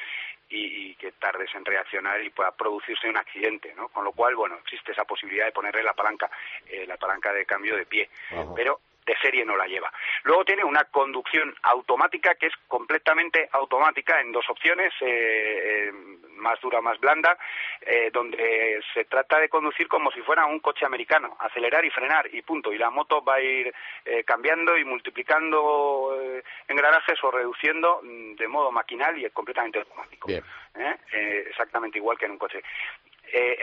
y, 0.50 0.96
que 0.96 1.12
tardes 1.14 1.54
en 1.56 1.66
reaccionar 1.66 2.22
y 2.24 2.30
pueda 2.30 2.52
producirse 2.52 3.10
un 3.10 3.18
accidente, 3.18 3.74
¿no? 3.76 3.90
Con 3.90 4.04
lo 4.04 4.12
cual, 4.14 4.36
bueno, 4.36 4.58
existe 4.64 4.92
esa 4.92 5.04
posibilidad 5.04 5.46
de 5.46 5.52
ponerle 5.52 5.84
la 5.84 5.94
palanca, 5.94 6.30
eh, 6.68 6.86
la 6.88 6.98
palanca 6.98 7.34
de 7.34 7.46
cambio 7.46 7.76
de 7.76 7.86
pie. 7.86 8.10
Pero 8.56 8.80
de 9.06 9.18
serie 9.18 9.46
no 9.46 9.56
la 9.56 9.68
lleva. 9.68 9.92
Luego 10.24 10.46
tiene 10.46 10.64
una 10.64 10.86
conducción 10.86 11.54
automática 11.64 12.36
que 12.36 12.48
es 12.48 12.54
completamente 12.68 13.50
automática 13.52 14.22
en 14.22 14.32
dos 14.32 14.50
opciones, 14.50 14.94
eh, 15.02 15.90
eh, 15.90 15.94
más 16.44 16.60
dura, 16.62 16.82
más 16.82 17.00
blanda, 17.00 17.38
eh, 17.82 18.12
donde 18.14 18.80
se 18.94 19.06
trata 19.06 19.40
de 19.40 19.50
conducir 19.50 19.88
como 19.88 20.12
si 20.12 20.22
fuera 20.22 20.46
un 20.46 20.60
coche 20.60 20.86
americano, 20.86 21.36
acelerar 21.40 21.84
y 21.86 21.90
frenar 21.90 22.30
y 22.32 22.44
punto. 22.44 22.72
Y 22.72 22.78
la 22.78 22.92
moto 22.92 23.24
va 23.24 23.36
a 23.36 23.42
ir 23.42 23.74
cambiando 24.26 24.78
y 24.78 24.86
multiplicando 24.86 26.16
engranajes 26.68 27.24
o 27.24 27.32
reduciendo 27.32 28.02
mm, 28.04 28.36
de 28.36 28.48
modo 28.48 28.72
maquinal 28.72 29.18
y 29.18 29.26
es 29.26 29.32
completamente 29.32 29.80
automático. 29.80 30.30
exactamente 31.48 31.98
igual 31.98 32.18
que 32.18 32.26
en 32.26 32.32
un 32.32 32.38
coche. 32.38 32.62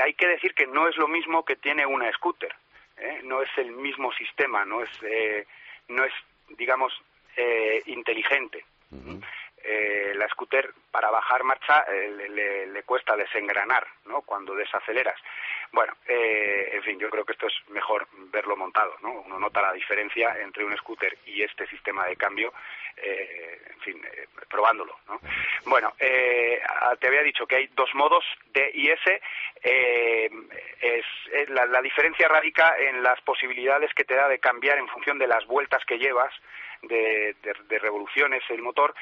hay 0.02 0.14
que 0.14 0.26
decir 0.26 0.54
que 0.54 0.66
no 0.66 0.88
es 0.88 0.96
lo 0.96 1.06
mismo 1.06 1.44
que 1.44 1.56
tiene 1.56 1.86
una 1.86 2.10
scooter. 2.12 2.52
¿eh? 3.00 3.20
no 3.24 3.42
es 3.42 3.50
el 3.56 3.72
mismo 3.72 4.12
sistema, 4.12 4.64
no 4.64 4.82
es, 4.82 4.90
eh, 5.02 5.46
no 5.88 6.04
es 6.04 6.12
digamos, 6.56 6.92
eh, 9.64 10.12
la 10.14 10.28
scooter 10.28 10.72
para 10.90 11.10
bajar 11.10 11.44
marcha 11.44 11.84
le, 11.90 12.66
le, 12.66 12.82
cuesta 12.82 13.16
desengranar 13.16 13.86
¿no? 14.06 14.22
cuando 14.22 14.54
desaceleras. 14.54 15.20
Bueno, 15.72 15.94
en 16.06 16.82
fin, 16.82 16.98
yo 16.98 17.08
creo 17.10 17.24
que 17.24 17.32
esto 17.32 17.46
es 17.46 17.54
mejor 17.68 18.08
verlo 18.32 18.56
montado. 18.56 18.96
¿no? 19.02 19.12
Uno 19.20 19.38
nota 19.38 19.62
la 19.62 19.72
diferencia 19.72 20.36
entre 20.40 20.64
un 20.64 20.76
scooter 20.76 21.16
y 21.26 21.42
este 21.42 21.66
sistema 21.68 22.06
de 22.06 22.16
cambio 22.16 22.52
eh, 23.02 23.58
en 23.70 23.80
fin, 23.80 24.04
eh, 24.04 24.26
probándolo. 24.48 24.98
¿no? 25.08 25.20
Bueno, 25.64 25.94
eh, 25.98 26.60
te 26.98 27.06
había 27.06 27.22
dicho 27.22 27.46
que 27.46 27.56
hay 27.56 27.66
dos 27.68 27.94
modos 27.94 28.24
de 28.52 28.70
y 28.74 28.90
S. 28.90 29.22
es, 29.62 31.04
la, 31.48 31.80
diferencia 31.80 32.28
radica 32.28 32.76
en 32.78 33.02
las 33.02 33.20
posibilidades 33.22 33.92
que 33.94 34.04
te 34.04 34.14
da 34.14 34.28
de 34.28 34.38
cambiar 34.38 34.78
en 34.78 34.88
función 34.88 35.18
de 35.18 35.28
las 35.28 35.46
vueltas 35.46 35.84
que 35.86 35.98
llevas. 35.98 36.32
De, 36.82 37.36
revoluciones 37.80 38.42
el 38.50 38.62
motor, 38.62 38.94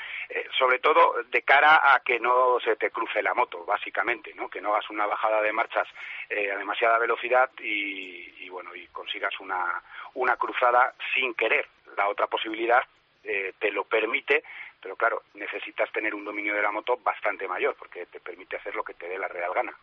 sobre 0.57 0.79
todo 0.79 1.23
de 1.31 1.43
cara 1.43 1.95
a 1.95 2.01
que 2.01 2.21
no 2.21 2.59
se 2.61 2.77
te 2.77 2.91
cruce 2.91 3.23
la 3.23 3.35
moto, 3.35 3.65
básicamente, 3.65 4.33
¿no? 4.35 4.49
que 4.49 4.61
no 4.61 4.73
hagas 4.73 4.89
una 4.91 5.07
bajada 5.07 5.43
de 5.43 5.53
marchas 5.53 5.89
a 6.31 6.57
demasiada 6.57 6.99
velocidad 6.99 7.51
y, 7.61 8.35
y, 8.45 8.49
bueno 8.49 8.75
y 8.75 8.87
consigas 8.89 9.33
una, 9.41 9.83
una 10.15 10.37
cruzada 10.37 10.95
sin 11.15 11.35
querer. 11.35 11.67
La 11.97 12.09
otra 12.09 12.27
posibilidad 12.27 12.83
eh, 13.25 13.53
te 13.59 13.71
lo 13.71 13.85
permite, 13.85 14.43
pero 14.81 14.97
claro, 14.97 15.25
necesitas 15.35 15.91
tener 15.93 16.15
un 16.15 16.25
dominio 16.25 16.55
de 16.55 16.63
la 16.63 16.71
moto 16.71 16.97
bastante 16.97 17.47
mayor, 17.49 17.75
porque 17.79 18.07
te 18.07 18.21
permite 18.21 18.57
hacer 18.57 18.75
lo 18.75 18.83
que 18.83 18.95
te 18.95 19.09
dé 19.09 19.19
la 19.19 19.29
real 19.29 19.53
gana. 19.53 19.77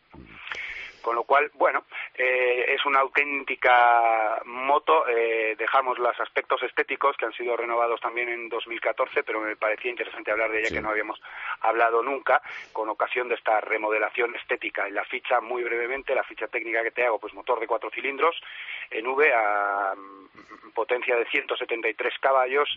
Con 1.05 1.13
lo 1.13 1.23
cual, 1.23 1.51
bueno, 1.53 1.85
eh, 2.15 2.65
es 2.67 2.83
una 2.83 3.01
auténtica 3.01 4.41
moto. 4.45 5.07
Eh, 5.07 5.55
dejamos 5.55 5.99
los 5.99 6.19
aspectos 6.19 6.63
estéticos 6.63 7.15
que 7.15 7.25
han 7.25 7.33
sido 7.33 7.55
renovados 7.55 8.01
también 8.01 8.27
en 8.27 8.49
2014, 8.49 9.21
pero 9.21 9.39
me 9.39 9.55
parecía 9.55 9.91
interesante 9.91 10.31
hablar 10.31 10.49
de 10.49 10.61
ella 10.61 10.69
que 10.71 10.81
no 10.81 10.89
habíamos 10.89 11.21
hablado 11.61 12.01
nunca 12.01 12.41
con 12.73 12.89
ocasión 12.89 13.29
de 13.29 13.35
esta 13.35 13.61
remodelación 13.61 14.35
estética. 14.35 14.87
En 14.87 14.95
la 14.95 15.05
ficha, 15.05 15.39
muy 15.41 15.63
brevemente, 15.63 16.15
la 16.15 16.23
ficha 16.23 16.47
técnica 16.47 16.81
que 16.81 16.89
te 16.89 17.05
hago, 17.05 17.19
pues 17.19 17.35
motor 17.35 17.59
de 17.59 17.67
cuatro 17.67 17.91
cilindros 17.91 18.41
en 18.89 19.05
V 19.05 19.31
a 19.31 19.93
mm, 19.95 20.71
potencia 20.71 21.15
de 21.17 21.25
173 21.25 22.17
caballos. 22.19 22.67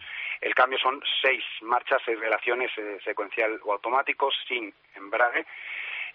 El 0.42 0.54
cambio 0.54 0.78
son 0.78 1.02
seis 1.22 1.42
marchas, 1.62 2.02
seis 2.04 2.20
relaciones 2.20 2.70
eh, 2.76 2.98
secuencial 3.02 3.58
o 3.64 3.72
automáticos 3.72 4.34
sin 4.46 4.74
embrague 4.96 5.46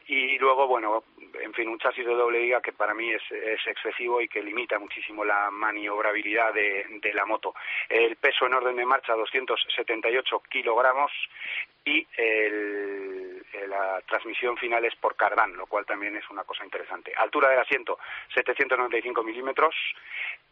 y 0.08 0.38
luego, 0.38 0.68
bueno, 0.68 1.04
en 1.42 1.54
fin, 1.54 1.68
un 1.68 1.80
chasis 1.80 2.06
de 2.06 2.14
doble 2.14 2.42
liga 2.42 2.62
que 2.62 2.74
para 2.74 2.94
mí 2.94 3.12
es, 3.12 3.22
excesivo 3.66 4.22
y 4.22 4.28
que 4.28 4.42
limita 4.42 4.78
muchísimo 4.80 5.24
la 5.24 5.50
maniobrabilidad 5.52 6.54
de, 6.54 7.12
la 7.14 7.26
moto. 7.26 7.54
El 7.90 8.16
peso 8.18 8.46
en 8.46 8.54
orden 8.54 8.76
de 8.76 8.86
marcha, 8.86 9.14
278 9.14 10.44
kilogramos 10.50 11.12
y 11.86 12.06
la 13.68 14.02
transmisión 14.08 14.58
final 14.58 14.86
es 14.86 14.96
por 14.96 15.16
cardán, 15.16 15.56
lo 15.56 15.68
cual 15.68 15.86
también 15.86 16.16
es 16.16 16.30
una 16.30 16.44
cosa 16.44 16.64
interesante. 16.64 17.14
Altura 17.16 17.50
del 17.50 17.60
asiento, 17.60 17.98
795 18.34 19.24
milímetros 19.24 19.76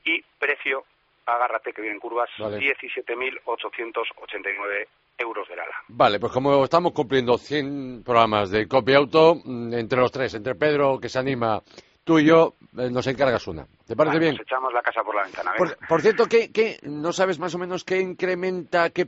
y 0.03 0.21
precio, 0.39 0.85
agárrate 1.25 1.73
que 1.73 1.81
vienen 1.81 1.99
curvas, 1.99 2.29
17.889 2.37 4.87
euros 5.17 5.47
del 5.47 5.59
ala. 5.59 5.75
Vale, 5.87 6.19
pues 6.19 6.31
como 6.31 6.63
estamos 6.63 6.93
cumpliendo 6.93 7.37
100 7.37 8.03
programas 8.03 8.51
de 8.51 8.67
Copy 8.67 8.93
Auto, 8.93 9.35
mm, 9.43 9.73
entre 9.73 9.99
los 9.99 10.11
tres, 10.11 10.33
entre 10.33 10.55
Pedro, 10.55 10.99
que 10.99 11.09
se 11.09 11.19
anima, 11.19 11.61
tú 12.03 12.19
y 12.19 12.25
yo, 12.25 12.55
eh, 12.77 12.89
nos 12.89 13.07
encargas 13.07 13.47
una. 13.47 13.65
¿Te 13.85 13.95
parece 13.95 14.19
bien? 14.19 14.33
Nos 14.33 14.41
echamos 14.41 14.73
la 14.73 14.81
casa 14.81 15.03
por 15.03 15.15
la 15.15 15.23
ventana. 15.23 15.53
Por, 15.87 16.01
cierto, 16.01 16.25
¿qué, 16.27 16.79
no 16.83 17.13
sabes 17.13 17.39
más 17.39 17.55
o 17.55 17.57
menos 17.57 17.83
qué 17.83 17.99
incrementa, 17.99 18.89
qué 18.89 19.07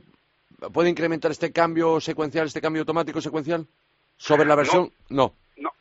puede 0.72 0.90
incrementar 0.90 1.30
este 1.30 1.52
cambio 1.52 2.00
secuencial, 2.00 2.46
este 2.46 2.60
cambio 2.60 2.82
automático 2.82 3.20
secuencial? 3.20 3.66
¿Sobre 4.16 4.46
la 4.46 4.54
versión? 4.54 4.92
no. 5.08 5.26
No, 5.26 5.34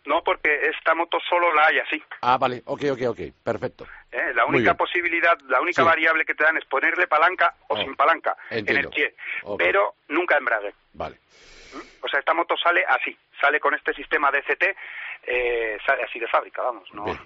no, 0.06 0.24
porque 0.24 0.70
esta 0.70 0.94
moto 0.94 1.18
solo 1.28 1.54
la 1.54 1.68
hay 1.68 1.80
así. 1.80 2.04
Ah, 2.22 2.38
vale, 2.38 2.62
ok, 2.66 2.84
ok, 2.92 3.02
ok, 3.10 3.20
perfecto. 3.44 3.88
Eh, 4.12 4.34
la 4.36 4.46
única 4.46 4.76
posibilidad, 4.76 5.40
la 5.48 5.62
única 5.62 5.84
variable 5.84 6.26
que 6.26 6.36
te 6.36 6.44
dan 6.44 6.58
es 6.58 6.66
ponerle 6.66 7.08
palanca 7.08 7.56
o 7.68 7.74
oh, 7.74 7.78
sin 7.78 7.96
palanca 7.96 8.38
en 8.50 8.68
el 8.68 8.90
pie, 8.90 9.16
pero 9.58 9.96
nunca 10.10 10.38
embrague. 10.38 10.74
Vale. 10.94 11.16
¿Mm? 11.74 12.06
O 12.06 12.08
sea, 12.08 12.20
esta 12.20 12.34
moto 12.34 12.56
sale 12.58 12.84
así, 12.88 13.18
sale 13.42 13.60
con 13.60 13.74
este 13.74 13.94
sistema 13.94 14.30
DCT, 14.32 14.64
eh, 15.24 15.78
sale 15.86 16.04
así 16.04 16.20
de 16.20 16.28
fábrica, 16.28 16.62
vamos, 16.62 16.94
no, 16.94 17.08
eh, 17.08 17.18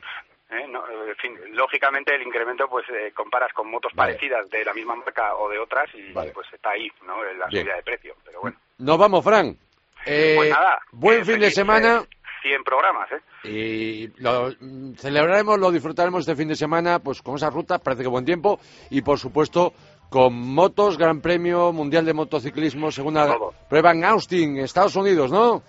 en 0.49 1.15
fin, 1.17 1.37
lógicamente 1.53 2.15
el 2.15 2.21
incremento 2.21 2.69
pues 2.69 2.85
eh, 2.89 3.11
comparas 3.13 3.51
con 3.51 3.69
motos 3.69 3.91
parecidas 3.93 4.49
de 4.49 4.63
la 4.63 4.73
misma 4.73 4.95
marca 4.95 5.35
o 5.35 5.49
de 5.49 5.59
otras 5.59 5.89
y 5.93 6.13
pues 6.13 6.47
está 6.53 6.69
ahí, 6.69 6.89
¿no? 7.05 7.21
La 7.33 7.49
subida 7.49 7.75
de 7.75 7.83
precio, 7.83 8.15
pero 8.23 8.39
bueno. 8.39 8.57
Nos 8.77 8.97
vamos, 8.97 9.25
Fran. 9.25 9.57
pues 10.05 10.49
nada. 10.49 10.79
Buen 10.91 11.25
fin 11.25 11.39
de 11.39 11.51
semana. 11.51 12.05
100 12.41 12.63
programas, 12.63 13.09
¿eh? 13.11 13.21
Y 13.47 14.21
lo 14.21 14.51
celebraremos, 14.95 15.59
lo 15.59 15.71
disfrutaremos 15.71 16.21
este 16.21 16.35
fin 16.35 16.47
de 16.47 16.55
semana, 16.55 16.99
pues 16.99 17.21
con 17.21 17.35
esa 17.35 17.49
ruta, 17.49 17.79
parece 17.79 18.03
que 18.03 18.09
buen 18.09 18.25
tiempo, 18.25 18.59
y 18.89 19.01
por 19.01 19.19
supuesto 19.19 19.73
con 20.09 20.33
motos, 20.33 20.97
Gran 20.97 21.21
Premio 21.21 21.73
Mundial 21.73 22.05
de 22.05 22.13
Motociclismo, 22.13 22.91
segunda 22.91 23.35
prueba 23.69 23.91
en 23.91 24.05
Austin, 24.05 24.57
Estados 24.57 24.95
Unidos, 24.95 25.31
¿no? 25.31 25.61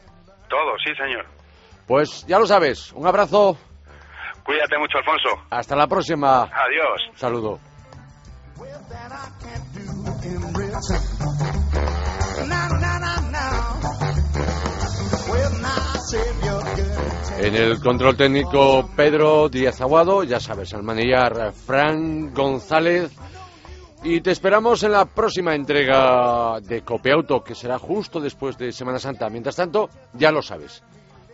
Todo, 0.49 0.79
sí, 0.85 0.95
señor. 0.95 1.27
Pues 1.87 2.27
ya 2.27 2.39
lo 2.39 2.47
sabes, 2.47 2.93
un 2.93 3.07
abrazo. 3.07 3.57
Cuídate 4.45 4.79
mucho, 4.79 4.99
Alfonso. 4.99 5.29
Hasta 5.51 5.77
la 5.77 5.87
próxima. 5.87 6.43
Adiós. 6.45 7.11
Saludo. 7.15 7.59
En 17.41 17.55
el 17.55 17.79
control 17.79 18.17
técnico 18.17 18.91
Pedro 18.97 19.49
Díaz 19.49 19.81
Aguado, 19.81 20.25
ya 20.25 20.41
sabes, 20.41 20.75
al 20.75 20.83
manillar 20.83 21.53
Fran 21.53 22.35
González. 22.35 23.13
Y 24.03 24.21
te 24.21 24.33
esperamos 24.33 24.83
en 24.83 24.91
la 24.91 25.05
próxima 25.05 25.55
entrega 25.55 26.59
de 26.61 26.83
Copiauto, 26.83 27.45
que 27.45 27.55
será 27.55 27.79
justo 27.79 28.21
después 28.21 28.59
de 28.59 28.73
Semana 28.73 28.99
Santa. 28.99 29.31
Mientras 29.31 29.55
tanto, 29.55 29.89
ya 30.15 30.33
lo 30.33 30.43
sabes. 30.43 30.83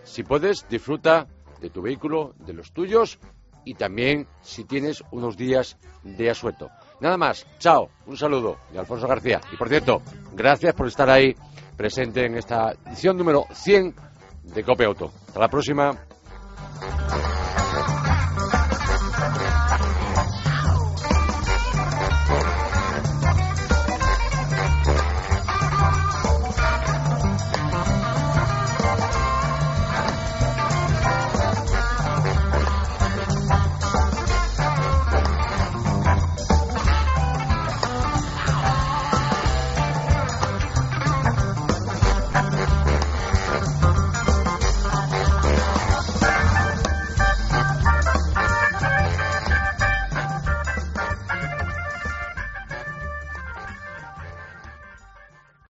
Si 0.03 0.23
puedes, 0.23 0.69
disfruta 0.69 1.27
de 1.61 1.71
tu 1.71 1.81
vehículo, 1.81 2.35
de 2.47 2.53
los 2.53 2.71
tuyos 2.73 3.19
y 3.65 3.75
también 3.75 4.27
si 4.43 4.65
tienes 4.65 5.03
unos 5.11 5.39
días 5.39 5.79
de 6.03 6.29
asueto. 6.29 6.69
Nada 7.01 7.17
más, 7.17 7.47
chao, 7.59 7.89
un 8.07 8.19
saludo 8.19 8.59
de 8.73 8.79
Alfonso 8.79 9.09
García. 9.09 9.41
Y 9.51 9.57
por 9.57 9.71
cierto, 9.71 10.03
gracias 10.35 10.75
por 10.75 10.87
estar 10.87 11.09
ahí 11.09 11.35
presente 11.79 12.27
en 12.27 12.37
esta 12.37 12.73
edición 12.87 13.17
número 13.17 13.47
100 13.53 13.95
de 14.45 14.63
Cope 14.63 14.85
Auto. 14.85 15.11
Hasta 15.27 15.41
la 15.41 15.49
próxima. 15.49 15.99